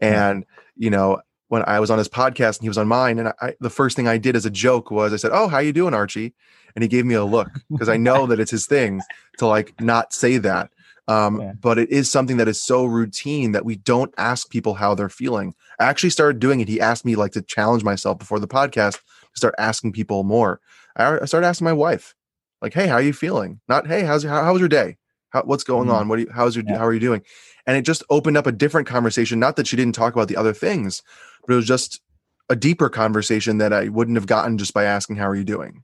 And 0.00 0.44
you 0.76 0.90
know, 0.90 1.20
when 1.48 1.62
I 1.66 1.78
was 1.80 1.90
on 1.90 1.98
his 1.98 2.08
podcast 2.08 2.56
and 2.58 2.62
he 2.62 2.68
was 2.68 2.78
on 2.78 2.88
mine, 2.88 3.18
and 3.18 3.32
I, 3.40 3.54
the 3.60 3.70
first 3.70 3.96
thing 3.96 4.08
I 4.08 4.18
did 4.18 4.36
as 4.36 4.46
a 4.46 4.50
joke 4.50 4.90
was 4.90 5.12
I 5.12 5.16
said, 5.16 5.30
"Oh, 5.32 5.48
how 5.48 5.58
you 5.58 5.72
doing, 5.72 5.94
Archie?" 5.94 6.34
And 6.74 6.82
he 6.82 6.88
gave 6.88 7.06
me 7.06 7.14
a 7.14 7.24
look 7.24 7.48
because 7.70 7.88
I 7.88 7.96
know 7.96 8.26
that 8.26 8.38
it's 8.40 8.50
his 8.50 8.66
thing 8.66 9.00
to 9.38 9.46
like 9.46 9.80
not 9.80 10.12
say 10.12 10.38
that. 10.38 10.70
Um, 11.08 11.40
Yeah. 11.40 11.52
But 11.60 11.78
it 11.78 11.88
is 11.90 12.10
something 12.10 12.36
that 12.38 12.48
is 12.48 12.60
so 12.62 12.84
routine 12.84 13.52
that 13.52 13.64
we 13.64 13.76
don't 13.76 14.12
ask 14.18 14.50
people 14.50 14.74
how 14.74 14.94
they're 14.94 15.08
feeling. 15.08 15.54
I 15.78 15.84
actually 15.84 16.10
started 16.10 16.40
doing 16.40 16.58
it. 16.60 16.68
He 16.68 16.80
asked 16.80 17.04
me 17.04 17.14
like 17.16 17.32
to 17.32 17.42
challenge 17.42 17.84
myself 17.84 18.18
before 18.18 18.40
the 18.40 18.48
podcast 18.48 18.94
to 18.96 19.36
start 19.36 19.54
asking 19.56 19.92
people 19.92 20.24
more. 20.24 20.60
I, 20.96 21.20
I 21.20 21.24
started 21.26 21.46
asking 21.46 21.64
my 21.66 21.72
wife, 21.72 22.14
like, 22.60 22.74
"Hey, 22.74 22.88
how 22.88 22.94
are 22.94 23.02
you 23.02 23.12
feeling?" 23.12 23.60
Not, 23.68 23.86
"Hey, 23.86 24.02
how's 24.02 24.24
how, 24.24 24.42
how 24.42 24.52
was 24.52 24.60
your 24.60 24.68
day? 24.68 24.96
How, 25.30 25.42
what's 25.42 25.64
going 25.64 25.88
Mhm. 25.88 25.94
on? 25.94 26.08
What 26.08 26.16
do 26.16 26.22
you, 26.22 26.28
how's 26.34 26.56
your 26.56 26.64
Yeah. 26.66 26.78
how 26.78 26.86
are 26.86 26.92
you 26.94 27.00
doing?" 27.00 27.22
And 27.66 27.76
it 27.76 27.82
just 27.82 28.02
opened 28.10 28.36
up 28.36 28.46
a 28.46 28.52
different 28.52 28.86
conversation. 28.88 29.38
Not 29.38 29.56
that 29.56 29.66
she 29.66 29.76
didn't 29.76 29.94
talk 29.94 30.12
about 30.12 30.28
the 30.28 30.36
other 30.36 30.52
things, 30.52 31.02
but 31.46 31.54
it 31.54 31.56
was 31.56 31.66
just 31.66 32.00
a 32.48 32.56
deeper 32.56 32.88
conversation 32.88 33.58
that 33.58 33.72
I 33.72 33.88
wouldn't 33.88 34.16
have 34.16 34.26
gotten 34.26 34.58
just 34.58 34.74
by 34.74 34.84
asking, 34.84 35.16
"How 35.16 35.28
are 35.28 35.34
you 35.34 35.44
doing?" 35.44 35.82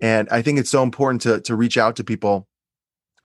And 0.00 0.28
I 0.30 0.42
think 0.42 0.58
it's 0.58 0.70
so 0.70 0.82
important 0.82 1.22
to 1.22 1.40
to 1.40 1.54
reach 1.54 1.76
out 1.76 1.96
to 1.96 2.04
people 2.04 2.48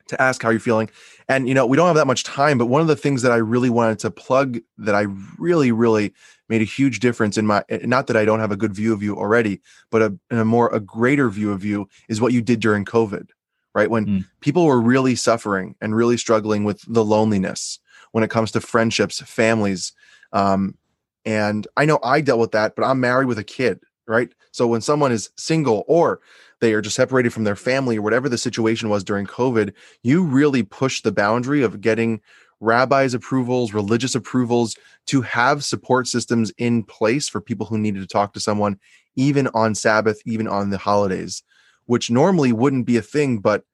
to 0.08 0.22
ask 0.22 0.42
how 0.42 0.50
you're 0.50 0.60
feeling. 0.60 0.90
And 1.30 1.48
you 1.48 1.54
know, 1.54 1.66
we 1.66 1.78
don't 1.78 1.88
have 1.88 1.96
that 1.96 2.08
much 2.08 2.24
time, 2.24 2.58
but 2.58 2.66
one 2.66 2.82
of 2.82 2.88
the 2.88 2.96
things 2.96 3.22
that 3.22 3.32
I 3.32 3.38
really 3.38 3.70
wanted 3.70 4.00
to 4.00 4.12
plug 4.12 4.60
that 4.78 4.96
I 4.96 5.06
really, 5.38 5.72
really 5.72 6.14
made 6.50 6.62
a 6.62 6.66
huge 6.66 7.00
difference 7.00 7.38
in 7.38 7.48
my 7.48 7.64
not 7.84 8.08
that 8.08 8.18
I 8.18 8.26
don't 8.26 8.40
have 8.40 8.52
a 8.52 8.58
good 8.58 8.74
view 8.74 8.94
of 8.94 9.02
you 9.02 9.16
already, 9.16 9.62
but 9.90 10.02
a, 10.02 10.20
a 10.30 10.46
more 10.46 10.70
a 10.74 10.80
greater 10.80 11.30
view 11.30 11.52
of 11.52 11.64
you 11.64 11.88
is 12.10 12.20
what 12.20 12.34
you 12.34 12.42
did 12.42 12.60
during 12.60 12.86
COVID, 12.86 13.30
right? 13.74 13.90
When 13.90 14.06
mm. 14.06 14.26
people 14.42 14.66
were 14.66 14.82
really 14.82 15.16
suffering 15.16 15.76
and 15.82 15.96
really 15.96 16.18
struggling 16.18 16.64
with 16.64 16.82
the 16.88 17.06
loneliness 17.06 17.80
when 18.12 18.24
it 18.24 18.30
comes 18.30 18.52
to 18.52 18.62
friendships, 18.62 19.22
families. 19.22 19.94
Um, 20.34 20.78
and 21.26 21.68
I 21.78 21.86
know 21.86 22.00
I 22.04 22.22
dealt 22.22 22.40
with 22.40 22.52
that, 22.52 22.76
but 22.76 22.84
I'm 22.84 23.00
married 23.00 23.28
with 23.28 23.38
a 23.38 23.44
kid, 23.44 23.80
right? 24.08 24.30
So 24.52 24.68
when 24.68 24.82
someone 24.82 25.12
is 25.12 25.30
single 25.38 25.84
or 25.88 26.22
they 26.60 26.74
are 26.74 26.82
just 26.82 26.96
separated 26.96 27.34
from 27.34 27.44
their 27.44 27.56
family 27.56 27.98
or 27.98 28.02
whatever 28.02 28.30
the 28.30 28.38
situation 28.38 28.90
was 28.90 29.04
during 29.04 29.26
COVID, 29.26 29.74
you 30.04 30.24
really 30.24 30.64
push 30.64 31.02
the 31.02 31.12
boundary 31.12 31.64
of 31.64 31.82
getting 31.82 32.22
rabbis' 32.60 33.14
approvals, 33.14 33.74
religious 33.74 34.16
approvals 34.16 34.76
to 35.08 35.22
have 35.22 35.64
support 35.64 36.08
systems 36.08 36.52
in 36.58 36.84
place 36.84 37.28
for 37.28 37.42
people 37.42 37.66
who 37.66 37.78
needed 37.78 38.00
to 38.00 38.08
talk 38.08 38.34
to 38.34 38.40
someone, 38.40 38.80
even 39.16 39.48
on 39.50 39.76
Sabbath, 39.76 40.22
even 40.26 40.48
on 40.48 40.70
the 40.70 40.78
holidays, 40.78 41.44
which 41.86 42.10
normally 42.10 42.54
wouldn't 42.54 42.86
be 42.86 42.96
a 42.96 43.02
thing, 43.02 43.40
but 43.40 43.66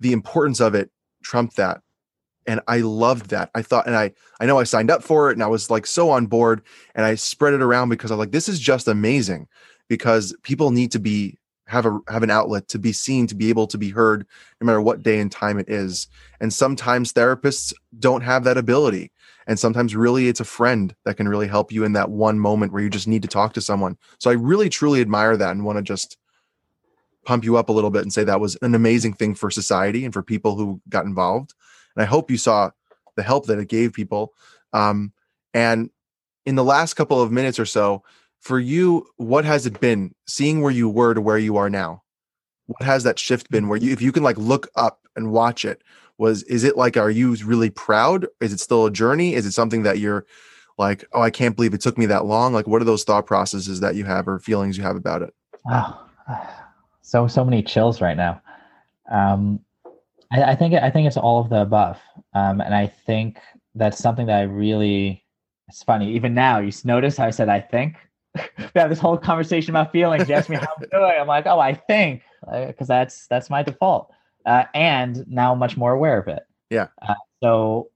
the 0.00 0.12
importance 0.12 0.60
of 0.60 0.74
it 0.74 0.90
trumped 1.22 1.56
that. 1.56 1.80
And 2.46 2.60
I 2.66 2.78
loved 2.78 3.30
that. 3.30 3.50
I 3.54 3.62
thought, 3.62 3.86
and 3.86 3.96
I, 3.96 4.12
I 4.40 4.46
know 4.46 4.58
I 4.58 4.64
signed 4.64 4.90
up 4.90 5.02
for 5.02 5.30
it 5.30 5.34
and 5.34 5.42
I 5.42 5.46
was 5.46 5.70
like 5.70 5.86
so 5.86 6.10
on 6.10 6.26
board 6.26 6.62
and 6.94 7.06
I 7.06 7.14
spread 7.14 7.54
it 7.54 7.62
around 7.62 7.88
because 7.88 8.10
I'm 8.10 8.18
like, 8.18 8.32
this 8.32 8.48
is 8.48 8.58
just 8.58 8.88
amazing 8.88 9.46
because 9.88 10.34
people 10.42 10.70
need 10.70 10.92
to 10.92 10.98
be 10.98 11.38
have 11.66 11.86
a 11.86 12.00
have 12.08 12.22
an 12.22 12.30
outlet 12.30 12.68
to 12.68 12.78
be 12.78 12.92
seen 12.92 13.26
to 13.26 13.34
be 13.34 13.48
able 13.48 13.66
to 13.66 13.78
be 13.78 13.88
heard 13.88 14.26
no 14.60 14.66
matter 14.66 14.80
what 14.80 15.02
day 15.02 15.20
and 15.20 15.30
time 15.30 15.58
it 15.58 15.68
is. 15.68 16.08
And 16.40 16.52
sometimes 16.52 17.12
therapists 17.12 17.72
don't 17.98 18.22
have 18.22 18.44
that 18.44 18.58
ability. 18.58 19.12
And 19.46 19.58
sometimes 19.58 19.96
really 19.96 20.28
it's 20.28 20.40
a 20.40 20.44
friend 20.44 20.94
that 21.04 21.16
can 21.16 21.28
really 21.28 21.48
help 21.48 21.72
you 21.72 21.84
in 21.84 21.94
that 21.94 22.10
one 22.10 22.38
moment 22.38 22.72
where 22.72 22.82
you 22.82 22.90
just 22.90 23.08
need 23.08 23.22
to 23.22 23.28
talk 23.28 23.54
to 23.54 23.60
someone. 23.60 23.96
So 24.18 24.30
i 24.30 24.34
really 24.34 24.68
truly 24.68 25.00
admire 25.00 25.36
that 25.36 25.50
and 25.52 25.64
want 25.64 25.78
to 25.78 25.82
just 25.82 26.16
pump 27.24 27.44
you 27.44 27.56
up 27.56 27.68
a 27.68 27.72
little 27.72 27.90
bit 27.90 28.02
and 28.02 28.12
say 28.12 28.24
that 28.24 28.40
was 28.40 28.56
an 28.62 28.74
amazing 28.74 29.14
thing 29.14 29.34
for 29.34 29.50
society 29.50 30.04
and 30.04 30.12
for 30.12 30.22
people 30.22 30.56
who 30.56 30.80
got 30.88 31.04
involved 31.04 31.54
and 31.94 32.02
i 32.02 32.06
hope 32.06 32.30
you 32.30 32.36
saw 32.36 32.70
the 33.16 33.22
help 33.22 33.46
that 33.46 33.58
it 33.58 33.68
gave 33.68 33.92
people. 33.92 34.32
Um, 34.72 35.12
and 35.54 35.90
in 36.46 36.54
the 36.54 36.64
last 36.64 36.94
couple 36.94 37.20
of 37.20 37.30
minutes 37.30 37.58
or 37.58 37.66
so 37.66 38.02
for 38.40 38.58
you 38.58 39.06
what 39.16 39.44
has 39.44 39.66
it 39.66 39.80
been 39.80 40.12
seeing 40.26 40.60
where 40.60 40.72
you 40.72 40.88
were 40.88 41.14
to 41.14 41.20
where 41.20 41.38
you 41.38 41.56
are 41.56 41.70
now? 41.70 42.02
What 42.66 42.82
has 42.82 43.04
that 43.04 43.18
shift 43.18 43.50
been 43.50 43.68
where 43.68 43.78
you 43.78 43.92
if 43.92 44.02
you 44.02 44.12
can 44.12 44.22
like 44.22 44.38
look 44.38 44.68
up 44.76 45.00
and 45.14 45.30
watch 45.30 45.64
it 45.64 45.82
was 46.18 46.42
is 46.44 46.64
it 46.64 46.76
like 46.76 46.96
are 46.96 47.10
you 47.10 47.34
really 47.44 47.70
proud? 47.70 48.26
Is 48.40 48.52
it 48.52 48.60
still 48.60 48.86
a 48.86 48.90
journey? 48.90 49.34
Is 49.34 49.46
it 49.46 49.52
something 49.52 49.82
that 49.82 49.98
you're 49.98 50.26
like 50.78 51.04
oh 51.12 51.20
i 51.20 51.30
can't 51.30 51.54
believe 51.54 51.74
it 51.74 51.80
took 51.80 51.98
me 51.98 52.06
that 52.06 52.24
long? 52.24 52.52
Like 52.52 52.66
what 52.66 52.80
are 52.80 52.86
those 52.86 53.04
thought 53.04 53.26
processes 53.26 53.80
that 53.80 53.94
you 53.94 54.04
have 54.04 54.26
or 54.26 54.38
feelings 54.38 54.76
you 54.76 54.82
have 54.82 54.96
about 54.96 55.22
it? 55.22 55.34
Wow 55.64 56.00
so 57.02 57.28
so 57.28 57.44
many 57.44 57.62
chills 57.62 58.00
right 58.00 58.16
now. 58.16 58.40
Um 59.10 59.60
i, 60.32 60.42
I 60.42 60.54
think 60.54 60.74
i 60.74 60.90
think 60.90 61.06
it's 61.06 61.16
all 61.16 61.40
of 61.40 61.50
the 61.50 61.62
above 61.62 61.98
um 62.34 62.60
and 62.60 62.74
i 62.74 62.86
think 62.86 63.38
that's 63.74 63.98
something 63.98 64.26
that 64.26 64.38
i 64.38 64.42
really 64.42 65.24
it's 65.68 65.82
funny 65.82 66.12
even 66.14 66.34
now 66.34 66.58
you 66.58 66.72
notice 66.84 67.16
how 67.16 67.26
i 67.26 67.30
said 67.30 67.48
i 67.48 67.60
think 67.60 67.96
we 68.58 68.80
have 68.80 68.90
this 68.90 68.98
whole 68.98 69.18
conversation 69.18 69.70
about 69.70 69.92
feelings. 69.92 70.28
You 70.28 70.34
ask 70.34 70.48
me 70.48 70.56
how 70.56 70.68
I'm 70.76 70.88
doing. 70.90 71.14
I'm 71.20 71.26
like, 71.26 71.46
oh, 71.46 71.58
I 71.58 71.74
think 71.74 72.22
because 72.50 72.90
uh, 72.90 72.94
that's 72.94 73.26
that's 73.28 73.50
my 73.50 73.62
default, 73.62 74.10
uh, 74.46 74.64
and 74.74 75.24
now 75.28 75.52
I'm 75.52 75.58
much 75.58 75.76
more 75.76 75.92
aware 75.92 76.18
of 76.18 76.28
it. 76.28 76.42
Yeah. 76.70 76.88
Uh, 77.00 77.14
so 77.42 77.90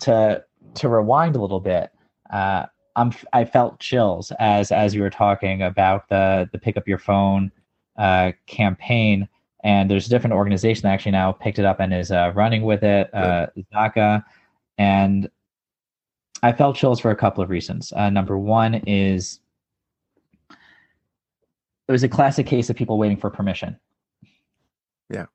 to 0.00 0.44
to 0.74 0.88
rewind 0.88 1.36
a 1.36 1.40
little 1.40 1.60
bit, 1.60 1.90
uh, 2.32 2.66
I'm 2.96 3.12
I 3.32 3.44
felt 3.44 3.80
chills 3.80 4.32
as 4.38 4.70
as 4.70 4.94
you 4.94 5.02
were 5.02 5.10
talking 5.10 5.62
about 5.62 6.08
the 6.08 6.48
the 6.52 6.58
pick 6.58 6.76
up 6.76 6.86
your 6.86 6.98
phone 6.98 7.50
uh, 7.98 8.32
campaign, 8.46 9.28
and 9.62 9.90
there's 9.90 10.06
a 10.06 10.10
different 10.10 10.34
organization 10.34 10.82
that 10.82 10.92
actually 10.92 11.12
now 11.12 11.32
picked 11.32 11.58
it 11.58 11.64
up 11.64 11.80
and 11.80 11.94
is 11.94 12.10
uh, 12.10 12.32
running 12.34 12.62
with 12.62 12.82
it, 12.82 13.12
uh, 13.14 13.46
Zaka, 13.72 14.24
and 14.78 15.30
I 16.42 16.52
felt 16.52 16.76
chills 16.76 16.98
for 16.98 17.10
a 17.10 17.16
couple 17.16 17.42
of 17.42 17.50
reasons. 17.50 17.92
Uh, 17.92 18.10
number 18.10 18.36
one 18.36 18.74
is 18.86 19.38
it 20.50 21.92
was 21.92 22.02
a 22.02 22.08
classic 22.08 22.46
case 22.46 22.70
of 22.70 22.76
people 22.76 22.98
waiting 22.98 23.16
for 23.16 23.30
permission. 23.30 23.78
Yeah. 25.08 25.26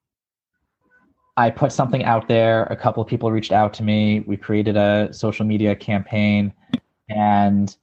I 1.38 1.50
put 1.50 1.72
something 1.72 2.04
out 2.04 2.28
there. 2.28 2.64
A 2.64 2.76
couple 2.76 3.02
of 3.02 3.08
people 3.08 3.32
reached 3.32 3.52
out 3.52 3.74
to 3.76 3.84
me. 3.84 4.22
We 4.22 4.36
created 4.36 4.76
a 4.76 5.10
social 5.14 5.46
media 5.46 5.76
campaign 5.76 6.54
and 7.10 7.76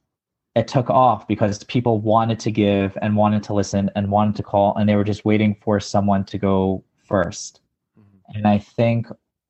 it 0.55 0.67
took 0.67 0.89
off 0.89 1.27
because 1.27 1.63
people 1.65 1.99
wanted 1.99 2.39
to 2.39 2.51
give 2.51 2.97
and 3.01 3.15
wanted 3.15 3.43
to 3.43 3.53
listen 3.53 3.91
and 3.95 4.09
wanted 4.09 4.35
to 4.37 4.43
call 4.43 4.75
and 4.77 4.87
they 4.87 4.95
were 4.95 5.03
just 5.03 5.25
waiting 5.25 5.55
for 5.61 5.79
someone 5.79 6.23
to 6.23 6.37
go 6.37 6.83
1st 7.09 7.59
mm-hmm. 7.99 8.35
And 8.35 8.47
I 8.47 8.57
think 8.57 9.07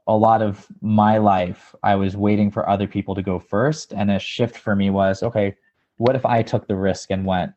a 0.07 0.15
lot 0.15 0.41
of 0.41 0.67
my 0.81 1.17
life, 1.17 1.73
I 1.83 1.95
was 1.95 2.15
waiting 2.15 2.51
for 2.51 2.67
other 2.69 2.87
people 2.87 3.15
to 3.15 3.21
go 3.21 3.39
first. 3.39 3.91
And 3.91 4.11
a 4.11 4.19
shift 4.19 4.57
for 4.57 4.75
me 4.75 4.89
was 4.89 5.23
okay, 5.23 5.55
what 5.97 6.15
if 6.15 6.25
I 6.25 6.43
took 6.43 6.67
the 6.67 6.75
risk 6.75 7.11
and 7.11 7.25
went 7.25 7.53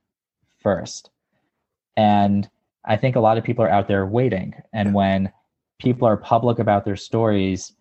first? 0.58 1.10
And 1.96 2.48
I 2.84 2.96
think 2.96 3.16
a 3.16 3.20
lot 3.20 3.36
of 3.36 3.44
people 3.44 3.64
are 3.64 3.70
out 3.70 3.88
there 3.88 4.06
waiting. 4.06 4.54
And 4.72 4.94
when 4.94 5.30
people 5.78 6.08
are 6.08 6.16
public 6.16 6.58
about 6.58 6.84
their 6.84 6.96
stories 6.96 7.72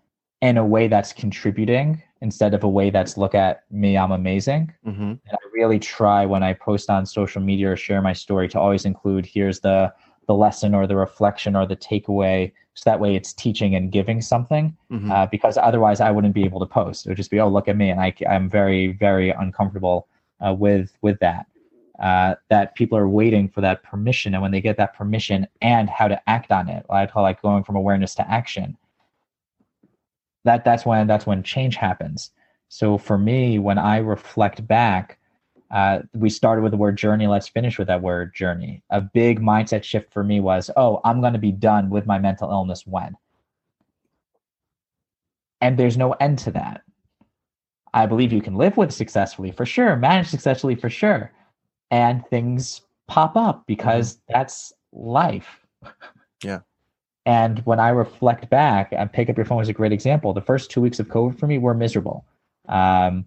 in 0.42 0.58
a 0.58 0.66
way 0.66 0.88
that's 0.88 1.14
contributing 1.14 2.02
instead 2.22 2.54
of 2.54 2.64
a 2.64 2.70
way 2.70 2.90
that's 2.90 3.18
look 3.18 3.36
at 3.36 3.64
me, 3.72 3.98
I'm 3.98 4.12
amazing. 4.12 4.74
Mm-hmm. 4.86 5.02
And 5.02 5.32
I 5.32 5.38
really 5.54 5.80
try 5.80 6.26
when 6.26 6.44
I 6.44 6.54
post 6.54 6.90
on 6.90 7.06
social 7.06 7.42
media 7.42 7.72
or 7.72 7.76
share 7.76 8.02
my 8.02 8.14
story 8.14 8.48
to 8.50 8.60
always 8.60 8.86
include 8.86 9.26
here's 9.26 9.60
the 9.60 9.94
the 10.28 10.34
lesson 10.34 10.76
or 10.76 10.86
the 10.86 10.96
reflection 10.96 11.56
or 11.56 11.66
the 11.66 11.76
takeaway 11.76 12.52
so 12.74 12.90
that 12.90 13.00
way 13.00 13.16
it's 13.16 13.34
teaching 13.34 13.76
and 13.76 13.92
giving 13.92 14.22
something 14.22 14.76
mm-hmm. 14.92 15.12
uh, 15.12 15.26
because 15.26 15.58
otherwise 15.58 16.00
i 16.00 16.12
wouldn't 16.12 16.34
be 16.34 16.44
able 16.44 16.60
to 16.60 16.66
post 16.66 17.06
it 17.06 17.10
would 17.10 17.18
just 17.18 17.32
be 17.32 17.40
oh 17.40 17.48
look 17.48 17.68
at 17.68 17.76
me 17.78 17.90
and 17.90 18.00
I, 18.00 18.14
i'm 18.30 18.50
very 18.50 18.88
very 18.94 19.32
uncomfortable 19.32 20.08
uh, 20.46 20.54
with 20.54 20.96
with 21.02 21.20
that 21.20 21.48
uh, 22.00 22.36
that 22.50 22.76
people 22.76 22.96
are 22.96 23.10
waiting 23.10 23.50
for 23.50 23.62
that 23.62 23.82
permission 23.82 24.36
and 24.36 24.44
when 24.44 24.52
they 24.52 24.62
get 24.62 24.78
that 24.78 24.96
permission 24.96 25.48
and 25.64 25.90
how 25.90 26.08
to 26.08 26.30
act 26.30 26.52
on 26.52 26.70
it 26.70 26.86
i 26.90 27.06
call 27.08 27.24
like 27.24 27.42
going 27.42 27.64
from 27.64 27.76
awareness 27.76 28.14
to 28.16 28.30
action 28.30 28.78
that 30.48 30.66
that's 30.66 30.86
when 30.86 31.08
that's 31.08 31.26
when 31.26 31.44
change 31.44 31.76
happens 31.76 32.32
so 32.70 32.98
for 32.98 33.18
me 33.18 33.60
when 33.60 33.78
i 33.78 33.98
reflect 33.98 34.66
back 34.68 35.20
uh, 35.70 36.00
we 36.14 36.30
started 36.30 36.62
with 36.62 36.72
the 36.72 36.78
word 36.78 36.98
journey 36.98 37.28
let's 37.28 37.50
finish 37.50 37.78
with 37.78 37.88
that 37.88 38.02
word 38.02 38.34
journey 38.34 38.82
a 38.90 39.02
big 39.02 39.42
mindset 39.42 39.84
shift 39.84 40.12
for 40.14 40.24
me 40.24 40.40
was 40.40 40.72
oh 40.78 41.02
i'm 41.04 41.20
going 41.22 41.34
to 41.34 41.40
be 41.40 41.52
done 41.52 41.90
with 41.90 42.06
my 42.06 42.18
mental 42.18 42.50
illness 42.50 42.88
when 42.88 43.16
and 45.60 45.78
there's 45.78 45.98
no 45.98 46.14
end 46.14 46.40
to 46.40 46.52
that 46.52 46.84
i 47.94 48.06
believe 48.06 48.32
you 48.32 48.42
can 48.42 48.56
live 48.56 48.78
with 48.78 48.94
successfully 48.94 49.52
for 49.52 49.66
sure 49.66 49.96
manage 49.98 50.28
successfully 50.28 50.76
for 50.76 50.90
sure 50.90 51.32
and 51.92 52.26
things 52.28 52.82
pop 53.08 53.36
up 53.36 53.64
because 53.68 54.16
mm-hmm. 54.16 54.34
that's 54.34 54.74
life. 54.92 55.66
Yeah. 56.44 56.60
And 57.28 57.60
when 57.66 57.78
I 57.78 57.90
reflect 57.90 58.50
back, 58.50 58.94
and 58.94 59.12
pick 59.12 59.30
up 59.30 59.36
your 59.36 59.46
phone 59.46 59.58
was 59.58 59.68
a 59.68 59.74
great 59.74 59.92
example. 59.92 60.34
The 60.34 60.40
first 60.40 60.72
two 60.72 60.80
weeks 60.80 60.98
of 60.98 61.10
COVID 61.10 61.38
for 61.38 61.46
me 61.46 61.58
were 61.58 61.74
miserable. 61.74 62.26
Um, 62.70 63.26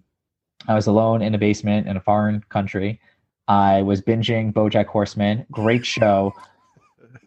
I 0.67 0.73
was 0.73 0.87
alone 0.87 1.21
in 1.21 1.35
a 1.35 1.37
basement 1.37 1.87
in 1.87 1.95
a 1.95 1.99
foreign 1.99 2.43
country. 2.49 2.99
I 3.47 3.83
was 3.83 4.01
binging 4.01 4.53
BoJack 4.53 4.87
Horseman. 4.87 5.45
Great 5.51 5.85
show. 5.85 6.33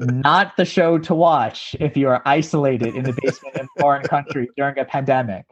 Not 0.00 0.56
the 0.56 0.64
show 0.64 0.98
to 0.98 1.14
watch 1.14 1.76
if 1.78 1.96
you 1.96 2.08
are 2.08 2.20
isolated 2.26 2.96
in 2.96 3.04
the 3.04 3.16
basement 3.22 3.54
in 3.54 3.66
a 3.66 3.80
foreign 3.80 4.02
country 4.02 4.48
during 4.56 4.76
a 4.76 4.84
pandemic. 4.84 5.46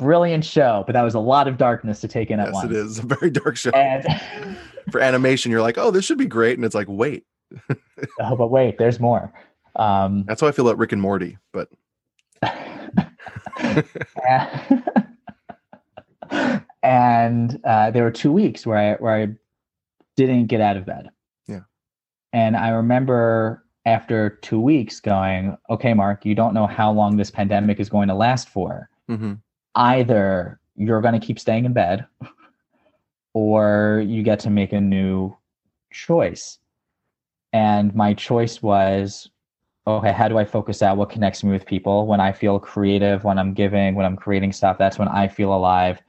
Brilliant 0.00 0.44
show, 0.44 0.82
but 0.88 0.94
that 0.94 1.02
was 1.02 1.14
a 1.14 1.20
lot 1.20 1.46
of 1.46 1.56
darkness 1.56 2.00
to 2.00 2.08
take 2.08 2.32
in 2.32 2.40
yes, 2.40 2.48
at 2.48 2.52
once. 2.52 2.70
It 2.72 2.76
is 2.76 2.98
a 2.98 3.02
very 3.02 3.30
dark 3.30 3.56
show. 3.56 3.70
And 3.70 4.04
for 4.90 5.00
animation, 5.00 5.52
you're 5.52 5.62
like, 5.62 5.78
oh, 5.78 5.92
this 5.92 6.04
should 6.04 6.18
be 6.18 6.26
great, 6.26 6.58
and 6.58 6.64
it's 6.64 6.74
like, 6.74 6.88
wait. 6.88 7.24
oh, 8.20 8.34
but 8.34 8.48
wait, 8.48 8.76
there's 8.76 8.98
more. 8.98 9.32
Um, 9.76 10.24
That's 10.26 10.40
how 10.40 10.46
I 10.46 10.52
feel 10.52 10.66
about 10.68 10.78
Rick 10.78 10.92
and 10.92 11.02
Morty, 11.02 11.38
but. 11.52 11.68
and 16.82 17.60
uh, 17.64 17.90
there 17.90 18.04
were 18.04 18.10
two 18.10 18.32
weeks 18.32 18.66
where 18.66 18.78
I 18.78 18.94
where 18.96 19.14
I 19.14 19.28
didn't 20.16 20.46
get 20.46 20.60
out 20.60 20.76
of 20.76 20.86
bed. 20.86 21.10
Yeah. 21.46 21.60
And 22.32 22.56
I 22.56 22.68
remember 22.70 23.64
after 23.86 24.30
two 24.42 24.60
weeks 24.60 25.00
going, 25.00 25.56
okay, 25.70 25.94
Marc, 25.94 26.24
you 26.24 26.34
don't 26.34 26.54
know 26.54 26.66
how 26.66 26.90
long 26.92 27.16
this 27.16 27.30
pandemic 27.30 27.80
is 27.80 27.88
going 27.88 28.08
to 28.08 28.14
last 28.14 28.48
for. 28.48 28.88
Mm-hmm. 29.10 29.34
Either 29.74 30.60
you're 30.76 31.00
going 31.00 31.18
to 31.18 31.24
keep 31.24 31.38
staying 31.38 31.64
in 31.64 31.72
bed 31.72 32.06
or 33.34 34.02
you 34.06 34.22
get 34.22 34.40
to 34.40 34.50
make 34.50 34.72
a 34.72 34.80
new 34.80 35.36
choice. 35.92 36.58
And 37.52 37.94
my 37.94 38.14
choice 38.14 38.62
was 38.62 39.30
okay, 39.86 40.12
how 40.12 40.28
do 40.28 40.38
I 40.38 40.44
focus 40.44 40.82
out? 40.82 40.96
What 40.96 41.10
connects 41.10 41.44
me 41.44 41.50
with 41.50 41.66
people? 41.66 42.06
When 42.06 42.20
I 42.20 42.32
feel 42.32 42.58
creative, 42.58 43.24
when 43.24 43.38
I'm 43.38 43.52
giving, 43.52 43.94
when 43.94 44.06
I'm 44.06 44.16
creating 44.16 44.52
stuff, 44.52 44.78
that's 44.78 44.98
when 44.98 45.08
I 45.08 45.28
feel 45.28 45.54
alive. 45.54 46.00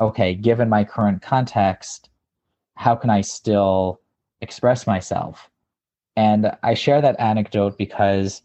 Okay, 0.00 0.34
given 0.34 0.68
my 0.68 0.84
current 0.84 1.22
context, 1.22 2.08
how 2.76 2.96
can 2.96 3.10
I 3.10 3.20
still 3.20 4.00
express 4.40 4.86
myself? 4.86 5.50
And 6.16 6.52
I 6.62 6.74
share 6.74 7.00
that 7.00 7.18
anecdote 7.20 7.78
because 7.78 8.42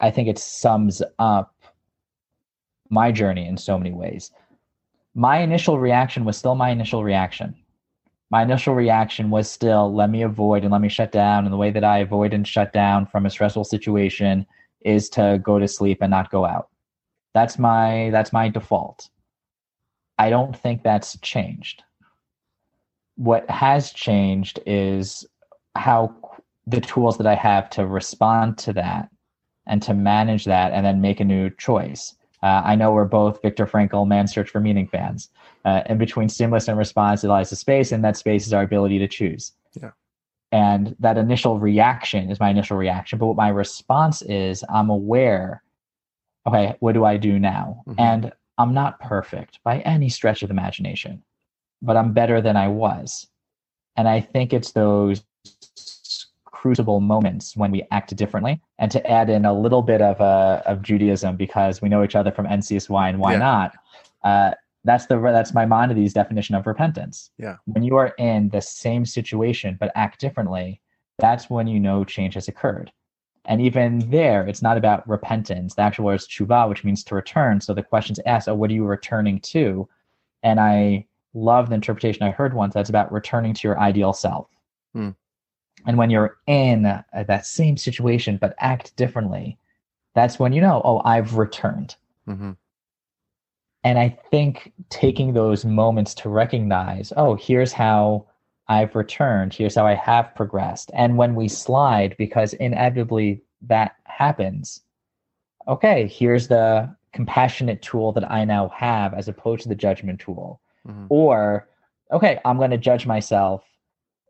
I 0.00 0.10
think 0.10 0.28
it 0.28 0.38
sums 0.38 1.02
up 1.18 1.54
my 2.88 3.12
journey 3.12 3.46
in 3.46 3.56
so 3.56 3.78
many 3.78 3.92
ways. 3.92 4.30
My 5.14 5.38
initial 5.38 5.78
reaction 5.78 6.24
was 6.24 6.36
still 6.36 6.54
my 6.54 6.70
initial 6.70 7.04
reaction. 7.04 7.54
My 8.30 8.42
initial 8.42 8.74
reaction 8.74 9.30
was 9.30 9.50
still 9.50 9.94
let 9.94 10.10
me 10.10 10.22
avoid 10.22 10.62
and 10.62 10.72
let 10.72 10.80
me 10.80 10.88
shut 10.88 11.12
down. 11.12 11.44
And 11.44 11.52
the 11.52 11.58
way 11.58 11.70
that 11.70 11.84
I 11.84 11.98
avoid 11.98 12.34
and 12.34 12.46
shut 12.46 12.72
down 12.72 13.06
from 13.06 13.24
a 13.24 13.30
stressful 13.30 13.64
situation 13.64 14.46
is 14.80 15.08
to 15.10 15.40
go 15.42 15.58
to 15.58 15.68
sleep 15.68 15.98
and 16.00 16.10
not 16.10 16.30
go 16.30 16.44
out. 16.44 16.68
That's 17.34 17.58
my 17.58 18.10
that's 18.10 18.32
my 18.32 18.48
default. 18.48 19.08
I 20.18 20.30
don't 20.30 20.56
think 20.56 20.82
that's 20.82 21.18
changed. 21.20 21.82
What 23.16 23.48
has 23.48 23.92
changed 23.92 24.60
is 24.66 25.26
how 25.74 26.14
the 26.66 26.80
tools 26.80 27.18
that 27.18 27.26
I 27.26 27.34
have 27.34 27.70
to 27.70 27.86
respond 27.86 28.58
to 28.58 28.72
that 28.72 29.08
and 29.66 29.82
to 29.82 29.94
manage 29.94 30.44
that 30.46 30.72
and 30.72 30.84
then 30.84 31.00
make 31.00 31.20
a 31.20 31.24
new 31.24 31.50
choice. 31.50 32.15
Uh, 32.42 32.62
I 32.64 32.74
know 32.76 32.92
we're 32.92 33.04
both 33.04 33.40
Viktor 33.42 33.66
Frankl, 33.66 34.06
Man's 34.06 34.32
Search 34.32 34.50
for 34.50 34.60
Meaning 34.60 34.88
fans. 34.88 35.30
Uh, 35.64 35.82
in 35.88 35.98
between 35.98 36.28
stimulus 36.28 36.68
and 36.68 36.78
response, 36.78 37.24
it 37.24 37.28
lies 37.28 37.50
the 37.50 37.56
space, 37.56 37.92
and 37.92 38.04
that 38.04 38.16
space 38.16 38.46
is 38.46 38.52
our 38.52 38.62
ability 38.62 38.98
to 38.98 39.08
choose. 39.08 39.52
Yeah. 39.80 39.90
And 40.52 40.94
that 41.00 41.18
initial 41.18 41.58
reaction 41.58 42.30
is 42.30 42.38
my 42.38 42.50
initial 42.50 42.76
reaction. 42.76 43.18
But 43.18 43.26
what 43.26 43.36
my 43.36 43.48
response 43.48 44.22
is, 44.22 44.64
I'm 44.68 44.90
aware, 44.90 45.62
okay, 46.46 46.76
what 46.80 46.92
do 46.92 47.04
I 47.04 47.16
do 47.16 47.38
now? 47.38 47.82
Mm-hmm. 47.88 48.00
And 48.00 48.32
I'm 48.58 48.72
not 48.72 49.00
perfect 49.00 49.58
by 49.64 49.80
any 49.80 50.08
stretch 50.08 50.42
of 50.42 50.50
imagination, 50.50 51.22
but 51.82 51.96
I'm 51.96 52.12
better 52.12 52.40
than 52.40 52.56
I 52.56 52.68
was. 52.68 53.26
And 53.96 54.08
I 54.08 54.20
think 54.20 54.52
it's 54.52 54.72
those 54.72 55.24
crucible 56.66 57.00
moments 57.00 57.56
when 57.56 57.70
we 57.70 57.86
act 57.92 58.14
differently. 58.16 58.60
And 58.80 58.90
to 58.90 59.08
add 59.08 59.30
in 59.30 59.44
a 59.44 59.52
little 59.52 59.82
bit 59.82 60.02
of 60.02 60.20
uh, 60.20 60.62
of 60.66 60.82
Judaism 60.82 61.36
because 61.36 61.80
we 61.80 61.88
know 61.88 62.02
each 62.02 62.16
other 62.16 62.32
from 62.32 62.46
NCSY 62.46 63.08
and 63.08 63.20
why 63.20 63.32
yeah. 63.32 63.38
not 63.38 63.72
uh, 64.24 64.50
that's 64.82 65.06
the 65.06 65.16
that's 65.20 65.54
Maimonides 65.54 66.12
definition 66.12 66.56
of 66.56 66.66
repentance. 66.66 67.30
Yeah. 67.38 67.56
When 67.66 67.84
you 67.84 67.94
are 67.96 68.14
in 68.18 68.48
the 68.48 68.60
same 68.60 69.06
situation 69.06 69.76
but 69.78 69.92
act 69.94 70.20
differently 70.20 70.80
that's 71.18 71.48
when 71.48 71.68
you 71.68 71.78
know 71.78 72.04
change 72.04 72.34
has 72.34 72.48
occurred. 72.48 72.90
And 73.44 73.60
even 73.60 74.10
there 74.10 74.48
it's 74.48 74.62
not 74.62 74.76
about 74.76 75.08
repentance. 75.08 75.76
The 75.76 75.82
actual 75.82 76.06
word 76.06 76.16
is 76.16 76.26
tshuva 76.26 76.68
which 76.68 76.82
means 76.82 77.04
to 77.04 77.14
return. 77.14 77.60
So 77.60 77.74
the 77.74 77.82
question's 77.84 78.18
asked 78.26 78.48
oh 78.48 78.56
what 78.56 78.70
are 78.70 78.74
you 78.74 78.84
returning 78.84 79.38
to? 79.52 79.88
And 80.42 80.58
I 80.58 81.06
love 81.32 81.68
the 81.68 81.76
interpretation 81.76 82.24
I 82.24 82.32
heard 82.32 82.54
once 82.54 82.74
that's 82.74 82.90
about 82.90 83.12
returning 83.12 83.54
to 83.54 83.68
your 83.68 83.78
ideal 83.78 84.12
self. 84.12 84.48
Hmm. 84.94 85.10
And 85.84 85.98
when 85.98 86.10
you're 86.10 86.36
in 86.46 86.86
uh, 86.86 87.02
that 87.12 87.46
same 87.46 87.76
situation 87.76 88.38
but 88.40 88.54
act 88.58 88.96
differently, 88.96 89.58
that's 90.14 90.38
when 90.38 90.52
you 90.52 90.60
know, 90.60 90.80
oh, 90.84 91.02
I've 91.04 91.34
returned. 91.34 91.96
Mm-hmm. 92.26 92.52
And 93.84 93.98
I 93.98 94.18
think 94.30 94.72
taking 94.88 95.34
those 95.34 95.64
moments 95.64 96.14
to 96.14 96.28
recognize, 96.28 97.12
oh, 97.16 97.36
here's 97.36 97.72
how 97.72 98.26
I've 98.68 98.96
returned, 98.96 99.54
here's 99.54 99.76
how 99.76 99.86
I 99.86 99.94
have 99.94 100.34
progressed. 100.34 100.90
And 100.92 101.16
when 101.16 101.36
we 101.36 101.46
slide, 101.46 102.16
because 102.18 102.52
inevitably 102.54 103.42
that 103.62 103.94
happens, 104.04 104.80
okay, 105.68 106.08
here's 106.08 106.48
the 106.48 106.92
compassionate 107.12 107.80
tool 107.80 108.12
that 108.12 108.28
I 108.30 108.44
now 108.44 108.70
have 108.70 109.14
as 109.14 109.28
opposed 109.28 109.62
to 109.62 109.68
the 109.68 109.74
judgment 109.74 110.20
tool. 110.20 110.60
Mm-hmm. 110.88 111.06
Or, 111.08 111.68
okay, 112.10 112.40
I'm 112.44 112.58
going 112.58 112.72
to 112.72 112.78
judge 112.78 113.06
myself 113.06 113.62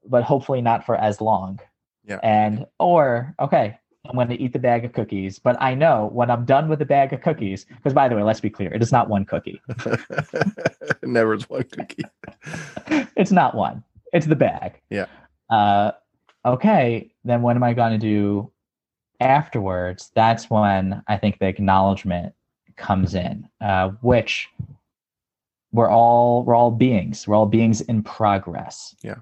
but 0.09 0.23
hopefully 0.23 0.61
not 0.61 0.85
for 0.85 0.97
as 0.97 1.21
long. 1.21 1.61
Yeah. 2.07 2.21
And 2.23 2.67
or 2.79 3.35
okay, 3.41 3.79
I'm 4.09 4.15
going 4.15 4.29
to 4.29 4.41
eat 4.41 4.53
the 4.53 4.59
bag 4.59 4.85
of 4.85 4.93
cookies, 4.93 5.39
but 5.39 5.61
I 5.61 5.75
know 5.75 6.11
when 6.13 6.31
I'm 6.31 6.45
done 6.45 6.69
with 6.69 6.79
the 6.79 6.85
bag 6.85 7.13
of 7.13 7.21
cookies, 7.21 7.65
because 7.65 7.93
by 7.93 8.09
the 8.09 8.17
way, 8.17 8.23
let's 8.23 8.41
be 8.41 8.51
clear, 8.51 8.73
it 8.73 8.83
is 8.83 8.93
not 8.93 9.09
one 9.09 9.25
cookie. 9.25 9.61
Never 11.03 11.35
is 11.35 11.49
one 11.49 11.65
cookie. 11.65 12.05
it's 13.17 13.33
not 13.33 13.55
one. 13.55 13.83
It's 14.13 14.27
the 14.27 14.37
bag. 14.37 14.81
Yeah. 14.91 15.07
Uh, 15.51 15.93
okay, 16.45 17.11
then 17.25 17.43
what 17.43 17.57
am 17.57 17.63
I 17.63 17.73
going 17.73 17.93
to 17.93 17.99
do 17.99 18.51
afterwards? 19.21 20.11
That's 20.15 20.49
when 20.51 21.03
I 21.09 21.17
think 21.17 21.39
the 21.39 21.47
acknowledgement 21.47 22.35
comes 22.77 23.15
in, 23.15 23.49
uh, 23.61 23.91
which 24.01 24.49
we're 25.73 25.91
all 25.91 26.45
we're 26.45 26.55
all 26.55 26.71
beings. 26.71 27.27
We're 27.27 27.37
all 27.37 27.47
beings 27.47 27.81
in 27.83 28.03
progress. 28.03 28.95
Yeah. 29.03 29.17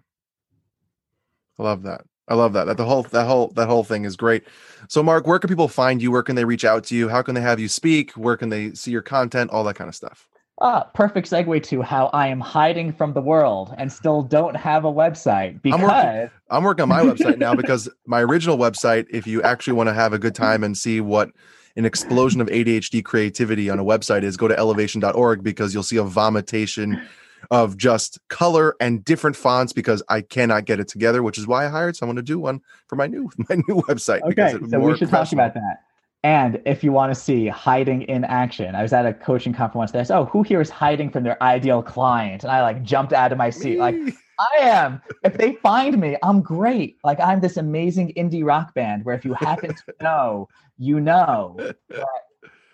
I 1.58 1.62
love 1.62 1.82
that. 1.82 2.02
I 2.26 2.34
love 2.34 2.54
that. 2.54 2.64
That 2.64 2.76
the 2.76 2.84
whole 2.84 3.02
that 3.02 3.26
whole 3.26 3.48
that 3.48 3.68
whole 3.68 3.84
thing 3.84 4.04
is 4.04 4.16
great. 4.16 4.44
So 4.88 5.02
Marc, 5.02 5.26
where 5.26 5.38
can 5.38 5.48
people 5.48 5.68
find 5.68 6.00
you? 6.00 6.10
Where 6.10 6.22
can 6.22 6.36
they 6.36 6.44
reach 6.44 6.64
out 6.64 6.84
to 6.84 6.96
you? 6.96 7.08
How 7.08 7.22
can 7.22 7.34
they 7.34 7.40
have 7.40 7.60
you 7.60 7.68
speak? 7.68 8.12
Where 8.12 8.36
can 8.36 8.48
they 8.48 8.72
see 8.72 8.90
your 8.90 9.02
content? 9.02 9.50
All 9.50 9.64
that 9.64 9.74
kind 9.74 9.88
of 9.88 9.94
stuff. 9.94 10.28
Ah, 10.60 10.84
perfect 10.94 11.28
segue 11.28 11.62
to 11.64 11.82
how 11.82 12.06
I 12.12 12.28
am 12.28 12.38
hiding 12.40 12.92
from 12.92 13.12
the 13.12 13.20
world 13.20 13.74
and 13.76 13.92
still 13.92 14.22
don't 14.22 14.54
have 14.54 14.84
a 14.84 14.92
website 14.92 15.60
because 15.62 15.80
I'm 15.80 15.86
working, 15.86 16.30
I'm 16.48 16.62
working 16.62 16.82
on 16.84 16.88
my 16.88 17.00
website 17.00 17.38
now 17.38 17.56
because 17.56 17.88
my 18.06 18.22
original 18.22 18.56
website, 18.56 19.06
if 19.10 19.26
you 19.26 19.42
actually 19.42 19.72
want 19.72 19.88
to 19.88 19.94
have 19.94 20.12
a 20.12 20.18
good 20.18 20.34
time 20.34 20.62
and 20.62 20.78
see 20.78 21.00
what 21.00 21.32
an 21.76 21.84
explosion 21.84 22.40
of 22.40 22.46
ADHD 22.46 23.04
creativity 23.04 23.68
on 23.68 23.80
a 23.80 23.84
website 23.84 24.22
is, 24.22 24.36
go 24.36 24.46
to 24.46 24.56
elevation.org 24.56 25.42
because 25.42 25.74
you'll 25.74 25.82
see 25.82 25.96
a 25.96 26.04
vomitation 26.04 27.02
of 27.50 27.76
just 27.76 28.18
color 28.28 28.74
and 28.80 29.04
different 29.04 29.36
fonts 29.36 29.72
because 29.72 30.02
I 30.08 30.20
cannot 30.20 30.64
get 30.64 30.80
it 30.80 30.88
together, 30.88 31.22
which 31.22 31.38
is 31.38 31.46
why 31.46 31.66
I 31.66 31.68
hired 31.68 31.96
someone 31.96 32.16
to 32.16 32.22
do 32.22 32.38
one 32.38 32.60
for 32.88 32.96
my 32.96 33.06
new 33.06 33.30
my 33.48 33.56
new 33.68 33.82
website. 33.82 34.22
Okay, 34.22 34.56
so 34.68 34.78
we 34.78 34.96
should 34.96 35.10
talk 35.10 35.32
about 35.32 35.54
that. 35.54 35.82
And 36.22 36.62
if 36.64 36.82
you 36.82 36.90
want 36.90 37.12
to 37.12 37.20
see 37.20 37.48
hiding 37.48 38.02
in 38.02 38.24
action, 38.24 38.74
I 38.74 38.80
was 38.80 38.94
at 38.94 39.04
a 39.04 39.12
coaching 39.12 39.52
conference 39.52 39.76
once. 39.76 39.90
They 39.92 40.04
said, 40.04 40.16
"Oh, 40.16 40.24
who 40.24 40.42
here 40.42 40.62
is 40.62 40.70
hiding 40.70 41.10
from 41.10 41.22
their 41.22 41.40
ideal 41.42 41.82
client?" 41.82 42.44
And 42.44 42.50
I 42.50 42.62
like 42.62 42.82
jumped 42.82 43.12
out 43.12 43.30
of 43.30 43.36
my 43.36 43.50
seat, 43.50 43.74
me. 43.74 43.80
like 43.80 43.96
I 44.38 44.60
am. 44.60 45.02
If 45.22 45.34
they 45.34 45.56
find 45.56 46.00
me, 46.00 46.16
I'm 46.22 46.40
great. 46.40 46.96
Like 47.04 47.20
I'm 47.20 47.40
this 47.40 47.58
amazing 47.58 48.14
indie 48.16 48.42
rock 48.44 48.72
band 48.72 49.04
where 49.04 49.14
if 49.14 49.24
you 49.26 49.34
happen 49.34 49.74
to 49.74 49.82
know, 50.00 50.48
you 50.78 50.98
know. 50.98 51.56
But, 51.88 52.16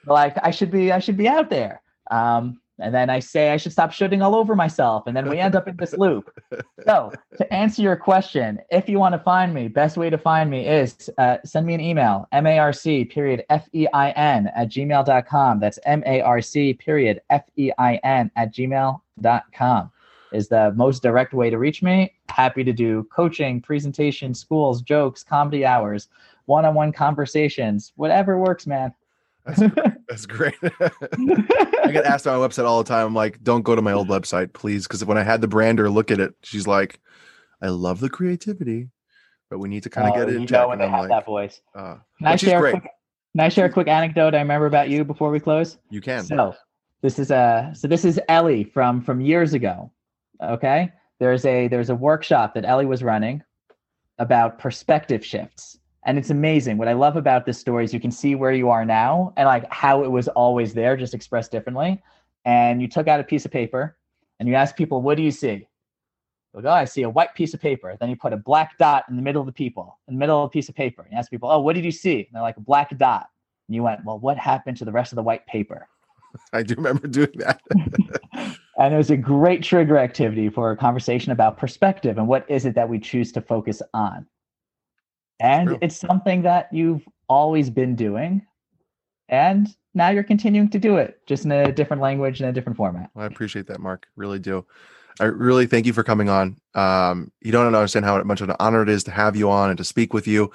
like 0.06 0.36
I 0.42 0.52
should 0.52 0.70
be, 0.70 0.92
I 0.92 1.00
should 1.00 1.16
be 1.16 1.26
out 1.26 1.50
there. 1.50 1.82
Um, 2.10 2.60
and 2.82 2.94
then 2.94 3.10
I 3.10 3.18
say 3.18 3.50
I 3.50 3.56
should 3.56 3.72
stop 3.72 3.92
shooting 3.92 4.22
all 4.22 4.34
over 4.34 4.54
myself, 4.56 5.06
and 5.06 5.16
then 5.16 5.28
we 5.28 5.38
end 5.38 5.56
up 5.56 5.68
in 5.68 5.76
this 5.76 5.94
loop. 5.94 6.32
So, 6.86 7.12
to 7.36 7.52
answer 7.52 7.82
your 7.82 7.96
question, 7.96 8.60
if 8.70 8.88
you 8.88 8.98
want 8.98 9.14
to 9.14 9.18
find 9.18 9.52
me, 9.54 9.68
best 9.68 9.96
way 9.96 10.10
to 10.10 10.18
find 10.18 10.50
me 10.50 10.66
is 10.66 11.10
uh, 11.18 11.38
send 11.44 11.66
me 11.66 11.74
an 11.74 11.80
email, 11.80 12.28
marc 12.32 12.76
period 13.10 13.44
f-e-i-n 13.50 14.50
at 14.54 14.68
gmail.com. 14.68 15.60
That's 15.60 15.78
m-a-r-c 15.84 16.74
period 16.74 17.20
f-e-i-n 17.30 18.30
at 18.36 18.54
gmail.com 18.54 19.90
is 20.32 20.48
the 20.48 20.72
most 20.76 21.02
direct 21.02 21.34
way 21.34 21.50
to 21.50 21.58
reach 21.58 21.82
me. 21.82 22.12
Happy 22.28 22.64
to 22.64 22.72
do 22.72 23.06
coaching, 23.12 23.60
presentation, 23.60 24.34
schools, 24.34 24.82
jokes, 24.82 25.22
comedy 25.22 25.64
hours, 25.64 26.08
one-on-one 26.46 26.92
conversations, 26.92 27.92
whatever 27.96 28.38
works, 28.38 28.66
man. 28.66 28.94
That's, 30.10 30.26
great. 30.26 30.54
I 30.62 31.90
get 31.92 32.04
asked 32.04 32.26
on 32.26 32.38
my 32.38 32.46
website 32.46 32.64
all 32.64 32.82
the 32.82 32.88
time. 32.88 33.06
I'm 33.06 33.14
like, 33.14 33.42
don't 33.42 33.62
go 33.62 33.74
to 33.74 33.82
my 33.82 33.92
old 33.92 34.08
website, 34.08 34.52
please. 34.52 34.86
Because 34.86 35.04
when 35.04 35.16
I 35.16 35.22
had 35.22 35.40
the 35.40 35.48
brander 35.48 35.88
look 35.88 36.10
at 36.10 36.20
it, 36.20 36.34
she's 36.42 36.66
like, 36.66 37.00
I 37.62 37.68
love 37.68 38.00
the 38.00 38.10
creativity, 38.10 38.88
but 39.48 39.58
we 39.58 39.68
need 39.68 39.84
to 39.84 39.90
kind 39.90 40.08
of 40.08 40.14
get 40.14 40.28
it 40.28 40.36
in 40.36 40.46
check. 40.46 40.66
when 40.66 40.78
they 40.78 40.88
have 40.88 41.00
like, 41.00 41.08
that 41.10 41.26
voice. 41.26 41.60
Uh, 41.74 41.96
can, 42.18 42.26
I 42.26 42.36
share 42.36 42.66
a 42.66 42.70
quick, 42.70 42.82
can 42.82 43.40
I 43.40 43.48
share 43.48 43.66
a 43.66 43.70
quick 43.70 43.88
anecdote 43.88 44.34
I 44.34 44.38
remember 44.38 44.66
about 44.66 44.88
you 44.88 45.04
before 45.04 45.30
we 45.30 45.40
close? 45.40 45.78
You 45.90 46.00
can. 46.00 46.24
So 46.24 46.54
this 47.02 47.18
is 47.18 47.30
a 47.30 47.70
so 47.74 47.86
this 47.86 48.04
is 48.04 48.20
Ellie 48.28 48.64
from 48.64 49.00
from 49.00 49.20
years 49.20 49.54
ago. 49.54 49.90
Okay. 50.42 50.92
There's 51.18 51.44
a 51.44 51.68
there's 51.68 51.90
a 51.90 51.94
workshop 51.94 52.54
that 52.54 52.64
Ellie 52.64 52.86
was 52.86 53.02
running 53.02 53.42
about 54.18 54.58
perspective 54.58 55.24
shifts 55.24 55.79
and 56.04 56.18
it's 56.18 56.30
amazing 56.30 56.78
what 56.78 56.88
i 56.88 56.92
love 56.92 57.16
about 57.16 57.44
this 57.46 57.58
story 57.58 57.84
is 57.84 57.92
you 57.92 58.00
can 58.00 58.10
see 58.10 58.34
where 58.34 58.52
you 58.52 58.68
are 58.70 58.84
now 58.84 59.32
and 59.36 59.46
like 59.46 59.70
how 59.72 60.02
it 60.04 60.10
was 60.10 60.28
always 60.28 60.74
there 60.74 60.96
just 60.96 61.14
expressed 61.14 61.50
differently 61.50 62.02
and 62.44 62.80
you 62.80 62.88
took 62.88 63.08
out 63.08 63.20
a 63.20 63.24
piece 63.24 63.44
of 63.44 63.50
paper 63.50 63.96
and 64.38 64.48
you 64.48 64.54
asked 64.54 64.76
people 64.76 65.02
what 65.02 65.16
do 65.16 65.22
you 65.22 65.30
see 65.30 65.66
like, 66.52 66.64
oh, 66.64 66.70
I 66.70 66.84
see 66.84 67.02
a 67.02 67.10
white 67.10 67.34
piece 67.34 67.54
of 67.54 67.60
paper. 67.60 67.96
Then 67.98 68.10
you 68.10 68.16
put 68.16 68.32
a 68.32 68.36
black 68.36 68.76
dot 68.78 69.04
in 69.08 69.16
the 69.16 69.22
middle 69.22 69.40
of 69.40 69.46
the 69.46 69.52
people, 69.52 69.98
in 70.08 70.14
the 70.14 70.18
middle 70.18 70.42
of 70.42 70.50
the 70.50 70.52
piece 70.52 70.68
of 70.68 70.74
paper. 70.74 71.02
And 71.02 71.12
you 71.12 71.18
ask 71.18 71.30
people, 71.30 71.50
oh, 71.50 71.60
what 71.60 71.74
did 71.74 71.84
you 71.84 71.92
see? 71.92 72.18
And 72.18 72.28
they're 72.32 72.42
like, 72.42 72.56
a 72.56 72.60
black 72.60 72.96
dot. 72.98 73.28
And 73.68 73.74
you 73.74 73.82
went, 73.82 74.04
well, 74.04 74.18
what 74.18 74.36
happened 74.36 74.76
to 74.78 74.84
the 74.84 74.92
rest 74.92 75.12
of 75.12 75.16
the 75.16 75.22
white 75.22 75.46
paper? 75.46 75.86
I 76.52 76.62
do 76.62 76.74
remember 76.74 77.06
doing 77.06 77.32
that. 77.36 77.60
and 78.78 78.94
it 78.94 78.96
was 78.96 79.10
a 79.10 79.16
great 79.16 79.62
trigger 79.62 79.96
activity 79.96 80.48
for 80.48 80.72
a 80.72 80.76
conversation 80.76 81.30
about 81.30 81.56
perspective 81.56 82.18
and 82.18 82.26
what 82.26 82.50
is 82.50 82.66
it 82.66 82.74
that 82.74 82.88
we 82.88 82.98
choose 82.98 83.30
to 83.32 83.40
focus 83.40 83.80
on. 83.94 84.26
And 85.40 85.68
True. 85.68 85.78
it's 85.80 85.96
something 85.96 86.42
that 86.42 86.68
you've 86.72 87.06
always 87.28 87.70
been 87.70 87.96
doing. 87.96 88.46
And 89.28 89.68
now 89.94 90.10
you're 90.10 90.22
continuing 90.22 90.68
to 90.70 90.78
do 90.78 90.96
it 90.96 91.20
just 91.26 91.44
in 91.44 91.52
a 91.52 91.72
different 91.72 92.02
language 92.02 92.40
and 92.40 92.48
a 92.48 92.52
different 92.52 92.76
format. 92.76 93.10
Well, 93.14 93.24
I 93.24 93.26
appreciate 93.26 93.66
that, 93.68 93.80
Marc. 93.80 94.06
Really 94.16 94.38
do. 94.38 94.66
I 95.18 95.24
really 95.24 95.66
thank 95.66 95.86
you 95.86 95.92
for 95.92 96.02
coming 96.02 96.28
on. 96.28 96.56
Um, 96.74 97.32
you 97.40 97.52
don't 97.52 97.66
understand 97.74 98.04
how 98.04 98.22
much 98.22 98.40
of 98.40 98.48
an 98.48 98.56
honor 98.60 98.82
it 98.82 98.88
is 98.88 99.04
to 99.04 99.10
have 99.10 99.36
you 99.36 99.50
on 99.50 99.70
and 99.70 99.78
to 99.78 99.84
speak 99.84 100.12
with 100.12 100.26
you. 100.26 100.50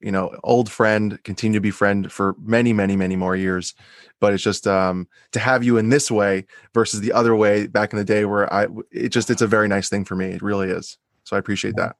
You 0.00 0.10
know, 0.10 0.36
old 0.42 0.70
friend, 0.70 1.22
continue 1.22 1.58
to 1.58 1.62
be 1.62 1.70
friend 1.70 2.10
for 2.10 2.34
many, 2.42 2.72
many, 2.72 2.96
many 2.96 3.14
more 3.14 3.36
years. 3.36 3.74
But 4.18 4.32
it's 4.32 4.42
just 4.42 4.66
um, 4.66 5.08
to 5.30 5.38
have 5.38 5.62
you 5.62 5.78
in 5.78 5.90
this 5.90 6.10
way 6.10 6.46
versus 6.74 7.00
the 7.00 7.12
other 7.12 7.36
way 7.36 7.66
back 7.66 7.92
in 7.92 7.98
the 7.98 8.04
day 8.04 8.24
where 8.24 8.52
I, 8.52 8.66
it 8.90 9.10
just, 9.10 9.30
it's 9.30 9.42
a 9.42 9.46
very 9.46 9.68
nice 9.68 9.88
thing 9.88 10.04
for 10.04 10.16
me. 10.16 10.26
It 10.26 10.42
really 10.42 10.70
is. 10.70 10.98
So 11.24 11.36
I 11.36 11.38
appreciate 11.38 11.76
that. 11.76 11.96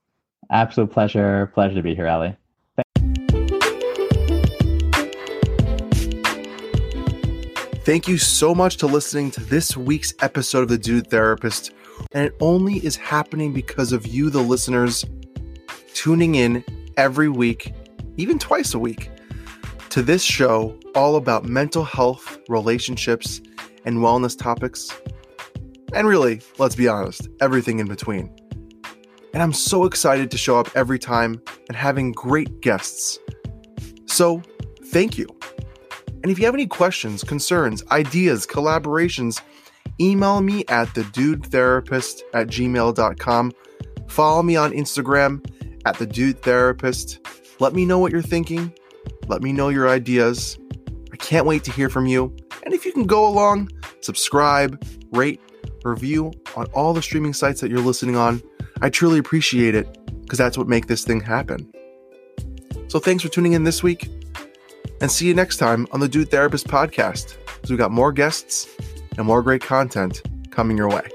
Absolute 0.50 0.90
pleasure. 0.90 1.50
Pleasure 1.54 1.74
to 1.74 1.82
be 1.82 1.94
here, 1.94 2.08
Ali. 2.08 2.36
Thank 7.84 8.06
you 8.06 8.16
so 8.16 8.54
much 8.54 8.76
to 8.76 8.86
listening 8.86 9.32
to 9.32 9.40
this 9.40 9.76
week's 9.76 10.14
episode 10.20 10.62
of 10.62 10.68
The 10.68 10.78
Dude 10.78 11.08
Therapist. 11.08 11.72
And 12.12 12.26
it 12.26 12.34
only 12.40 12.74
is 12.74 12.94
happening 12.96 13.52
because 13.52 13.92
of 13.92 14.06
you, 14.06 14.30
the 14.30 14.40
listeners, 14.40 15.04
tuning 15.92 16.36
in 16.36 16.64
every 16.96 17.28
week, 17.28 17.74
even 18.18 18.38
twice 18.38 18.74
a 18.74 18.78
week, 18.78 19.10
to 19.90 20.00
this 20.00 20.22
show 20.22 20.78
all 20.94 21.16
about 21.16 21.44
mental 21.44 21.84
health, 21.84 22.38
relationships, 22.48 23.40
and 23.84 23.98
wellness 23.98 24.38
topics. 24.38 24.90
And 25.92 26.06
really, 26.06 26.40
let's 26.58 26.76
be 26.76 26.86
honest, 26.86 27.28
everything 27.40 27.80
in 27.80 27.88
between. 27.88 28.34
And 29.32 29.42
I'm 29.42 29.52
so 29.52 29.84
excited 29.84 30.30
to 30.30 30.38
show 30.38 30.58
up 30.58 30.68
every 30.74 30.98
time 30.98 31.40
and 31.68 31.76
having 31.76 32.12
great 32.12 32.60
guests. 32.60 33.18
So, 34.06 34.42
thank 34.86 35.16
you. 35.16 35.26
And 36.22 36.30
if 36.30 36.38
you 36.38 36.44
have 36.44 36.54
any 36.54 36.66
questions, 36.66 37.24
concerns, 37.24 37.82
ideas, 37.90 38.46
collaborations, 38.46 39.40
email 40.00 40.40
me 40.40 40.64
at 40.68 40.88
thedudetherapist 40.88 42.20
at 42.34 42.46
gmail.com. 42.48 43.52
Follow 44.08 44.42
me 44.42 44.56
on 44.56 44.72
Instagram 44.72 45.44
at 45.84 45.96
thedudetherapist. 45.96 47.18
Let 47.60 47.74
me 47.74 47.84
know 47.84 47.98
what 47.98 48.12
you're 48.12 48.22
thinking. 48.22 48.72
Let 49.26 49.42
me 49.42 49.52
know 49.52 49.68
your 49.68 49.88
ideas. 49.88 50.58
I 51.12 51.16
can't 51.16 51.46
wait 51.46 51.64
to 51.64 51.72
hear 51.72 51.88
from 51.88 52.06
you. 52.06 52.34
And 52.64 52.74
if 52.74 52.84
you 52.84 52.92
can 52.92 53.06
go 53.06 53.26
along, 53.26 53.70
subscribe, 54.00 54.82
rate, 55.12 55.40
review 55.84 56.32
on 56.56 56.66
all 56.66 56.92
the 56.92 57.02
streaming 57.02 57.32
sites 57.32 57.60
that 57.60 57.70
you're 57.70 57.80
listening 57.80 58.16
on, 58.16 58.42
I 58.80 58.90
truly 58.90 59.18
appreciate 59.18 59.74
it 59.74 59.98
because 60.22 60.38
that's 60.38 60.56
what 60.56 60.68
make 60.68 60.86
this 60.86 61.04
thing 61.04 61.20
happen. 61.20 61.70
So 62.88 62.98
thanks 62.98 63.22
for 63.22 63.28
tuning 63.28 63.52
in 63.52 63.64
this 63.64 63.82
week 63.82 64.08
and 65.00 65.10
see 65.10 65.26
you 65.26 65.34
next 65.34 65.56
time 65.56 65.86
on 65.92 66.00
the 66.00 66.08
Dude 66.08 66.30
Therapist 66.30 66.66
podcast 66.66 67.36
because 67.46 67.70
we've 67.70 67.78
got 67.78 67.90
more 67.90 68.12
guests 68.12 68.68
and 69.16 69.26
more 69.26 69.42
great 69.42 69.62
content 69.62 70.22
coming 70.50 70.76
your 70.76 70.88
way. 70.88 71.08